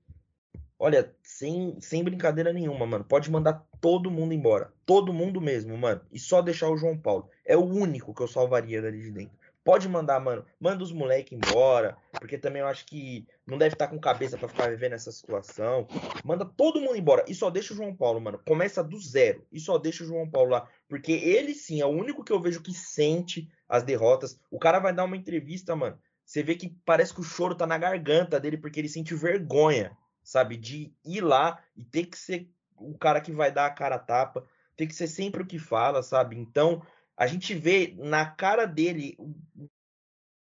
olha, 0.78 1.16
sem, 1.24 1.80
sem 1.80 2.04
brincadeira 2.04 2.52
nenhuma, 2.52 2.86
mano. 2.86 3.04
Pode 3.04 3.32
mandar 3.32 3.66
todo 3.80 4.12
mundo 4.12 4.34
embora. 4.34 4.74
Todo 4.86 5.14
mundo 5.14 5.40
mesmo, 5.40 5.78
mano. 5.78 6.02
E 6.12 6.20
só 6.20 6.42
deixar 6.42 6.70
o 6.70 6.78
João 6.78 6.98
Paulo. 6.98 7.30
É 7.46 7.56
o 7.56 7.64
único 7.64 8.14
que 8.14 8.22
eu 8.22 8.28
salvaria 8.28 8.82
dali 8.82 9.02
de 9.02 9.12
dentro. 9.12 9.47
Pode 9.68 9.90
mandar, 9.90 10.20
mano. 10.22 10.46
Manda 10.60 10.82
os 10.82 10.94
moleques 10.94 11.38
embora. 11.38 11.98
Porque 12.14 12.38
também 12.38 12.62
eu 12.62 12.68
acho 12.68 12.86
que 12.86 13.28
não 13.46 13.58
deve 13.58 13.76
estar 13.76 13.90
com 13.90 14.00
cabeça 14.00 14.38
para 14.38 14.48
ficar 14.48 14.70
vivendo 14.70 14.94
essa 14.94 15.12
situação. 15.12 15.86
Manda 16.24 16.46
todo 16.46 16.80
mundo 16.80 16.96
embora. 16.96 17.26
E 17.28 17.36
só 17.36 17.50
deixa 17.50 17.74
o 17.74 17.76
João 17.76 17.94
Paulo, 17.94 18.22
mano. 18.22 18.40
Começa 18.48 18.82
do 18.82 18.98
zero. 18.98 19.46
E 19.52 19.60
só 19.60 19.78
deixa 19.78 20.06
o 20.06 20.08
João 20.08 20.30
Paulo 20.30 20.52
lá. 20.52 20.70
Porque 20.88 21.12
ele 21.12 21.54
sim 21.54 21.82
é 21.82 21.86
o 21.86 21.90
único 21.90 22.24
que 22.24 22.32
eu 22.32 22.40
vejo 22.40 22.64
que 22.64 22.74
sente 22.74 23.50
as 23.68 23.84
derrotas. 23.84 24.40
O 24.50 24.58
cara 24.58 24.80
vai 24.80 24.94
dar 24.94 25.04
uma 25.04 25.18
entrevista, 25.18 25.76
mano. 25.76 26.00
Você 26.24 26.42
vê 26.42 26.56
que 26.56 26.74
parece 26.86 27.14
que 27.14 27.20
o 27.20 27.24
choro 27.24 27.54
tá 27.54 27.68
na 27.68 27.78
garganta 27.78 28.40
dele 28.40 28.58
porque 28.58 28.80
ele 28.80 28.90
sente 28.90 29.14
vergonha 29.14 29.96
sabe? 30.28 30.58
De 30.58 30.94
ir 31.06 31.22
lá 31.22 31.64
e 31.76 31.86
ter 31.86 32.06
que 32.06 32.18
ser 32.18 32.52
o 32.76 32.98
cara 32.98 33.22
que 33.22 33.32
vai 33.32 33.50
dar 33.50 33.66
a 33.66 33.72
cara 33.72 33.96
a 33.96 34.00
tapa, 34.00 34.46
ter 34.76 34.86
que 34.86 34.94
ser 34.94 35.08
sempre 35.08 35.42
o 35.42 35.46
que 35.46 35.58
fala, 35.58 36.04
sabe? 36.04 36.38
Então, 36.38 36.82
a 37.18 37.26
gente 37.26 37.56
vê 37.56 37.96
na 37.98 38.26
cara 38.26 38.66
dele 38.66 39.18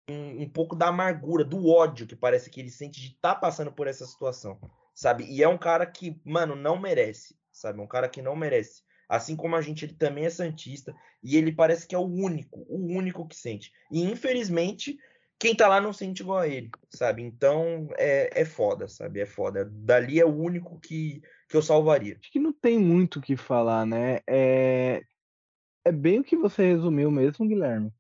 um, 0.10 0.44
um 0.44 0.50
pouco 0.50 0.76
da 0.76 0.90
amargura, 0.90 1.44
do 1.44 1.68
ódio 1.68 2.06
que 2.06 2.16
parece 2.16 2.50
que 2.50 2.60
ele 2.60 2.70
sente 2.70 3.00
de 3.00 3.08
estar 3.08 3.36
tá 3.36 3.40
passando 3.40 3.72
por 3.72 3.88
essa 3.88 4.06
situação, 4.06 4.60
sabe? 4.94 5.26
E 5.26 5.42
é 5.42 5.48
um 5.48 5.58
cara 5.58 5.86
que, 5.86 6.20
mano, 6.26 6.56
não 6.56 6.80
merece, 6.80 7.36
sabe? 7.52 7.80
Um 7.80 7.88
cara 7.88 8.10
que 8.10 8.22
não 8.22 8.36
merece. 8.36 8.84
Assim 9.08 9.36
como 9.36 9.56
a 9.56 9.62
gente, 9.62 9.86
ele 9.86 9.94
também 9.94 10.26
é 10.26 10.30
santista 10.30 10.94
e 11.24 11.38
ele 11.38 11.52
parece 11.52 11.88
que 11.88 11.96
é 11.96 11.98
o 11.98 12.06
único, 12.06 12.66
o 12.68 12.94
único 12.94 13.28
que 13.28 13.36
sente. 13.36 13.72
E 13.92 14.04
infelizmente, 14.04 14.98
quem 15.40 15.56
tá 15.56 15.68
lá 15.68 15.80
não 15.80 15.94
sente 15.94 16.24
igual 16.24 16.40
a 16.40 16.48
ele, 16.48 16.70
sabe? 16.90 17.22
Então 17.22 17.88
é, 17.98 18.42
é 18.42 18.46
foda, 18.46 18.88
sabe? 18.88 19.20
É 19.22 19.26
foda. 19.26 19.66
Dali 19.72 20.20
é 20.20 20.26
o 20.26 20.36
único 20.36 20.80
que, 20.80 21.22
que 21.48 21.56
eu 21.56 21.62
salvaria. 21.62 22.18
Acho 22.20 22.32
que 22.32 22.40
não 22.40 22.52
tem 22.52 22.80
muito 22.80 23.20
o 23.20 23.22
que 23.22 23.38
falar, 23.38 23.86
né? 23.86 24.20
É, 24.28 25.04
é 25.86 25.92
bem 25.92 26.20
o 26.20 26.24
que 26.24 26.36
você 26.36 26.64
resumiu 26.64 27.12
mesmo, 27.12 27.48
Guilherme. 27.48 27.94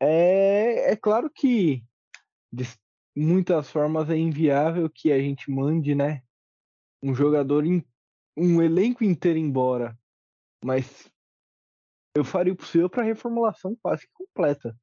É, 0.00 0.92
é 0.92 0.96
claro 0.96 1.30
que 1.30 1.84
de 2.52 2.64
muitas 3.14 3.70
formas 3.70 4.08
é 4.10 4.16
inviável 4.16 4.88
que 4.90 5.12
a 5.12 5.18
gente 5.20 5.50
mande, 5.50 5.94
né? 5.94 6.22
Um 7.02 7.14
jogador, 7.14 7.64
in, 7.64 7.84
um 8.36 8.62
elenco 8.62 9.04
inteiro 9.04 9.38
embora. 9.38 9.98
Mas 10.64 11.10
eu 12.14 12.24
faria 12.24 12.52
o 12.52 12.56
possível 12.56 12.90
para 12.90 13.02
reformulação 13.02 13.76
quase 13.80 14.08
completa 14.12 14.76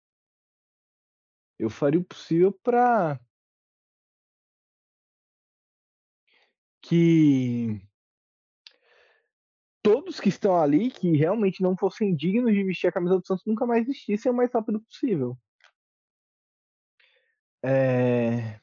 eu 1.60 1.70
faria 1.70 2.00
o 2.00 2.04
possível 2.04 2.52
para 2.64 3.20
que 6.82 7.82
todos 9.88 10.20
que 10.20 10.28
estão 10.28 10.60
ali, 10.60 10.92
que 10.92 11.16
realmente 11.16 11.64
não 11.64 11.78
fossem 11.78 12.14
dignos 12.14 12.54
de 12.54 12.62
vestir 12.62 12.88
a 12.88 12.92
camisa 12.92 13.18
do 13.18 13.26
Santos, 13.26 13.46
nunca 13.46 13.66
mais 13.66 13.88
existissem 13.88 14.30
o 14.30 14.36
mais 14.36 14.52
rápido 14.52 14.82
possível. 14.82 15.38
É... 17.64 18.60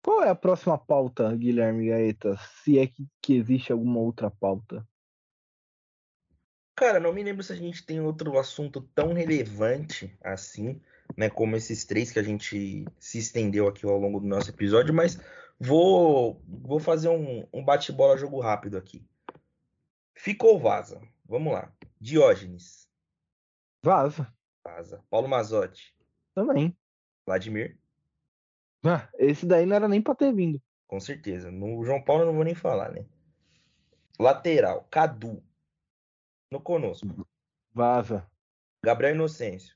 Qual 0.00 0.22
é 0.22 0.30
a 0.30 0.34
próxima 0.36 0.78
pauta, 0.78 1.34
Guilherme 1.36 1.88
Gaeta? 1.88 2.38
Se 2.62 2.78
é 2.78 2.86
que, 2.86 3.08
que 3.20 3.34
existe 3.34 3.72
alguma 3.72 3.98
outra 3.98 4.30
pauta. 4.30 4.86
Cara, 6.76 7.00
não 7.00 7.12
me 7.12 7.24
lembro 7.24 7.42
se 7.42 7.52
a 7.52 7.56
gente 7.56 7.84
tem 7.84 8.00
outro 8.00 8.38
assunto 8.38 8.80
tão 8.94 9.12
relevante 9.12 10.16
assim 10.22 10.80
né, 11.16 11.28
como 11.28 11.56
esses 11.56 11.84
três 11.84 12.12
que 12.12 12.20
a 12.20 12.22
gente 12.22 12.86
se 13.00 13.18
estendeu 13.18 13.66
aqui 13.66 13.84
ao 13.84 13.98
longo 13.98 14.20
do 14.20 14.28
nosso 14.28 14.48
episódio, 14.48 14.94
mas 14.94 15.20
vou, 15.58 16.40
vou 16.46 16.78
fazer 16.78 17.08
um, 17.08 17.44
um 17.52 17.64
bate-bola 17.64 18.16
jogo 18.16 18.38
rápido 18.38 18.78
aqui. 18.78 19.04
Ficou 20.22 20.58
vaza. 20.58 21.00
Vamos 21.24 21.54
lá. 21.54 21.72
Diógenes. 21.98 22.86
Vaza. 23.82 24.30
Vaza. 24.62 25.02
Paulo 25.08 25.26
Mazotti. 25.26 25.96
Também. 26.34 26.76
Vladimir. 27.24 27.80
Ah, 28.84 29.08
esse 29.14 29.46
daí 29.46 29.64
não 29.64 29.76
era 29.76 29.88
nem 29.88 30.02
para 30.02 30.14
ter 30.14 30.30
vindo. 30.34 30.62
Com 30.86 31.00
certeza. 31.00 31.50
No 31.50 31.82
João 31.86 32.04
Paulo 32.04 32.24
eu 32.24 32.26
não 32.26 32.34
vou 32.34 32.44
nem 32.44 32.54
falar, 32.54 32.92
né? 32.92 33.06
Lateral. 34.18 34.86
Cadu. 34.90 35.42
No 36.50 36.60
conosco. 36.60 37.26
Vaza. 37.72 38.30
Gabriel 38.84 39.14
Inocêncio. 39.14 39.74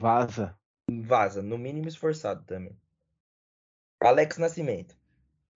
Vaza. 0.00 0.58
Vaza, 0.90 1.42
no 1.42 1.56
mínimo 1.56 1.86
esforçado 1.86 2.44
também. 2.44 2.76
Alex 4.02 4.36
Nascimento. 4.36 4.98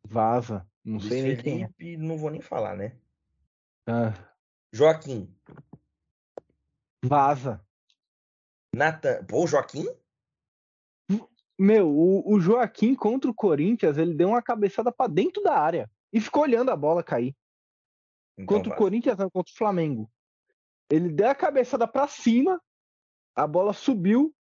Vaza. 0.06 0.64
Não 0.84 0.98
Luiz 0.98 1.08
sei 1.08 1.22
nem 1.22 1.36
Felipe, 1.36 1.74
quem 1.76 1.94
é. 1.94 1.96
não 1.96 2.16
vou 2.16 2.30
nem 2.30 2.40
falar, 2.40 2.76
né? 2.76 2.96
Ah. 3.86 4.12
Joaquim. 4.72 5.32
Vaza. 7.04 7.64
Natan. 8.74 9.24
Pô, 9.24 9.46
Joaquim? 9.46 9.86
Meu, 11.58 11.88
o, 11.88 12.34
o, 12.34 12.40
Joaquim 12.40 12.94
contra 12.94 13.30
o 13.30 13.34
Corinthians, 13.34 13.96
ele 13.96 14.14
deu 14.14 14.28
uma 14.28 14.42
cabeçada 14.42 14.90
para 14.90 15.10
dentro 15.10 15.42
da 15.42 15.56
área. 15.56 15.88
e 16.12 16.20
ficou 16.20 16.42
olhando 16.42 16.70
a 16.70 16.76
bola 16.76 17.02
cair. 17.02 17.36
Então 18.36 18.56
Contra 18.56 18.68
o 18.68 18.70
vaza. 18.70 18.78
Corinthians, 18.78 19.18
não, 19.18 19.30
contra 19.30 19.52
o 19.52 19.56
Flamengo. 19.56 20.10
Ele 20.90 21.08
deu 21.08 21.28
a 21.28 21.34
cabeçada 21.34 21.86
pra 21.86 22.08
cima, 22.08 22.60
a 23.34 23.46
bola 23.46 23.72
subiu, 23.72 24.34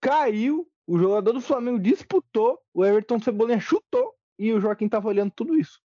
caiu, 0.00 0.68
o 0.86 0.98
jogador 0.98 1.32
do 1.32 1.40
Flamengo 1.40 1.78
disputou, 1.78 2.60
o 2.74 2.84
Everton 2.84 3.20
Cebolinha 3.20 3.60
chutou 3.60 4.14
e 4.38 4.52
o 4.52 4.60
Joaquim 4.60 4.88
tava 4.88 5.08
olhando 5.08 5.30
tudo 5.30 5.56
isso. 5.56 5.80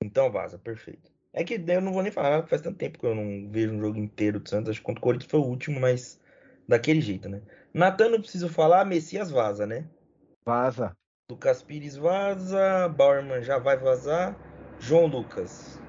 Então 0.00 0.30
vaza, 0.30 0.58
perfeito. 0.58 1.13
É 1.36 1.42
que 1.42 1.54
eu 1.54 1.80
não 1.80 1.92
vou 1.92 2.00
nem 2.00 2.12
falar 2.12 2.30
nada, 2.30 2.46
faz 2.46 2.62
tanto 2.62 2.78
tempo 2.78 2.96
que 2.96 3.04
eu 3.04 3.12
não 3.14 3.50
vejo 3.50 3.74
um 3.74 3.80
jogo 3.80 3.98
inteiro 3.98 4.38
do 4.38 4.48
Santos. 4.48 4.70
Acho 4.70 4.78
que 4.78 4.86
contra 4.86 5.00
o 5.00 5.02
Corinthians 5.02 5.30
foi 5.30 5.40
o 5.40 5.44
último, 5.44 5.80
mas 5.80 6.20
daquele 6.68 7.00
jeito, 7.00 7.28
né? 7.28 7.42
Natan 7.74 8.10
não 8.10 8.20
preciso 8.20 8.48
falar, 8.48 8.84
Messias 8.84 9.32
vaza, 9.32 9.66
né? 9.66 9.84
Vaza, 10.46 10.96
Lucas 11.28 11.60
Pires 11.60 11.96
vaza, 11.96 12.88
Bauerman 12.88 13.42
já 13.42 13.58
vai 13.58 13.76
vazar, 13.76 14.38
João 14.78 15.06
Lucas, 15.06 15.80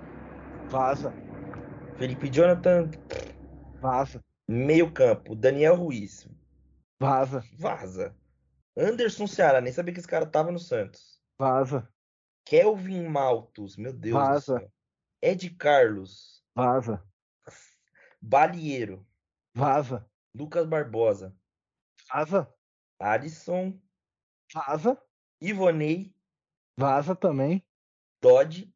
vaza, 0.67 1.13
Felipe 1.97 2.27
Jonathan, 2.27 2.89
vaza, 3.79 4.19
meio 4.47 4.91
campo, 4.91 5.35
Daniel 5.35 5.75
Ruiz, 5.75 6.27
vaza, 6.99 7.43
vaza. 7.59 8.15
Anderson 8.77 9.27
Ceará, 9.27 9.61
nem 9.61 9.71
sabia 9.71 9.93
que 9.93 9.99
esse 9.99 10.07
cara 10.07 10.25
tava 10.25 10.51
no 10.51 10.59
Santos. 10.59 11.19
vaza, 11.37 11.87
Kelvin 12.45 13.07
Maltos, 13.07 13.77
meu 13.77 13.93
Deus 13.93 14.17
Vaza. 14.17 14.74
Ed 15.21 15.49
Carlos, 15.57 16.43
vaza, 16.55 17.03
Balieiro, 18.21 19.05
vaza, 19.53 20.09
Lucas 20.33 20.65
Barbosa, 20.67 21.35
vaza, 22.11 22.53
Alisson, 22.99 23.79
vaza, 24.53 25.01
Ivonei, 25.41 26.15
vaza 26.77 27.15
também. 27.15 27.65
Dodge, 28.21 28.73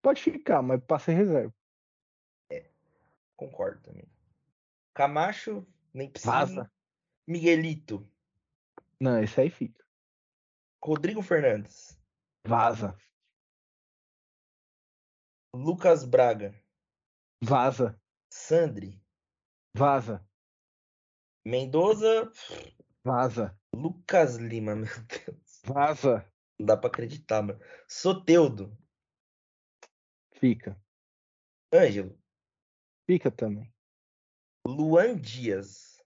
Pode 0.00 0.22
ficar, 0.22 0.62
mas 0.62 0.82
pra 0.84 0.98
ser 0.98 1.12
reserva. 1.12 1.52
concordo 3.36 3.80
também. 3.82 4.08
Camacho, 4.94 5.66
nem 5.92 6.10
precisa. 6.10 6.32
Vaza. 6.32 6.72
Miguelito, 7.26 8.10
Não, 9.00 9.22
esse 9.22 9.40
aí 9.40 9.50
fica. 9.50 9.84
Rodrigo 10.82 11.20
Fernandes, 11.20 12.00
Vaza, 12.46 12.96
Lucas 15.54 16.04
Braga, 16.04 16.54
vaza, 17.42 18.00
Sandri, 18.30 19.02
vaza, 19.74 20.26
Mendoza, 21.44 22.30
vaza, 23.04 23.58
Lucas 23.74 24.36
Lima, 24.36 24.74
meu 24.76 24.86
Deus. 24.86 25.60
vaza, 25.64 26.30
Não 26.58 26.66
dá 26.66 26.76
pra 26.76 26.88
acreditar, 26.88 27.42
mano. 27.42 27.60
Soteudo, 27.88 28.76
fica. 30.32 30.80
Ângelo, 31.72 32.18
Fica 33.06 33.30
também. 33.30 33.72
Luan 34.66 35.16
Dias, 35.16 36.02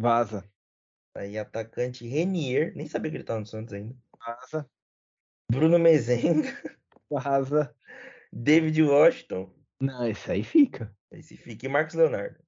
Vaza, 0.00 0.50
aí 1.14 1.38
atacante 1.38 2.06
Renier, 2.08 2.74
nem 2.74 2.88
sabia 2.88 3.10
que 3.10 3.16
ele 3.18 3.24
tava 3.24 3.40
no 3.40 3.46
Santos 3.46 3.72
ainda. 3.72 3.96
vaza, 4.18 4.68
Bruno 5.50 5.78
Mezenga, 5.78 6.48
vaza. 7.08 7.72
David 8.32 8.82
Washington, 8.82 9.52
Não, 9.80 10.06
esse 10.08 10.30
aí 10.30 10.44
fica. 10.44 10.94
esse 11.12 11.36
fica, 11.36 11.66
e 11.66 11.68
Marcos 11.68 11.94
Leonardo. 11.94 12.38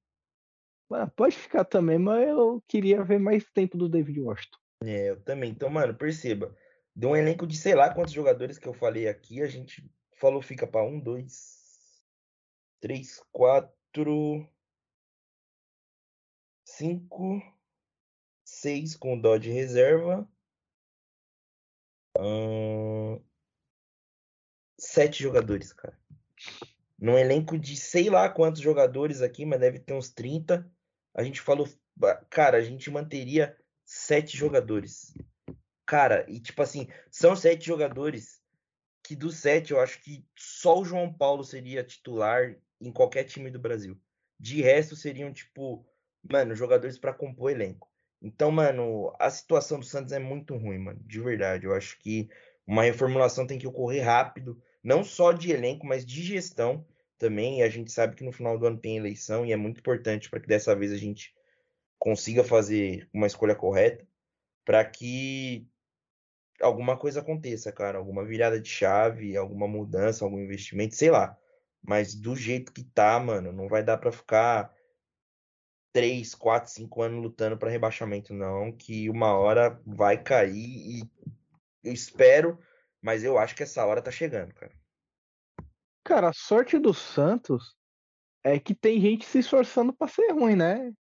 Ah, 0.90 1.06
pode 1.06 1.36
ficar 1.36 1.64
também, 1.64 1.98
mas 1.98 2.28
eu 2.28 2.62
queria 2.68 3.02
ver 3.02 3.18
mais 3.18 3.44
tempo 3.52 3.78
do 3.78 3.88
David 3.88 4.20
Washington. 4.20 4.58
É, 4.84 5.10
eu 5.10 5.20
também. 5.22 5.50
Então, 5.50 5.70
mano, 5.70 5.94
perceba. 5.94 6.54
De 6.94 7.06
um 7.06 7.16
elenco 7.16 7.46
de 7.46 7.56
sei 7.56 7.74
lá 7.74 7.92
quantos 7.94 8.12
jogadores 8.12 8.58
que 8.58 8.68
eu 8.68 8.74
falei 8.74 9.08
aqui, 9.08 9.40
a 9.40 9.46
gente 9.46 9.90
falou 10.18 10.42
fica 10.42 10.66
pra 10.66 10.84
um, 10.84 11.00
dois, 11.00 12.04
três, 12.78 13.20
quatro, 13.32 14.46
cinco, 16.64 17.40
seis 18.44 18.94
com 18.94 19.14
o 19.14 19.20
Dodge 19.20 19.50
reserva. 19.50 20.28
Sete 24.92 25.22
jogadores, 25.22 25.72
cara. 25.72 25.98
Num 26.98 27.18
elenco 27.18 27.58
de 27.58 27.76
sei 27.76 28.10
lá 28.10 28.28
quantos 28.28 28.60
jogadores 28.60 29.22
aqui, 29.22 29.44
mas 29.44 29.58
deve 29.58 29.78
ter 29.78 29.94
uns 29.94 30.10
30. 30.10 30.70
A 31.14 31.22
gente 31.22 31.40
falou, 31.40 31.68
cara, 32.28 32.58
a 32.58 32.62
gente 32.62 32.90
manteria 32.90 33.56
sete 33.84 34.36
jogadores. 34.36 35.14
Cara, 35.86 36.24
e 36.28 36.38
tipo 36.38 36.62
assim, 36.62 36.88
são 37.10 37.34
sete 37.34 37.66
jogadores 37.66 38.40
que 39.02 39.16
dos 39.16 39.36
sete 39.36 39.72
eu 39.72 39.80
acho 39.80 40.00
que 40.00 40.24
só 40.36 40.78
o 40.78 40.84
João 40.84 41.12
Paulo 41.12 41.42
seria 41.42 41.82
titular 41.82 42.54
em 42.80 42.92
qualquer 42.92 43.24
time 43.24 43.50
do 43.50 43.58
Brasil. 43.58 43.98
De 44.38 44.60
resto 44.62 44.94
seriam 44.94 45.32
tipo, 45.32 45.84
mano, 46.30 46.54
jogadores 46.54 46.98
pra 46.98 47.12
compor 47.12 47.50
elenco. 47.50 47.90
Então, 48.20 48.50
mano, 48.50 49.12
a 49.18 49.28
situação 49.30 49.80
do 49.80 49.84
Santos 49.84 50.12
é 50.12 50.18
muito 50.18 50.56
ruim, 50.56 50.78
mano, 50.78 51.00
de 51.04 51.20
verdade. 51.20 51.66
Eu 51.66 51.74
acho 51.74 51.98
que 51.98 52.28
uma 52.66 52.84
reformulação 52.84 53.46
tem 53.46 53.58
que 53.58 53.66
ocorrer 53.66 54.04
rápido, 54.04 54.62
não 54.82 55.04
só 55.04 55.32
de 55.32 55.52
elenco, 55.52 55.86
mas 55.86 56.04
de 56.04 56.22
gestão 56.22 56.84
também. 57.18 57.60
E 57.60 57.62
a 57.62 57.68
gente 57.68 57.92
sabe 57.92 58.16
que 58.16 58.24
no 58.24 58.32
final 58.32 58.58
do 58.58 58.66
ano 58.66 58.78
tem 58.78 58.96
eleição 58.96 59.46
e 59.46 59.52
é 59.52 59.56
muito 59.56 59.78
importante 59.80 60.28
para 60.28 60.40
que 60.40 60.48
dessa 60.48 60.74
vez 60.74 60.92
a 60.92 60.96
gente 60.96 61.34
consiga 61.98 62.42
fazer 62.42 63.08
uma 63.12 63.26
escolha 63.26 63.54
correta 63.54 64.06
para 64.64 64.84
que 64.84 65.66
alguma 66.60 66.96
coisa 66.96 67.20
aconteça, 67.20 67.72
cara, 67.72 67.98
alguma 67.98 68.24
virada 68.24 68.60
de 68.60 68.68
chave, 68.68 69.36
alguma 69.36 69.66
mudança, 69.66 70.24
algum 70.24 70.38
investimento, 70.38 70.94
sei 70.94 71.10
lá. 71.10 71.36
Mas 71.82 72.14
do 72.14 72.36
jeito 72.36 72.72
que 72.72 72.84
tá, 72.84 73.18
mano, 73.18 73.52
não 73.52 73.68
vai 73.68 73.82
dar 73.82 73.98
para 73.98 74.12
ficar 74.12 74.72
3, 75.92 76.34
4, 76.34 76.70
5 76.70 77.02
anos 77.02 77.22
lutando 77.22 77.56
para 77.56 77.70
rebaixamento, 77.70 78.32
não, 78.32 78.72
que 78.72 79.10
uma 79.10 79.36
hora 79.36 79.80
vai 79.84 80.22
cair 80.22 80.54
e 80.54 81.10
eu 81.84 81.92
espero, 81.92 82.58
mas 83.02 83.24
eu 83.24 83.36
acho 83.36 83.54
que 83.54 83.62
essa 83.62 83.84
hora 83.84 84.00
tá 84.00 84.10
chegando, 84.10 84.54
cara. 84.54 84.72
Cara, 86.04 86.28
a 86.28 86.32
sorte 86.32 86.78
do 86.78 86.94
Santos 86.94 87.76
é 88.44 88.58
que 88.58 88.74
tem 88.74 89.00
gente 89.00 89.24
se 89.24 89.38
esforçando 89.38 89.92
pra 89.92 90.08
ser 90.08 90.32
ruim, 90.32 90.56
né? 90.56 90.92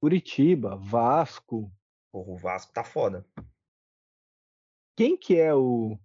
Curitiba, 0.00 0.76
Vasco. 0.76 1.72
Porra, 2.12 2.30
o 2.30 2.36
Vasco 2.36 2.72
tá 2.72 2.84
foda. 2.84 3.26
Quem 4.96 5.16
que 5.16 5.38
é 5.38 5.54
o 5.54 5.98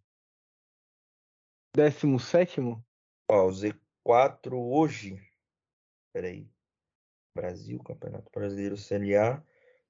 17? 1.76 2.62
Ó, 2.62 3.48
o 3.48 3.50
Z4 3.50 4.54
hoje. 4.54 5.20
Peraí. 6.14 6.48
Brasil, 7.36 7.82
Campeonato 7.84 8.30
Brasileiro 8.32 8.76
CLA. 8.76 9.44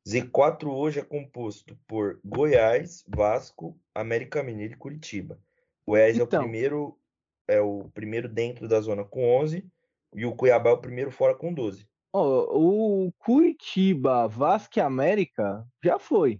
Z4 0.08 0.68
hoje 0.70 0.99
é 0.99 1.04
composto 1.04 1.78
por 1.88 2.20
Goiás, 2.26 3.06
Vasco, 3.08 3.80
América 3.95 4.43
Mineiro 4.43 4.74
e 4.74 4.78
Curitiba. 4.78 5.39
Goiás 5.88 6.18
é 6.18 6.22
o 6.22 6.26
Então. 6.26 6.41
primeiro 6.41 6.99
é 7.47 7.60
o 7.62 7.89
primeiro 7.93 8.28
dentro 8.30 8.68
da 8.68 8.80
zona 8.82 9.04
com 9.04 9.38
11 9.38 9.70
e 10.16 10.26
o 10.26 10.36
Cuiabá 10.36 10.70
é 10.70 10.74
o 10.74 10.82
primeiro 10.82 11.12
fora 11.12 11.36
com 11.36 11.54
12. 11.54 11.88
Ó, 12.14 12.45
o 12.58 13.12
Curitiba, 13.14 14.28
Vasco 14.28 14.78
e 14.78 14.82
América 14.82 15.68
já 15.84 15.97
foi. 15.97 16.39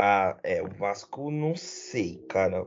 Ah, 0.00 0.38
é, 0.42 0.62
o 0.62 0.68
Vasco 0.68 1.30
não 1.30 1.56
sei, 1.56 2.18
cara. 2.26 2.66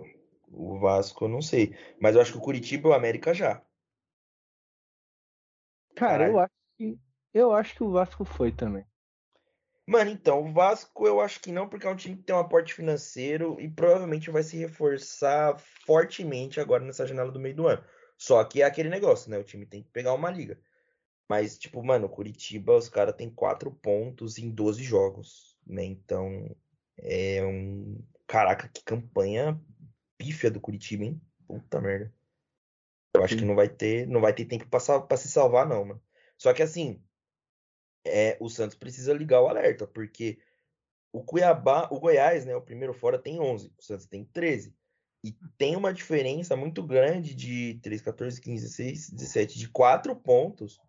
O 0.50 0.80
Vasco 0.80 1.26
eu 1.26 1.30
não 1.30 1.41
sei, 1.41 1.76
mas 2.02 2.16
eu 2.16 2.22
acho 2.22 2.32
que 2.32 2.38
o 2.38 2.41
Curitiba 2.41 2.88
e 2.88 2.91
o 2.91 2.95
América 2.95 3.34
já. 3.34 3.62
Cara, 5.95 6.28
eu 6.30 6.34
Caralho. 6.36 6.39
acho 6.39 6.54
que 6.78 7.00
eu 7.38 7.54
acho 7.54 7.76
que 7.76 7.84
o 7.84 7.92
Vasco 7.92 8.26
foi 8.26 8.52
também. 8.52 8.86
Mano, 9.86 10.10
então, 10.10 10.42
o 10.42 10.52
Vasco 10.52 11.08
eu 11.08 11.22
acho 11.22 11.40
que 11.40 11.52
não, 11.52 11.70
porque 11.70 11.88
é 11.88 11.90
um 11.90 11.96
time 11.96 12.18
que 12.18 12.24
tem 12.24 12.36
um 12.36 12.40
aporte 12.40 12.74
financeiro 12.74 13.60
e 13.60 13.70
provavelmente 13.70 14.30
vai 14.30 14.44
se 14.44 14.58
reforçar 14.58 15.58
fortemente 15.86 16.60
agora 16.60 16.84
nessa 16.84 17.08
janela 17.08 17.32
do 17.32 17.40
meio 17.40 17.56
do 17.56 17.68
ano. 17.68 17.84
Só 18.18 18.44
que 18.44 18.62
é 18.62 18.66
aquele 18.66 18.90
negócio, 18.90 19.32
né? 19.32 19.38
O 19.38 19.44
time 19.44 19.66
tem 19.66 19.82
que 19.82 19.90
pegar 19.90 20.14
uma 20.14 20.30
liga. 20.30 20.60
Mas, 21.30 21.58
tipo, 21.58 21.84
mano, 21.84 22.10
Curitiba, 22.10 22.76
os 22.76 22.90
caras 22.90 23.16
têm 23.16 23.30
quatro 23.30 23.72
pontos 23.72 24.38
em 24.38 24.50
12 24.50 24.84
jogos, 24.84 25.58
né? 25.66 25.86
Então, 25.86 26.54
é 26.98 27.46
um. 27.46 28.04
Caraca, 28.26 28.68
que 28.68 28.84
campanha 28.84 29.60
pífia 30.18 30.52
do 30.52 30.60
Curitiba, 30.60 31.06
hein? 31.06 31.22
Puta 31.48 31.80
merda. 31.80 32.14
Eu 33.14 33.24
acho 33.24 33.38
que 33.38 33.46
não 33.46 33.56
vai 33.56 33.70
ter, 33.70 34.08
não 34.08 34.20
vai 34.20 34.34
ter 34.34 34.46
tempo 34.46 34.68
pra 34.68 35.18
se 35.18 35.30
salvar, 35.30 35.66
não, 35.66 35.86
mano. 35.86 36.02
Só 36.38 36.54
que 36.54 36.62
assim, 36.62 37.02
é, 38.08 38.38
o 38.39 38.49
Santos 38.49 38.78
precisa 38.78 39.14
ligar 39.14 39.41
o 39.41 39.47
alerta, 39.47 39.86
porque 39.88 40.39
o 41.12 41.24
Cuiabá, 41.24 41.88
o 41.91 41.99
Goiás, 41.99 42.45
né, 42.45 42.55
o 42.55 42.62
primeiro 42.62 42.93
fora 42.93 43.18
tem 43.18 43.39
11, 43.39 43.74
o 43.78 43.84
Santos 43.84 44.05
tem 44.05 44.26
13. 44.26 44.74
E 45.24 45.36
tem 45.58 45.76
uma 45.76 45.93
diferença 45.93 46.55
muito 46.55 46.84
grande 46.84 47.34
de 47.34 47.80
3, 47.82 48.01
14, 48.01 48.39
15, 48.39 48.64
16, 48.64 49.10
17, 49.10 49.60
de 49.60 49.68
4 49.70 50.16
pontos 50.16 50.80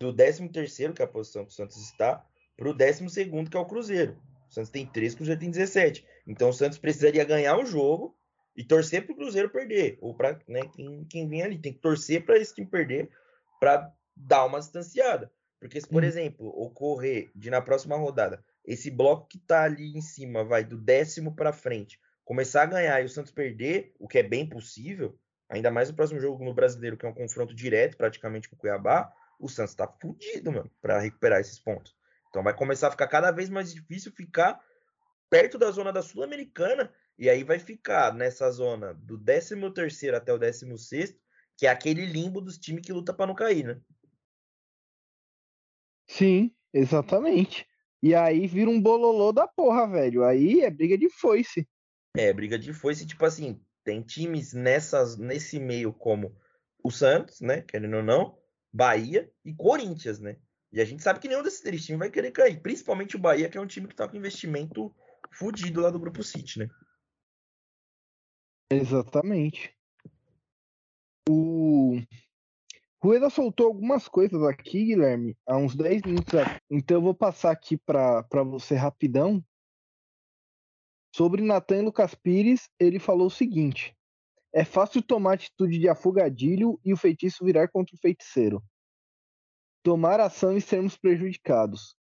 do 0.00 0.14
13º, 0.14 0.94
que 0.94 1.02
é 1.02 1.04
a 1.04 1.08
posição 1.08 1.44
que 1.44 1.50
o 1.50 1.54
Santos 1.54 1.76
está, 1.78 2.24
pro 2.56 2.74
12º, 2.74 3.50
que 3.50 3.56
é 3.56 3.60
o 3.60 3.66
Cruzeiro. 3.66 4.16
O 4.48 4.54
Santos 4.54 4.70
tem 4.70 4.86
13, 4.86 5.14
o 5.14 5.18
Cruzeiro 5.18 5.40
tem 5.40 5.50
17. 5.50 6.06
Então 6.26 6.48
o 6.48 6.52
Santos 6.52 6.78
precisaria 6.78 7.24
ganhar 7.24 7.58
o 7.58 7.66
jogo 7.66 8.16
e 8.56 8.64
torcer 8.64 9.04
para 9.04 9.12
o 9.12 9.16
Cruzeiro 9.16 9.50
perder. 9.50 9.98
Ou 10.00 10.14
para 10.14 10.38
né, 10.48 10.60
quem, 10.72 11.04
quem 11.04 11.28
vem 11.28 11.42
ali. 11.42 11.58
Tem 11.58 11.72
que 11.72 11.80
torcer 11.80 12.24
para 12.24 12.38
esse 12.38 12.54
time 12.54 12.66
perder 12.66 13.10
para 13.60 13.92
dar 14.16 14.46
uma 14.46 14.60
distanciada. 14.60 15.30
Porque 15.60 15.80
se, 15.80 15.88
por 15.88 16.02
hum. 16.02 16.06
exemplo, 16.06 16.46
ocorrer 16.48 17.30
de 17.34 17.50
na 17.50 17.60
próxima 17.60 17.96
rodada, 17.96 18.44
esse 18.64 18.90
bloco 18.90 19.28
que 19.28 19.38
está 19.38 19.62
ali 19.62 19.96
em 19.96 20.02
cima 20.02 20.44
vai 20.44 20.64
do 20.64 20.76
décimo 20.76 21.34
para 21.34 21.52
frente, 21.52 22.00
começar 22.24 22.62
a 22.62 22.66
ganhar 22.66 23.00
e 23.00 23.04
o 23.04 23.08
Santos 23.08 23.32
perder, 23.32 23.94
o 23.98 24.08
que 24.08 24.18
é 24.18 24.22
bem 24.22 24.48
possível, 24.48 25.18
ainda 25.48 25.70
mais 25.70 25.88
no 25.88 25.96
próximo 25.96 26.20
jogo 26.20 26.44
no 26.44 26.54
Brasileiro, 26.54 26.96
que 26.96 27.06
é 27.06 27.08
um 27.08 27.14
confronto 27.14 27.54
direto 27.54 27.96
praticamente 27.96 28.48
com 28.48 28.56
o 28.56 28.58
Cuiabá, 28.58 29.12
o 29.38 29.48
Santos 29.48 29.72
está 29.72 29.86
fudido, 29.86 30.50
mano, 30.50 30.70
para 30.80 30.98
recuperar 30.98 31.40
esses 31.40 31.58
pontos. 31.58 31.94
Então 32.28 32.42
vai 32.42 32.54
começar 32.54 32.88
a 32.88 32.90
ficar 32.90 33.06
cada 33.06 33.30
vez 33.30 33.48
mais 33.48 33.72
difícil 33.72 34.12
ficar 34.12 34.60
perto 35.30 35.58
da 35.58 35.70
zona 35.70 35.92
da 35.92 36.02
Sul-Americana 36.02 36.92
e 37.18 37.30
aí 37.30 37.44
vai 37.44 37.58
ficar 37.58 38.12
nessa 38.12 38.50
zona 38.50 38.94
do 38.94 39.18
13 39.18 39.70
terceiro 39.72 40.16
até 40.16 40.32
o 40.32 40.38
16 40.38 41.16
que 41.56 41.66
é 41.66 41.70
aquele 41.70 42.04
limbo 42.04 42.40
dos 42.40 42.58
times 42.58 42.84
que 42.84 42.92
luta 42.92 43.14
para 43.14 43.26
não 43.26 43.34
cair, 43.34 43.64
né? 43.64 43.80
Sim, 46.06 46.52
exatamente. 46.72 47.66
E 48.02 48.14
aí 48.14 48.46
vira 48.46 48.70
um 48.70 48.80
bololô 48.80 49.32
da 49.32 49.48
porra, 49.48 49.88
velho. 49.88 50.24
Aí 50.24 50.60
é 50.60 50.70
briga 50.70 50.96
de 50.96 51.10
foice. 51.10 51.68
É, 52.16 52.32
briga 52.32 52.58
de 52.58 52.72
foice, 52.72 53.06
tipo 53.06 53.24
assim, 53.24 53.60
tem 53.84 54.02
times 54.02 54.52
nessas, 54.52 55.16
nesse 55.16 55.58
meio 55.58 55.92
como 55.92 56.34
o 56.82 56.90
Santos, 56.90 57.40
né? 57.40 57.62
Querendo 57.62 57.96
ou 57.96 58.02
não, 58.02 58.38
Bahia 58.72 59.30
e 59.44 59.54
Corinthians, 59.54 60.20
né? 60.20 60.36
E 60.72 60.80
a 60.80 60.84
gente 60.84 61.02
sabe 61.02 61.20
que 61.20 61.28
nenhum 61.28 61.42
desses 61.42 61.60
três 61.60 61.84
times 61.84 61.98
vai 61.98 62.10
querer 62.10 62.30
cair. 62.30 62.60
Principalmente 62.60 63.16
o 63.16 63.18
Bahia, 63.18 63.48
que 63.48 63.56
é 63.56 63.60
um 63.60 63.66
time 63.66 63.88
que 63.88 63.94
tá 63.94 64.08
com 64.08 64.16
investimento 64.16 64.94
fudido 65.32 65.80
lá 65.80 65.90
do 65.90 65.98
Grupo 65.98 66.22
City, 66.22 66.58
né? 66.58 66.68
Exatamente. 68.70 69.74
O 71.28 72.00
Rueda 73.02 73.28
soltou 73.28 73.66
algumas 73.66 74.08
coisas 74.08 74.42
aqui, 74.42 74.86
Guilherme, 74.86 75.36
há 75.46 75.56
uns 75.56 75.76
10 75.76 76.02
minutos. 76.02 76.32
Então 76.70 76.96
eu 76.96 77.02
vou 77.02 77.14
passar 77.14 77.50
aqui 77.50 77.76
para 77.76 78.24
você 78.44 78.74
rapidão. 78.74 79.44
Sobre 81.14 81.42
Natan 81.42 81.82
Lucas 81.82 82.14
Pires, 82.14 82.68
ele 82.78 82.98
falou 82.98 83.26
o 83.26 83.30
seguinte: 83.30 83.94
É 84.52 84.64
fácil 84.64 85.02
tomar 85.02 85.34
atitude 85.34 85.78
de 85.78 85.88
afogadilho 85.88 86.80
e 86.84 86.92
o 86.92 86.96
feitiço 86.96 87.44
virar 87.44 87.68
contra 87.68 87.94
o 87.94 87.98
feiticeiro. 87.98 88.62
Tomar 89.82 90.18
ação 90.18 90.56
e 90.56 90.60
sermos 90.60 90.96
prejudicados. 90.96 91.94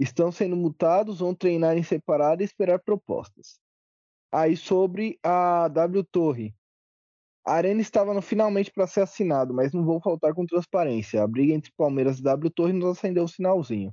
Estão 0.00 0.32
sendo 0.32 0.56
mutados, 0.56 1.20
vão 1.20 1.34
treinar 1.34 1.76
em 1.76 1.82
separado 1.82 2.42
e 2.42 2.44
esperar 2.44 2.80
propostas. 2.80 3.60
Aí 4.32 4.56
sobre 4.56 5.18
a 5.22 5.68
W 5.68 6.02
Torre. 6.04 6.54
A 7.46 7.52
arena 7.52 7.82
estava 7.82 8.14
no 8.14 8.22
finalmente 8.22 8.72
para 8.72 8.86
ser 8.86 9.02
assinado, 9.02 9.52
mas 9.52 9.72
não 9.72 9.84
vou 9.84 10.00
faltar 10.00 10.32
com 10.32 10.46
transparência. 10.46 11.22
A 11.22 11.26
briga 11.26 11.52
entre 11.52 11.70
Palmeiras 11.76 12.18
e 12.18 12.22
W 12.22 12.50
Torre 12.50 12.72
nos 12.72 12.96
acendeu 12.96 13.24
o 13.24 13.28
sinalzinho. 13.28 13.92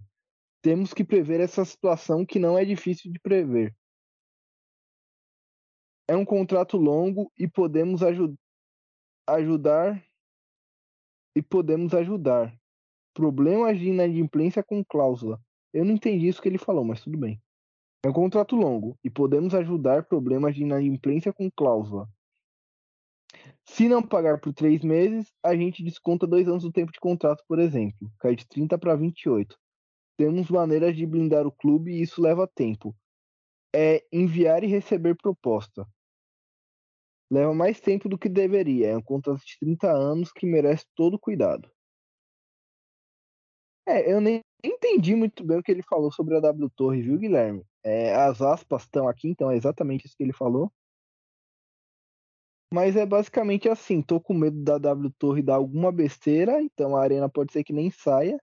Temos 0.61 0.93
que 0.93 1.03
prever 1.03 1.41
essa 1.41 1.65
situação 1.65 2.25
que 2.25 2.39
não 2.39 2.57
é 2.57 2.63
difícil 2.63 3.11
de 3.11 3.19
prever. 3.19 3.75
É 6.07 6.15
um 6.15 6.23
contrato 6.23 6.77
longo 6.77 7.31
e 7.37 7.47
podemos 7.47 8.01
aju 8.01 8.35
ajudar 9.27 10.01
e 11.35 11.41
podemos 11.41 11.93
ajudar. 11.93 12.55
Problemas 13.13 13.77
de 13.77 13.87
inadimplência 13.87 14.63
com 14.63 14.83
cláusula. 14.83 15.41
Eu 15.73 15.83
não 15.83 15.93
entendi 15.93 16.27
isso 16.27 16.41
que 16.41 16.47
ele 16.47 16.57
falou, 16.57 16.85
mas 16.85 17.01
tudo 17.01 17.17
bem. 17.17 17.41
É 18.05 18.09
um 18.09 18.13
contrato 18.13 18.55
longo 18.55 18.97
e 19.03 19.09
podemos 19.09 19.53
ajudar 19.53 20.05
problemas 20.05 20.55
de 20.55 20.63
inadimplência 20.63 21.33
com 21.33 21.49
cláusula. 21.51 22.09
Se 23.65 23.87
não 23.87 24.01
pagar 24.01 24.39
por 24.39 24.53
três 24.53 24.81
meses, 24.83 25.31
a 25.43 25.55
gente 25.55 25.83
desconta 25.83 26.27
dois 26.27 26.47
anos 26.47 26.63
do 26.63 26.71
tempo 26.71 26.91
de 26.91 26.99
contrato, 26.99 27.43
por 27.47 27.59
exemplo. 27.59 28.11
Cai 28.19 28.35
de 28.35 28.47
30 28.47 28.77
para 28.77 28.95
28. 28.95 29.57
Temos 30.17 30.49
maneiras 30.49 30.95
de 30.95 31.05
blindar 31.05 31.47
o 31.47 31.51
clube 31.51 31.91
e 31.91 32.01
isso 32.01 32.21
leva 32.21 32.47
tempo. 32.47 32.95
É 33.73 34.03
enviar 34.11 34.63
e 34.63 34.67
receber 34.67 35.15
proposta. 35.15 35.87
Leva 37.31 37.53
mais 37.53 37.79
tempo 37.79 38.09
do 38.09 38.17
que 38.17 38.27
deveria. 38.27 38.89
É 38.89 38.97
um 38.97 39.01
contrato 39.01 39.41
de 39.45 39.57
30 39.59 39.89
anos 39.89 40.31
que 40.31 40.45
merece 40.45 40.85
todo 40.95 41.17
cuidado. 41.17 41.71
É, 43.87 44.11
eu 44.11 44.21
nem 44.21 44.41
entendi 44.63 45.15
muito 45.15 45.43
bem 45.43 45.57
o 45.57 45.63
que 45.63 45.71
ele 45.71 45.81
falou 45.83 46.11
sobre 46.11 46.37
a 46.37 46.39
W 46.39 46.69
Torre, 46.75 47.01
viu, 47.01 47.17
Guilherme? 47.17 47.65
É, 47.83 48.13
as 48.13 48.41
aspas 48.41 48.83
estão 48.83 49.07
aqui, 49.07 49.29
então 49.29 49.49
é 49.49 49.55
exatamente 49.55 50.05
isso 50.05 50.15
que 50.15 50.23
ele 50.23 50.33
falou. 50.33 50.71
Mas 52.73 52.95
é 52.95 53.05
basicamente 53.05 53.67
assim, 53.67 54.01
tô 54.01 54.19
com 54.19 54.33
medo 54.33 54.63
da 54.63 54.77
W 54.77 55.11
Torre 55.19 55.41
dar 55.41 55.55
alguma 55.55 55.91
besteira, 55.91 56.61
então 56.61 56.95
a 56.95 57.01
arena 57.01 57.27
pode 57.27 57.51
ser 57.51 57.63
que 57.63 57.73
nem 57.73 57.91
saia. 57.91 58.39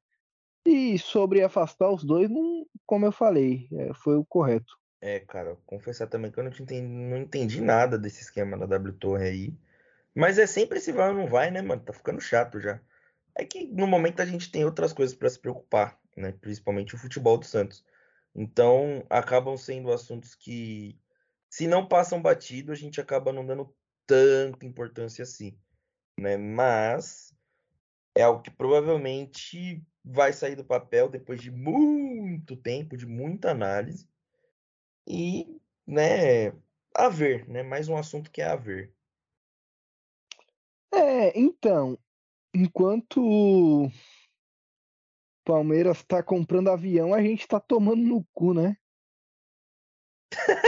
E 0.67 0.99
sobre 0.99 1.43
afastar 1.43 1.91
os 1.91 2.05
dois, 2.05 2.29
não, 2.29 2.67
como 2.85 3.07
eu 3.07 3.13
falei, 3.13 3.69
é, 3.73 3.95
foi 3.95 4.17
o 4.17 4.25
correto. 4.25 4.77
É, 5.01 5.21
cara, 5.21 5.57
confessar 5.65 6.09
também 6.09 6.31
que 6.31 6.39
eu 6.39 6.45
não 6.45 6.51
entendi, 6.51 6.83
não 6.83 7.17
entendi 7.19 7.61
nada 7.61 7.97
desse 7.97 8.23
esquema 8.23 8.59
da 8.59 8.67
W 8.67 8.93
Torre 8.95 9.29
aí. 9.29 9.55
Mas 10.15 10.39
é 10.39 10.47
sempre 10.47 10.79
esse 10.79 10.93
vai 10.93 11.09
ou 11.09 11.15
não 11.15 11.27
vai, 11.27 11.51
né, 11.51 11.63
mano? 11.63 11.83
Tá 11.83 11.93
ficando 11.93 12.21
chato 12.21 12.61
já. 12.61 12.81
É 13.35 13.45
que 13.45 13.67
no 13.69 13.87
momento 13.87 14.21
a 14.21 14.27
gente 14.27 14.51
tem 14.51 14.65
outras 14.65 14.93
coisas 14.93 15.17
para 15.17 15.31
se 15.31 15.39
preocupar, 15.39 15.99
né? 16.17 16.33
Principalmente 16.33 16.95
o 16.95 16.99
futebol 16.99 17.39
do 17.39 17.47
Santos. 17.47 17.85
Então, 18.35 19.07
acabam 19.09 19.57
sendo 19.57 19.93
assuntos 19.93 20.35
que, 20.35 20.99
se 21.49 21.67
não 21.67 21.87
passam 21.87 22.21
batido, 22.21 22.73
a 22.73 22.75
gente 22.75 23.01
acaba 23.01 23.33
não 23.33 23.47
dando 23.47 23.73
tanta 24.09 24.65
importância 24.65 25.23
assim, 25.23 25.57
né? 26.19 26.39
Mas 26.39 27.33
é 28.17 28.23
algo 28.23 28.43
que 28.43 28.51
provavelmente 28.51 29.85
vai 30.03 30.33
sair 30.33 30.57
do 30.57 30.65
papel 30.65 31.09
depois 31.09 31.41
de 31.41 31.51
muito 31.51 32.57
tempo, 32.57 32.97
de 32.97 33.07
muita 33.07 33.51
análise. 33.51 34.09
E, 35.07 35.61
né, 35.87 36.49
a 36.95 37.09
ver, 37.11 37.47
né? 37.49 37.63
Mais 37.63 37.89
um 37.89 37.97
assunto 37.97 38.31
que 38.31 38.41
é 38.41 38.47
a 38.47 38.57
ver. 38.57 38.93
É, 40.93 41.39
então, 41.39 41.99
enquanto 42.55 43.91
Palmeiras 45.45 46.03
tá 46.03 46.23
comprando 46.23 46.71
avião, 46.71 47.13
a 47.13 47.21
gente 47.21 47.47
tá 47.47 47.61
tomando 47.61 48.03
no 48.03 48.25
cu, 48.33 48.55
né? 48.55 48.77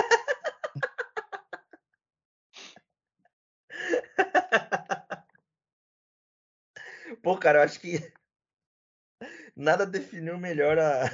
Pô, 7.22 7.36
cara, 7.36 7.58
eu 7.58 7.62
acho 7.62 7.80
que 7.80 8.12
nada 9.54 9.86
definiu 9.86 10.38
melhor 10.38 10.78
a, 10.78 11.04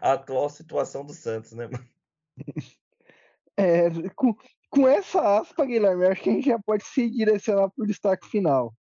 a 0.00 0.12
atual 0.12 0.48
situação 0.48 1.04
do 1.04 1.12
Santos, 1.12 1.52
né, 1.52 1.66
mano? 1.66 1.88
É, 3.56 3.90
com, 4.14 4.34
com 4.70 4.88
essa 4.88 5.38
aspa, 5.38 5.66
Guilherme, 5.66 6.06
acho 6.06 6.22
que 6.22 6.30
a 6.30 6.32
gente 6.32 6.46
já 6.46 6.58
pode 6.58 6.84
se 6.84 7.10
direcionar 7.10 7.70
pro 7.70 7.86
destaque 7.86 8.26
final. 8.28 8.74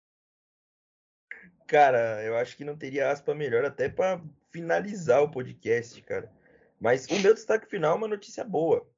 Cara, 1.66 2.22
eu 2.24 2.36
acho 2.36 2.56
que 2.56 2.64
não 2.64 2.76
teria 2.76 3.10
aspa 3.10 3.34
melhor 3.34 3.64
até 3.64 3.88
para 3.88 4.20
finalizar 4.50 5.22
o 5.22 5.30
podcast, 5.30 6.00
cara. 6.02 6.32
Mas 6.80 7.06
o 7.06 7.18
meu 7.20 7.34
destaque 7.34 7.68
final 7.68 7.92
é 7.92 7.96
uma 7.96 8.08
notícia 8.08 8.44
boa. 8.44 8.88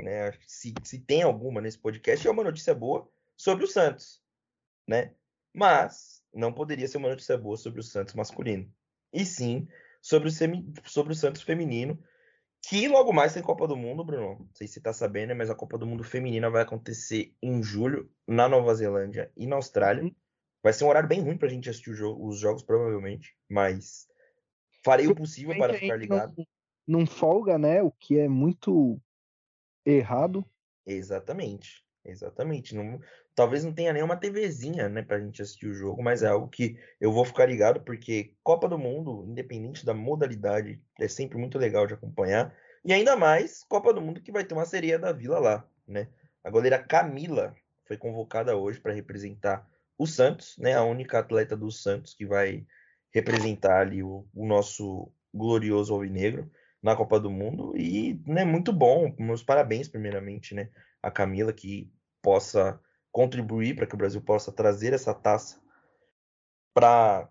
Né? 0.00 0.32
Se, 0.46 0.74
se 0.82 0.98
tem 0.98 1.22
alguma 1.22 1.60
nesse 1.60 1.78
podcast, 1.78 2.26
é 2.26 2.30
uma 2.30 2.44
notícia 2.44 2.74
boa 2.74 3.08
sobre 3.36 3.64
o 3.64 3.68
Santos. 3.68 4.22
Né? 4.88 5.14
Mas 5.54 6.15
não 6.36 6.52
poderia 6.52 6.86
ser 6.86 6.98
uma 6.98 7.08
notícia 7.08 7.36
boa 7.36 7.56
sobre 7.56 7.80
o 7.80 7.82
Santos 7.82 8.14
masculino. 8.14 8.70
E 9.12 9.24
sim 9.24 9.66
sobre 10.00 10.28
o, 10.28 10.30
semi, 10.30 10.72
sobre 10.84 11.12
o 11.12 11.16
Santos 11.16 11.42
feminino, 11.42 11.98
que 12.62 12.86
logo 12.86 13.12
mais 13.12 13.34
tem 13.34 13.42
Copa 13.42 13.66
do 13.66 13.76
Mundo, 13.76 14.04
Bruno. 14.04 14.38
Não 14.40 14.48
sei 14.54 14.66
se 14.66 14.74
você 14.74 14.80
tá 14.80 14.92
sabendo, 14.92 15.34
mas 15.34 15.50
a 15.50 15.54
Copa 15.54 15.78
do 15.78 15.86
Mundo 15.86 16.04
feminina 16.04 16.50
vai 16.50 16.62
acontecer 16.62 17.34
em 17.42 17.62
julho 17.62 18.10
na 18.26 18.48
Nova 18.48 18.74
Zelândia 18.74 19.32
e 19.36 19.46
na 19.46 19.56
Austrália. 19.56 20.04
Uhum. 20.04 20.14
Vai 20.62 20.72
ser 20.72 20.84
um 20.84 20.88
horário 20.88 21.08
bem 21.08 21.20
ruim 21.20 21.38
pra 21.38 21.48
gente 21.48 21.70
assistir 21.70 21.94
jogo, 21.94 22.26
os 22.26 22.38
jogos, 22.38 22.62
provavelmente, 22.62 23.36
mas 23.48 24.08
farei 24.84 25.06
o 25.06 25.14
possível 25.14 25.56
para 25.56 25.74
ficar 25.74 25.96
ligado. 25.96 26.34
Não, 26.86 27.00
não 27.00 27.06
folga, 27.06 27.56
né? 27.56 27.82
O 27.82 27.90
que 27.90 28.18
é 28.18 28.28
muito 28.28 29.00
errado. 29.84 30.44
Exatamente. 30.84 31.85
Exatamente. 32.06 32.74
Não, 32.74 33.00
talvez 33.34 33.64
não 33.64 33.72
tenha 33.72 33.92
nenhuma 33.92 34.16
TVzinha, 34.16 34.88
né, 34.88 35.02
pra 35.02 35.20
gente 35.20 35.42
assistir 35.42 35.66
o 35.66 35.74
jogo, 35.74 36.02
mas 36.02 36.22
é 36.22 36.28
algo 36.28 36.48
que 36.48 36.78
eu 37.00 37.12
vou 37.12 37.24
ficar 37.24 37.46
ligado, 37.46 37.80
porque 37.80 38.34
Copa 38.42 38.68
do 38.68 38.78
Mundo, 38.78 39.24
independente 39.26 39.84
da 39.84 39.92
modalidade, 39.92 40.80
é 41.00 41.08
sempre 41.08 41.36
muito 41.36 41.58
legal 41.58 41.86
de 41.86 41.94
acompanhar. 41.94 42.54
E 42.84 42.92
ainda 42.92 43.16
mais 43.16 43.64
Copa 43.64 43.92
do 43.92 44.00
Mundo 44.00 44.20
que 44.20 44.32
vai 44.32 44.44
ter 44.44 44.54
uma 44.54 44.64
sereia 44.64 44.98
da 44.98 45.12
Vila 45.12 45.38
lá, 45.38 45.68
né? 45.86 46.08
A 46.44 46.50
goleira 46.50 46.78
Camila 46.78 47.54
foi 47.84 47.96
convocada 47.96 48.56
hoje 48.56 48.80
para 48.80 48.92
representar 48.92 49.68
o 49.98 50.06
Santos, 50.06 50.56
né? 50.58 50.74
A 50.74 50.84
única 50.84 51.18
atleta 51.18 51.56
do 51.56 51.70
Santos 51.70 52.14
que 52.14 52.24
vai 52.24 52.64
representar 53.12 53.80
ali 53.80 54.02
o, 54.02 54.26
o 54.34 54.46
nosso 54.46 55.10
glorioso 55.34 55.92
alvinegro 55.92 56.50
na 56.82 56.94
Copa 56.94 57.18
do 57.18 57.30
Mundo 57.30 57.76
e, 57.76 58.20
né, 58.26 58.44
muito 58.44 58.72
bom. 58.72 59.14
Meus 59.18 59.42
parabéns, 59.42 59.88
primeiramente, 59.88 60.54
né, 60.54 60.68
a 61.02 61.10
Camila 61.10 61.52
que 61.52 61.90
possa 62.26 62.80
contribuir 63.12 63.76
para 63.76 63.86
que 63.86 63.94
o 63.94 63.96
Brasil 63.96 64.20
possa 64.20 64.50
trazer 64.50 64.92
essa 64.92 65.14
taça 65.14 65.62
para 66.74 67.30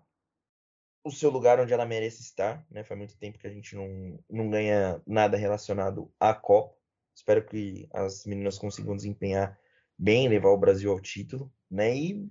o 1.04 1.10
seu 1.10 1.28
lugar 1.28 1.60
onde 1.60 1.74
ela 1.74 1.84
merece 1.84 2.22
estar, 2.22 2.66
né? 2.70 2.82
Faz 2.82 2.96
muito 2.96 3.18
tempo 3.18 3.38
que 3.38 3.46
a 3.46 3.50
gente 3.50 3.76
não, 3.76 4.18
não 4.28 4.48
ganha 4.48 5.02
nada 5.06 5.36
relacionado 5.36 6.10
à 6.18 6.32
Copa. 6.32 6.74
Espero 7.14 7.44
que 7.44 7.86
as 7.92 8.24
meninas 8.24 8.56
consigam 8.56 8.96
desempenhar 8.96 9.60
bem, 9.98 10.30
levar 10.30 10.48
o 10.48 10.58
Brasil 10.58 10.90
ao 10.90 10.98
título, 10.98 11.52
né? 11.70 11.94
E 11.94 12.26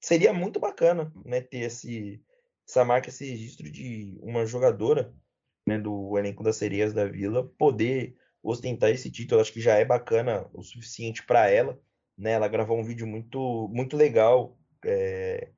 seria 0.00 0.32
muito 0.32 0.60
bacana, 0.60 1.12
né, 1.24 1.40
ter 1.40 1.62
esse 1.62 2.24
essa 2.66 2.84
marca, 2.84 3.08
esse 3.08 3.28
registro 3.28 3.68
de 3.68 4.16
uma 4.22 4.46
jogadora, 4.46 5.12
né, 5.66 5.78
do 5.78 6.16
elenco 6.16 6.44
das 6.44 6.56
Sereias 6.56 6.94
da 6.94 7.06
Vila 7.06 7.52
poder 7.58 8.16
ostentar 8.40 8.90
esse 8.90 9.10
título. 9.10 9.40
Acho 9.40 9.52
que 9.52 9.60
já 9.60 9.74
é 9.74 9.84
bacana 9.84 10.48
o 10.54 10.62
suficiente 10.62 11.26
para 11.26 11.50
ela, 11.50 11.78
né? 12.16 12.32
Ela 12.32 12.48
gravou 12.48 12.78
um 12.78 12.84
vídeo 12.84 13.06
muito 13.06 13.68
muito 13.72 13.96
legal 13.96 14.56
é, 14.84 15.50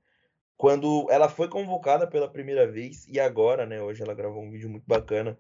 quando 0.57 1.07
ela 1.11 1.29
foi 1.29 1.49
convocada 1.49 2.07
pela 2.07 2.31
primeira 2.31 2.71
vez 2.71 3.07
e 3.09 3.21
agora, 3.21 3.67
né, 3.67 3.83
hoje 3.83 4.03
ela 4.03 4.15
gravou 4.15 4.43
um 4.43 4.51
vídeo 4.51 4.71
muito 4.71 4.87
bacana, 4.87 5.39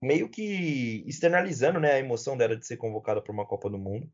meio 0.00 0.28
que 0.28 1.02
externalizando, 1.06 1.80
né, 1.80 1.92
a 1.94 1.98
emoção 1.98 2.36
dela 2.36 2.56
de 2.56 2.66
ser 2.66 2.76
convocada 2.76 3.20
para 3.20 3.32
uma 3.32 3.46
Copa 3.46 3.68
do 3.68 3.78
Mundo. 3.78 4.10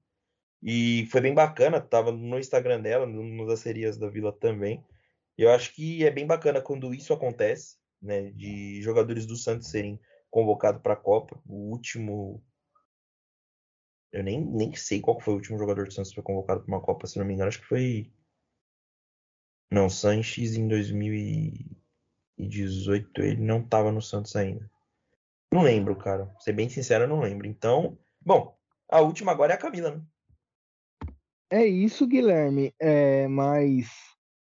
E 0.62 1.07
foi 1.11 1.20
bem 1.20 1.35
bacana, 1.35 1.80
tava 1.80 2.12
no 2.12 2.39
Instagram 2.39 2.80
dela, 2.80 3.07
no 3.07 3.47
das 3.47 3.61
serias 3.61 3.99
da 3.99 4.09
Vila 4.09 4.33
também. 4.33 4.85
Eu 5.37 5.51
acho 5.51 5.74
que 5.74 6.05
é 6.05 6.11
bem 6.11 6.26
bacana 6.26 6.61
quando 6.61 6.95
isso 6.95 7.12
acontece, 7.12 7.76
né, 8.01 8.30
de 8.30 8.80
jogadores 8.83 9.26
do 9.26 9.37
Santos 9.37 9.68
serem 9.68 10.01
convocados 10.30 10.80
para 10.83 10.95
a 10.95 10.97
Copa. 10.97 11.41
O 11.47 11.70
último 11.72 12.43
eu 14.13 14.23
nem, 14.23 14.45
nem 14.45 14.75
sei 14.75 15.01
qual 15.01 15.21
foi 15.21 15.35
o 15.35 15.37
último 15.37 15.59
jogador 15.59 15.87
do 15.87 15.93
Santos 15.93 16.11
que 16.11 16.17
foi 16.17 16.25
convocado 16.25 16.61
para 16.61 16.69
uma 16.69 16.81
Copa, 16.81 17.07
se 17.07 17.19
não 17.19 17.25
me 17.25 17.35
engano, 17.35 17.49
acho 17.49 17.61
que 17.61 17.67
foi 17.67 18.13
não, 19.73 19.89
Sanches 19.89 20.55
em 20.55 20.69
2018 20.69 23.23
ele 23.23 23.41
não 23.41 23.61
estava 23.61 23.91
no 23.91 24.03
Santos 24.03 24.37
ainda. 24.37 24.71
Não 25.51 25.63
lembro, 25.63 25.97
cara. 25.97 26.31
Ser 26.41 26.53
bem 26.53 26.69
sincero, 26.69 27.05
eu 27.05 27.09
não 27.09 27.21
lembro. 27.21 27.47
Então, 27.47 27.99
bom, 28.21 28.55
a 28.87 29.01
última 29.01 29.33
agora 29.33 29.55
é 29.55 29.57
a 29.57 29.59
Camila, 29.59 29.97
né? 29.97 30.03
É 31.51 31.67
isso, 31.67 32.07
Guilherme. 32.07 32.75
É, 32.79 33.27
mas 33.29 33.89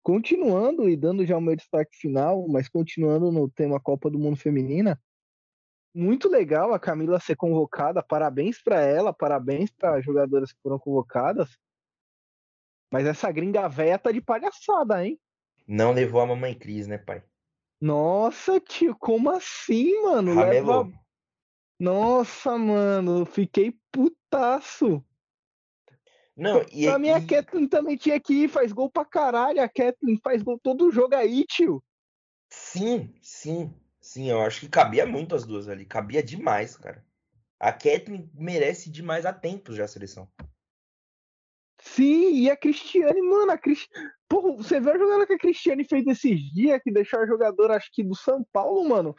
continuando 0.03 0.88
e 0.88 0.95
dando 0.95 1.26
já 1.26 1.36
o 1.36 1.41
meu 1.41 1.55
destaque 1.55 1.97
final, 1.97 2.47
mas 2.47 2.70
continuando 2.70 3.32
no 3.32 3.49
tema 3.49 3.80
Copa 3.80 4.12
do 4.12 4.20
Mundo 4.20 4.38
Feminina, 4.38 5.01
muito 5.98 6.30
legal 6.30 6.74
a 6.74 6.80
Camila 6.80 7.20
ser 7.20 7.36
convocada. 7.36 8.04
Parabéns 8.04 8.62
para 8.62 8.82
ela, 8.82 9.12
parabéns 9.12 9.72
para 9.72 9.98
as 9.98 10.06
jogadoras 10.06 10.52
que 10.52 10.62
foram 10.62 10.78
convocadas. 10.78 11.58
Mas 12.91 13.06
essa 13.06 13.32
gringa 13.32 13.68
véia 13.68 13.98
tá 13.98 14.12
de 14.12 14.22
palhaçada, 14.22 15.06
hein? 15.06 15.20
Não 15.68 15.91
levou 15.91 16.22
a 16.22 16.26
mamãe 16.26 16.54
Cris, 16.54 16.88
né, 16.88 16.98
pai? 16.98 17.24
Nossa, 17.82 18.60
tio, 18.60 18.95
como 18.95 19.30
assim, 19.32 20.02
mano? 20.04 20.36
Ramelou. 20.36 20.86
Leva... 20.86 21.00
Nossa, 21.80 22.58
mano, 22.58 23.26
fiquei 23.26 23.78
putaço. 23.91 25.04
Não, 26.36 26.64
e 26.72 26.88
A 26.88 27.00
minha 27.00 27.18
e... 27.18 27.26
Kathleen 27.26 27.68
também 27.68 27.98
tinha 27.98 28.20
que 28.20 28.43
ir, 28.43 28.48
faz 28.48 28.72
gol 28.72 28.89
pra 28.89 29.04
caralho. 29.04 29.62
A 29.62 29.68
Kathleen 29.68 30.20
faz 30.24 30.41
gol 30.41 30.60
todo 30.60 30.91
jogo 30.91 31.16
aí, 31.16 31.43
tio. 31.45 31.84
Sim, 32.50 33.14
sim, 33.22 33.74
sim. 34.18 34.30
Eu 34.30 34.41
acho 34.41 34.61
que 34.61 34.70
cabia 34.70 35.05
muito 35.05 35.36
as 35.36 35.45
duas 35.45 35.70
ali. 35.70 35.86
Cabia 35.86 36.24
demais, 36.24 36.76
cara. 36.76 37.05
A 37.59 37.72
Kathleen 37.72 38.30
merece 38.34 38.89
demais 38.89 39.26
há 39.26 39.34
tempos 39.34 39.76
já 39.76 39.86
a 39.86 39.88
seleção. 39.88 40.30
Sim, 41.80 42.34
e 42.34 42.49
a 42.49 42.57
Cristiane, 42.57 43.22
mano, 43.22 43.51
a 43.51 43.57
Crist... 43.57 43.89
Porra, 44.28 44.57
você 44.57 44.80
viu 44.80 44.91
a 44.91 44.97
jogada 44.97 45.28
que 45.28 45.34
a 45.34 45.38
Cristiane 45.38 45.88
fez 45.88 46.05
esses 46.05 46.53
dias, 46.53 46.82
que 46.84 46.91
deixou 46.91 47.20
a 47.20 47.28
jogadora, 47.28 47.76
acho 47.76 47.89
que 47.93 48.03
do 48.03 48.15
São 48.15 48.43
Paulo, 48.51 48.88
mano, 48.88 49.15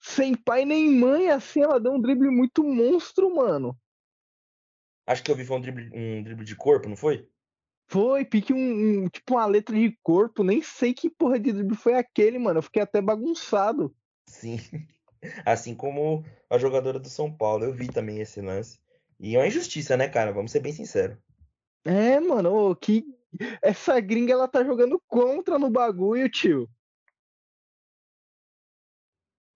sem 0.00 0.34
pai 0.34 0.64
nem 0.64 0.90
mãe, 0.90 1.30
assim, 1.30 1.62
ela 1.62 1.78
deu 1.78 1.92
um 1.92 2.00
drible 2.00 2.30
muito 2.30 2.64
monstro, 2.64 3.34
mano. 3.34 3.78
Acho 5.06 5.22
que 5.22 5.30
eu 5.30 5.36
vi 5.36 5.44
foi 5.44 5.58
um 5.58 5.60
drible, 5.60 5.90
um 5.94 6.22
drible 6.22 6.44
de 6.44 6.56
corpo, 6.56 6.88
não 6.88 6.96
foi? 6.96 7.28
Foi, 7.88 8.24
pique 8.24 8.52
um, 8.52 9.04
um, 9.04 9.08
tipo 9.08 9.34
uma 9.34 9.46
letra 9.46 9.76
de 9.76 9.96
corpo, 10.02 10.42
nem 10.42 10.62
sei 10.62 10.94
que 10.94 11.10
porra 11.10 11.38
de 11.38 11.52
drible 11.52 11.76
foi 11.76 11.94
aquele, 11.94 12.38
mano, 12.38 12.58
eu 12.58 12.62
fiquei 12.62 12.82
até 12.82 13.00
bagunçado. 13.00 13.94
Sim, 14.32 14.58
assim 15.44 15.74
como 15.74 16.24
a 16.48 16.58
jogadora 16.58 16.98
do 16.98 17.08
São 17.08 17.30
Paulo, 17.30 17.64
eu 17.64 17.72
vi 17.72 17.88
também 17.88 18.18
esse 18.18 18.40
lance. 18.40 18.80
E 19.20 19.36
é 19.36 19.38
uma 19.38 19.46
injustiça, 19.46 19.96
né, 19.96 20.08
cara? 20.08 20.32
Vamos 20.32 20.50
ser 20.50 20.60
bem 20.60 20.72
sinceros. 20.72 21.16
É, 21.84 22.18
mano, 22.18 22.74
que 22.74 23.04
essa 23.60 24.00
gringa 24.00 24.32
ela 24.32 24.48
tá 24.48 24.64
jogando 24.64 25.00
contra 25.06 25.58
no 25.58 25.70
bagulho, 25.70 26.28
tio. 26.30 26.68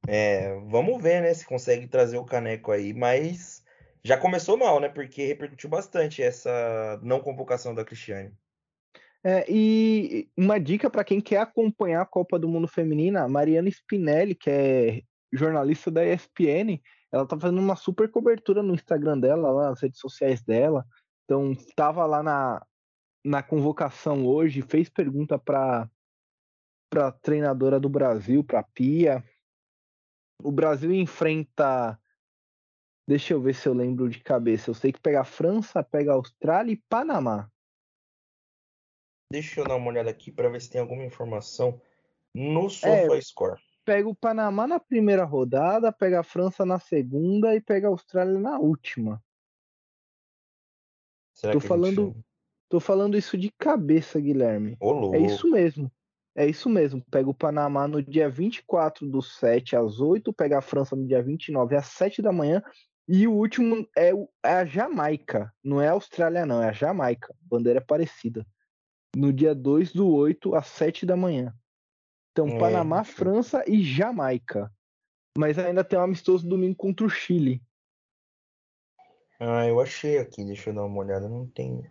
É, 0.07 0.55
vamos 0.68 1.03
ver, 1.03 1.22
né, 1.22 1.35
se 1.35 1.45
consegue 1.45 1.89
trazer 1.89 2.16
o 2.16 2.24
caneco 2.24 2.70
aí, 2.70 2.93
mas 2.93 3.64
já 4.05 4.16
começou 4.16 4.57
mal, 4.57 4.79
né? 4.79 4.89
Porque 4.89 5.27
repercutiu 5.27 5.68
bastante 5.68 6.22
essa 6.22 7.01
não 7.03 7.18
convocação 7.20 7.74
da 7.74 7.85
Cristiane. 7.85 8.33
É, 9.29 9.45
e 9.51 10.31
uma 10.37 10.57
dica 10.57 10.89
para 10.89 11.03
quem 11.03 11.20
quer 11.20 11.39
acompanhar 11.39 12.01
a 12.01 12.07
Copa 12.07 12.39
do 12.39 12.47
Mundo 12.47 12.68
Feminina, 12.68 13.27
Mariana 13.27 13.68
Spinelli, 13.68 14.37
que 14.37 14.49
é 14.49 15.03
jornalista 15.33 15.91
da 15.91 16.07
ESPN, 16.07 16.81
ela 17.11 17.27
tá 17.27 17.37
fazendo 17.37 17.59
uma 17.59 17.74
super 17.74 18.09
cobertura 18.09 18.62
no 18.62 18.72
Instagram 18.72 19.18
dela, 19.18 19.51
lá 19.51 19.70
nas 19.70 19.83
redes 19.83 19.99
sociais 19.99 20.45
dela. 20.45 20.87
Então, 21.24 21.51
estava 21.51 22.07
lá 22.07 22.22
na, 22.22 22.64
na 23.24 23.43
convocação 23.43 24.24
hoje, 24.24 24.62
fez 24.62 24.89
pergunta 24.89 25.37
para 25.37 25.91
a 26.95 27.11
treinadora 27.11 27.81
do 27.81 27.89
Brasil, 27.89 28.45
para 28.45 28.62
Pia. 28.62 29.24
O 30.41 30.53
Brasil 30.53 30.93
enfrenta. 30.93 31.99
Deixa 33.09 33.35
eu 33.35 33.41
ver 33.41 33.57
se 33.57 33.68
eu 33.68 33.74
lembro 33.74 34.09
de 34.09 34.20
cabeça. 34.20 34.70
Eu 34.70 34.74
sei 34.74 34.93
que 34.93 35.01
pega 35.01 35.22
a 35.22 35.24
França, 35.24 35.83
pega 35.83 36.12
a 36.12 36.14
Austrália 36.14 36.72
e 36.72 36.83
Panamá. 36.89 37.51
Deixa 39.31 39.61
eu 39.61 39.64
dar 39.64 39.77
uma 39.77 39.89
olhada 39.89 40.11
aqui 40.11 40.31
para 40.31 40.49
ver 40.49 40.61
se 40.61 40.70
tem 40.70 40.81
alguma 40.81 41.05
informação 41.05 41.81
no 42.35 42.68
SofaScore. 42.68 43.61
É, 43.61 43.64
pega 43.85 44.09
o 44.09 44.14
Panamá 44.14 44.66
na 44.66 44.79
primeira 44.79 45.24
rodada, 45.24 45.93
pega 45.93 46.20
a 46.20 46.24
França 46.24 46.64
na 46.64 46.79
segunda 46.79 47.55
e 47.55 47.61
pega 47.61 47.89
a 47.89 47.91
Austrália 47.91 48.39
na 48.39 48.59
última. 48.59 49.22
Será 51.33 51.53
tô 51.53 51.61
falando, 51.61 52.07
gente... 52.07 52.24
tô 52.68 52.81
falando 52.81 53.16
isso 53.16 53.37
de 53.37 53.51
cabeça, 53.59 54.20
Guilherme. 54.20 54.77
Ô, 54.81 55.14
é 55.14 55.18
isso 55.18 55.51
mesmo. 55.51 55.91
É 56.35 56.47
isso 56.47 56.68
mesmo. 56.68 57.03
Pega 57.11 57.29
o 57.29 57.35
Panamá 57.35 57.89
no 57.89 58.03
dia 58.03 58.29
24 58.29 59.09
do 59.09 59.22
7 59.22 59.74
às 59.74 60.01
8, 60.01 60.33
pega 60.33 60.59
a 60.59 60.62
França 60.62 60.95
no 60.95 61.07
dia 61.07 61.22
29 61.22 61.77
às 61.77 61.87
7 61.87 62.22
da 62.22 62.33
manhã. 62.33 62.62
E 63.09 63.27
o 63.27 63.33
último 63.33 63.89
é, 63.97 64.11
é 64.45 64.53
a 64.53 64.64
Jamaica. 64.64 65.53
Não 65.62 65.81
é 65.81 65.89
a 65.89 65.93
Austrália, 65.93 66.45
não, 66.45 66.62
é 66.62 66.68
a 66.68 66.72
Jamaica. 66.72 67.35
Bandeira 67.41 67.81
parecida. 67.81 68.47
No 69.17 69.33
dia 69.33 69.55
2 69.55 69.95
do 69.95 70.07
8 70.11 70.55
às 70.55 70.67
7 70.67 71.07
da 71.07 71.17
manhã. 71.17 71.55
Então, 72.33 72.49
é, 72.49 72.59
Panamá, 72.59 73.03
França 73.03 73.64
e 73.67 73.83
Jamaica. 73.83 74.71
Mas 75.39 75.59
ainda 75.59 75.83
tem 75.83 75.99
um 75.99 76.03
amistoso 76.03 76.47
domingo 76.47 76.77
contra 76.77 77.07
o 77.07 77.09
Chile. 77.09 77.62
Ah, 79.41 79.67
eu 79.67 79.81
achei 79.81 80.19
aqui, 80.19 80.45
deixa 80.45 80.69
eu 80.69 80.75
dar 80.75 80.85
uma 80.85 80.99
olhada, 80.99 81.31
não 81.31 81.47
tem. 81.47 81.83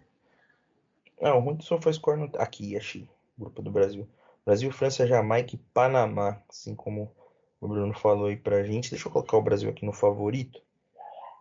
Ah, 1.19 1.34
o 1.34 1.39
ruim 1.39 1.55
do 1.55 1.63
SofaScore 1.63 2.19
não. 2.19 2.30
Aqui, 2.39 2.78
achei. 2.78 3.09
Grupo 3.36 3.63
do 3.63 3.71
Brasil. 3.71 4.07
Brasil, 4.45 4.71
França, 4.71 5.07
Jamaica 5.07 5.55
e 5.55 5.59
Panamá. 5.73 6.39
Assim 6.47 6.76
como 6.76 7.11
o 7.59 7.67
Bruno 7.67 7.93
falou 7.95 8.28
aí 8.28 8.38
pra 8.38 8.63
gente. 8.63 8.91
Deixa 8.91 9.07
eu 9.07 9.11
colocar 9.11 9.36
o 9.36 9.41
Brasil 9.41 9.67
aqui 9.67 9.84
no 9.84 9.93
favorito. 9.93 10.61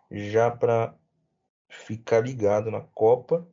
Já 0.09 0.49
pra 0.49 0.95
ficar 1.69 2.21
ligado 2.21 2.71
na 2.71 2.81
Copa. 2.81 3.47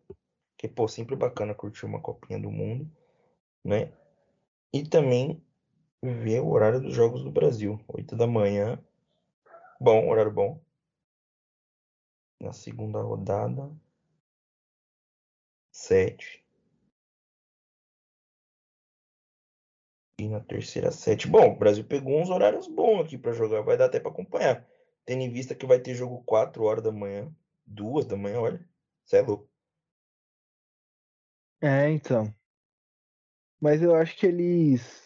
Que, 0.63 0.69
pô, 0.69 0.87
sempre 0.87 1.17
bacana 1.17 1.55
curtir 1.55 1.85
uma 1.85 2.01
Copinha 2.01 2.39
do 2.39 2.49
Mundo. 2.49 2.89
Né? 3.65 3.93
E 4.73 4.89
também 4.89 5.45
ver 6.01 6.41
o 6.41 6.51
horário 6.51 6.81
dos 6.81 6.95
Jogos 6.95 7.25
do 7.25 7.33
Brasil. 7.33 7.81
8 7.89 8.15
da 8.15 8.29
manhã. 8.29 8.79
Bom, 9.81 10.09
horário 10.09 10.31
bom 10.31 10.63
na 12.41 12.53
segunda 12.53 13.01
rodada, 13.01 13.71
sete. 15.73 16.45
E 20.19 20.29
na 20.29 20.41
terceira, 20.41 20.93
sete. 20.93 21.27
Bom, 21.27 21.53
o 21.53 21.57
Brasil 21.57 21.85
pegou 21.85 22.21
uns 22.21 22.31
horários 22.31 22.69
bons 22.69 23.01
aqui 23.01 23.19
para 23.19 23.33
jogar, 23.33 23.63
vai 23.63 23.77
dar 23.77 23.87
até 23.87 23.99
para 23.99 24.13
acompanhar. 24.13 24.65
Tendo 25.05 25.23
em 25.23 25.33
vista 25.33 25.55
que 25.55 25.67
vai 25.67 25.81
ter 25.81 25.95
jogo 25.95 26.23
4 26.25 26.63
horas 26.63 26.85
da 26.85 26.93
manhã, 26.93 27.35
2 27.67 28.07
da 28.07 28.17
manhã, 28.17 28.41
olha. 28.41 28.69
Você 29.05 29.17
é 29.17 29.23
louco. 29.23 29.52
É, 31.63 31.89
então. 31.91 32.35
Mas 33.61 33.81
eu 33.81 33.95
acho 33.95 34.17
que 34.17 34.27
eles 34.27 35.01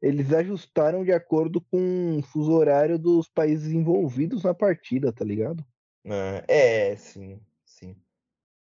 eles 0.00 0.32
ajustaram 0.32 1.04
de 1.04 1.12
acordo 1.12 1.60
com 1.60 2.18
o 2.18 2.22
fuso 2.22 2.52
horário 2.52 2.96
dos 2.96 3.28
países 3.28 3.72
envolvidos 3.72 4.44
na 4.44 4.54
partida, 4.54 5.12
tá 5.12 5.24
ligado? 5.24 5.66
Ah, 6.06 6.44
é, 6.46 6.94
sim, 6.94 7.40
sim. 7.66 7.96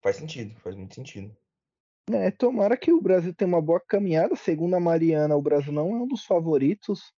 Faz 0.01 0.15
sentido, 0.15 0.57
faz 0.61 0.77
muito 0.77 0.95
sentido. 0.95 1.35
É, 2.09 2.31
tomara 2.31 2.77
que 2.77 2.93
o 2.93 3.01
Brasil 3.01 3.33
tenha 3.33 3.49
uma 3.49 3.61
boa 3.61 3.81
caminhada. 3.81 4.33
Segundo 4.37 4.75
a 4.75 4.79
Mariana, 4.79 5.35
o 5.35 5.41
Brasil 5.41 5.73
não 5.73 5.91
é 5.91 5.99
um 5.99 6.07
dos 6.07 6.23
favoritos, 6.23 7.13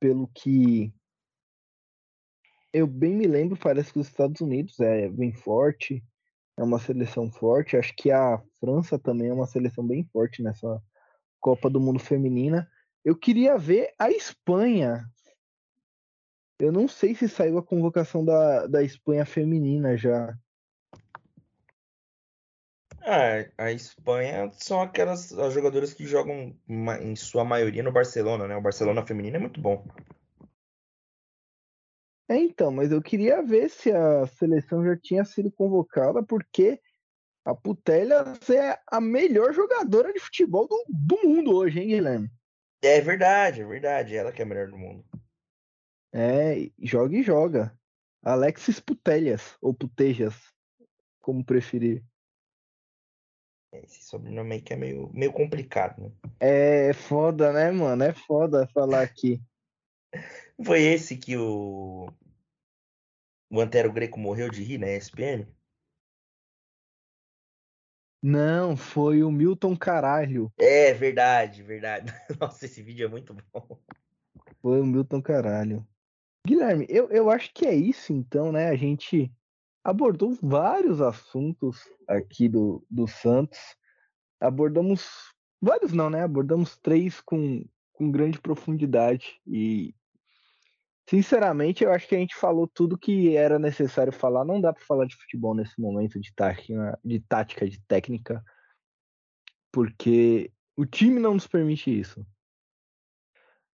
pelo 0.00 0.26
que 0.28 0.92
eu 2.72 2.86
bem 2.86 3.14
me 3.14 3.26
lembro, 3.26 3.58
parece 3.58 3.92
que 3.92 3.98
os 3.98 4.08
Estados 4.08 4.40
Unidos 4.40 4.80
é 4.80 5.08
bem 5.08 5.32
forte, 5.32 6.02
é 6.56 6.62
uma 6.62 6.78
seleção 6.78 7.30
forte. 7.30 7.76
Acho 7.76 7.94
que 7.96 8.10
a 8.10 8.40
França 8.60 8.98
também 8.98 9.28
é 9.28 9.32
uma 9.32 9.46
seleção 9.46 9.86
bem 9.86 10.04
forte 10.12 10.42
nessa 10.42 10.82
Copa 11.40 11.70
do 11.70 11.80
Mundo 11.80 11.98
Feminina. 11.98 12.68
Eu 13.04 13.16
queria 13.16 13.56
ver 13.56 13.92
a 13.98 14.10
Espanha. 14.10 15.04
Eu 16.58 16.70
não 16.70 16.86
sei 16.86 17.14
se 17.14 17.28
saiu 17.28 17.56
a 17.56 17.62
convocação 17.62 18.24
da, 18.24 18.66
da 18.66 18.82
Espanha 18.82 19.24
feminina 19.24 19.96
já. 19.96 20.36
Ah, 23.02 23.46
a 23.56 23.72
Espanha 23.72 24.50
são 24.52 24.82
aquelas 24.82 25.32
as 25.32 25.54
jogadoras 25.54 25.94
que 25.94 26.06
jogam 26.06 26.54
em 26.68 27.16
sua 27.16 27.44
maioria 27.44 27.82
no 27.82 27.90
Barcelona, 27.90 28.46
né? 28.46 28.54
O 28.56 28.60
Barcelona 28.60 29.04
feminino 29.06 29.36
é 29.36 29.40
muito 29.40 29.58
bom. 29.58 29.82
É, 32.30 32.36
então, 32.36 32.70
mas 32.70 32.92
eu 32.92 33.02
queria 33.02 33.42
ver 33.42 33.68
se 33.68 33.90
a 33.90 34.24
seleção 34.24 34.84
já 34.84 34.96
tinha 34.96 35.24
sido 35.24 35.50
convocada, 35.50 36.22
porque 36.22 36.80
a 37.44 37.52
Putelhas 37.52 38.48
é 38.48 38.78
a 38.86 39.00
melhor 39.00 39.52
jogadora 39.52 40.12
de 40.12 40.20
futebol 40.20 40.68
do, 40.68 40.84
do 40.88 41.26
mundo 41.26 41.56
hoje, 41.56 41.80
hein, 41.80 41.88
Guilherme? 41.88 42.30
É 42.80 43.00
verdade, 43.00 43.62
é 43.62 43.66
verdade. 43.66 44.14
Ela 44.14 44.30
que 44.30 44.40
é 44.40 44.44
a 44.44 44.48
melhor 44.48 44.68
do 44.68 44.78
mundo. 44.78 45.04
É, 46.14 46.70
joga 46.78 47.16
e 47.16 47.22
joga. 47.24 47.76
Alexis 48.22 48.78
Putelhas, 48.78 49.56
ou 49.60 49.74
Putejas, 49.74 50.36
como 51.20 51.44
preferir. 51.44 52.04
Esse 53.72 54.04
sobrenome 54.04 54.54
aí 54.54 54.62
que 54.62 54.72
é 54.72 54.76
meio, 54.76 55.10
meio 55.12 55.32
complicado, 55.32 56.00
né? 56.00 56.12
É 56.38 56.92
foda, 56.92 57.52
né, 57.52 57.72
mano? 57.72 58.04
É 58.04 58.12
foda 58.12 58.68
falar 58.68 59.02
aqui. 59.02 59.42
Foi 60.62 60.82
esse 60.82 61.16
que 61.16 61.36
o, 61.36 62.12
o 63.50 63.60
Antero 63.60 63.92
Greco 63.92 64.18
morreu 64.18 64.50
de 64.50 64.62
rir 64.62 64.78
na 64.78 64.88
ESPN? 64.88 65.46
Não, 68.22 68.76
foi 68.76 69.22
o 69.22 69.30
Milton 69.30 69.74
Caralho. 69.74 70.52
É, 70.58 70.92
verdade, 70.92 71.62
verdade. 71.62 72.12
Nossa, 72.38 72.66
esse 72.66 72.82
vídeo 72.82 73.06
é 73.06 73.08
muito 73.08 73.34
bom. 73.52 73.80
Foi 74.60 74.80
o 74.80 74.84
Milton 74.84 75.22
Caralho. 75.22 75.86
Guilherme, 76.46 76.86
eu, 76.88 77.10
eu 77.10 77.30
acho 77.30 77.52
que 77.54 77.66
é 77.66 77.74
isso 77.74 78.12
então, 78.12 78.52
né? 78.52 78.68
A 78.68 78.76
gente 78.76 79.32
abordou 79.82 80.36
vários 80.42 81.00
assuntos 81.00 81.88
aqui 82.06 82.48
do, 82.48 82.84
do 82.90 83.06
Santos. 83.06 83.58
Abordamos 84.38 85.32
vários 85.60 85.92
não, 85.92 86.10
né? 86.10 86.22
Abordamos 86.22 86.76
três 86.76 87.20
com, 87.22 87.64
com 87.94 88.10
grande 88.10 88.38
profundidade 88.38 89.40
e 89.46 89.94
Sinceramente, 91.10 91.82
eu 91.82 91.92
acho 91.92 92.06
que 92.06 92.14
a 92.14 92.18
gente 92.18 92.36
falou 92.36 92.68
tudo 92.68 92.96
que 92.96 93.36
era 93.36 93.58
necessário 93.58 94.12
falar. 94.12 94.44
Não 94.44 94.60
dá 94.60 94.72
para 94.72 94.84
falar 94.84 95.06
de 95.06 95.16
futebol 95.16 95.56
nesse 95.56 95.80
momento 95.80 96.20
de 96.20 96.32
tática, 96.32 96.96
de 97.04 97.18
tática, 97.18 97.68
de 97.68 97.80
técnica, 97.80 98.40
porque 99.72 100.52
o 100.76 100.86
time 100.86 101.18
não 101.18 101.34
nos 101.34 101.48
permite 101.48 101.90
isso. 101.90 102.24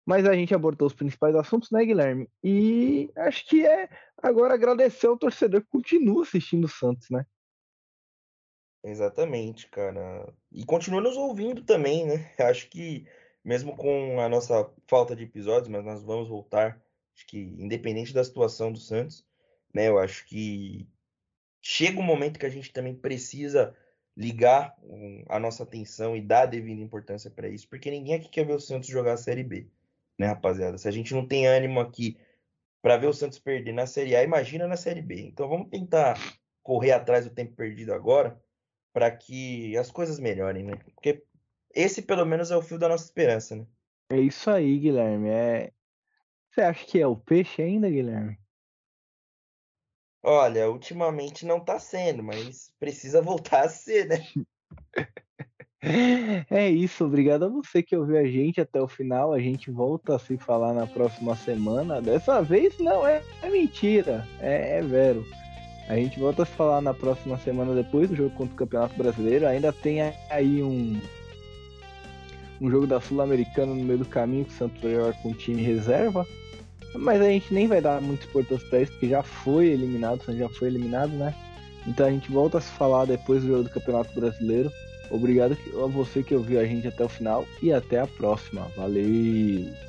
Mas 0.06 0.24
a 0.24 0.32
gente 0.32 0.54
abordou 0.54 0.86
os 0.86 0.94
principais 0.94 1.34
assuntos, 1.34 1.70
né, 1.70 1.84
Guilherme? 1.84 2.26
E 2.42 3.12
acho 3.14 3.46
que 3.46 3.66
é 3.66 3.90
agora 4.16 4.54
agradecer 4.54 5.06
ao 5.06 5.18
torcedor 5.18 5.60
que 5.60 5.68
continua 5.68 6.22
assistindo 6.22 6.64
o 6.64 6.68
Santos, 6.68 7.10
né? 7.10 7.26
Exatamente, 8.82 9.68
cara. 9.68 10.32
E 10.50 10.64
continua 10.64 11.02
nos 11.02 11.18
ouvindo 11.18 11.62
também, 11.66 12.06
né? 12.06 12.32
Acho 12.40 12.70
que 12.70 13.06
mesmo 13.44 13.76
com 13.76 14.20
a 14.20 14.28
nossa 14.28 14.72
falta 14.88 15.14
de 15.14 15.24
episódios, 15.24 15.68
mas 15.68 15.84
nós 15.84 16.02
vamos 16.02 16.28
voltar 16.28 16.85
Acho 17.16 17.26
que, 17.26 17.38
independente 17.38 18.12
da 18.12 18.22
situação 18.22 18.70
do 18.70 18.78
Santos, 18.78 19.24
né, 19.72 19.88
eu 19.88 19.98
acho 19.98 20.26
que 20.26 20.86
chega 21.62 21.98
um 21.98 22.04
momento 22.04 22.38
que 22.38 22.46
a 22.46 22.50
gente 22.50 22.72
também 22.72 22.94
precisa 22.94 23.74
ligar 24.16 24.74
a 25.28 25.38
nossa 25.38 25.62
atenção 25.62 26.16
e 26.16 26.20
dar 26.20 26.42
a 26.42 26.46
devida 26.46 26.80
importância 26.80 27.30
para 27.30 27.48
isso, 27.48 27.68
porque 27.68 27.90
ninguém 27.90 28.14
aqui 28.14 28.28
quer 28.28 28.46
ver 28.46 28.54
o 28.54 28.60
Santos 28.60 28.88
jogar 28.88 29.14
a 29.14 29.18
Série 29.18 29.42
B, 29.42 29.66
né, 30.18 30.26
rapaziada? 30.26 30.78
Se 30.78 30.88
a 30.88 30.90
gente 30.90 31.14
não 31.14 31.26
tem 31.26 31.46
ânimo 31.46 31.80
aqui 31.80 32.16
para 32.80 32.96
ver 32.96 33.06
o 33.06 33.12
Santos 33.12 33.38
perder 33.38 33.72
na 33.72 33.86
Série 33.86 34.14
A, 34.14 34.22
imagina 34.22 34.68
na 34.68 34.76
Série 34.76 35.02
B. 35.02 35.20
Então 35.20 35.48
vamos 35.48 35.68
tentar 35.68 36.18
correr 36.62 36.92
atrás 36.92 37.24
do 37.24 37.34
tempo 37.34 37.54
perdido 37.54 37.92
agora 37.92 38.40
para 38.92 39.10
que 39.10 39.76
as 39.76 39.90
coisas 39.90 40.18
melhorem, 40.18 40.64
né? 40.64 40.76
Porque 40.94 41.22
esse 41.74 42.00
pelo 42.00 42.24
menos 42.24 42.50
é 42.50 42.56
o 42.56 42.62
fio 42.62 42.78
da 42.78 42.88
nossa 42.88 43.04
esperança, 43.04 43.56
né? 43.56 43.66
É 44.08 44.20
isso 44.20 44.48
aí, 44.48 44.78
Guilherme. 44.78 45.28
É, 45.28 45.72
você 46.56 46.62
acha 46.62 46.86
que 46.86 46.98
é 46.98 47.06
o 47.06 47.14
peixe 47.14 47.60
ainda, 47.60 47.90
Guilherme? 47.90 48.38
Olha, 50.22 50.70
ultimamente 50.70 51.44
não 51.44 51.60
tá 51.60 51.78
sendo, 51.78 52.22
mas 52.22 52.72
precisa 52.80 53.20
voltar 53.22 53.66
a 53.66 53.68
ser, 53.68 54.08
né? 54.08 54.26
É 56.50 56.68
isso, 56.68 57.04
obrigado 57.04 57.44
a 57.44 57.48
você 57.48 57.80
que 57.80 57.96
ouviu 57.96 58.18
a 58.18 58.24
gente 58.24 58.60
até 58.60 58.80
o 58.80 58.88
final. 58.88 59.32
A 59.32 59.38
gente 59.38 59.70
volta 59.70 60.16
a 60.16 60.18
se 60.18 60.36
falar 60.36 60.72
na 60.72 60.86
próxima 60.86 61.36
semana. 61.36 62.02
Dessa 62.02 62.42
vez 62.42 62.76
não 62.78 63.06
é, 63.06 63.22
é 63.42 63.50
mentira, 63.50 64.26
é, 64.40 64.78
é 64.78 64.82
vero. 64.82 65.24
A 65.88 65.94
gente 65.94 66.18
volta 66.18 66.42
a 66.42 66.46
se 66.46 66.52
falar 66.52 66.80
na 66.80 66.92
próxima 66.92 67.38
semana 67.38 67.74
depois 67.74 68.08
do 68.08 68.16
jogo 68.16 68.34
contra 68.34 68.54
o 68.54 68.56
Campeonato 68.56 68.96
Brasileiro. 68.96 69.46
Ainda 69.46 69.72
tem 69.72 70.00
aí 70.30 70.60
um, 70.60 71.00
um 72.60 72.70
jogo 72.70 72.86
da 72.86 73.00
Sul-Americana 73.00 73.72
no 73.72 73.84
meio 73.84 74.00
do 74.00 74.06
caminho 74.06 74.46
que 74.46 74.54
o 74.54 74.56
Santos 74.56 74.82
vai 74.82 74.92
jogar 74.92 75.12
com 75.22 75.30
o 75.30 75.34
time 75.34 75.62
reserva. 75.62 76.26
Mas 76.98 77.20
a 77.20 77.28
gente 77.28 77.52
nem 77.52 77.66
vai 77.66 77.80
dar 77.80 78.00
muito 78.00 78.26
importância 78.26 78.66
pra 78.68 78.82
isso, 78.82 78.92
porque 78.92 79.08
já 79.08 79.22
foi 79.22 79.68
eliminado, 79.68 80.22
já 80.28 80.48
foi 80.48 80.68
eliminado, 80.68 81.12
né? 81.12 81.34
Então 81.86 82.06
a 82.06 82.10
gente 82.10 82.30
volta 82.30 82.58
a 82.58 82.60
se 82.60 82.70
falar 82.72 83.04
depois 83.04 83.42
do 83.42 83.48
jogo 83.48 83.62
do 83.64 83.70
Campeonato 83.70 84.12
Brasileiro. 84.14 84.70
Obrigado 85.10 85.56
a 85.82 85.86
você 85.86 86.22
que 86.22 86.34
ouviu 86.34 86.60
a 86.60 86.64
gente 86.64 86.88
até 86.88 87.04
o 87.04 87.08
final 87.08 87.46
e 87.62 87.72
até 87.72 88.00
a 88.00 88.06
próxima. 88.06 88.66
Valeu! 88.76 89.85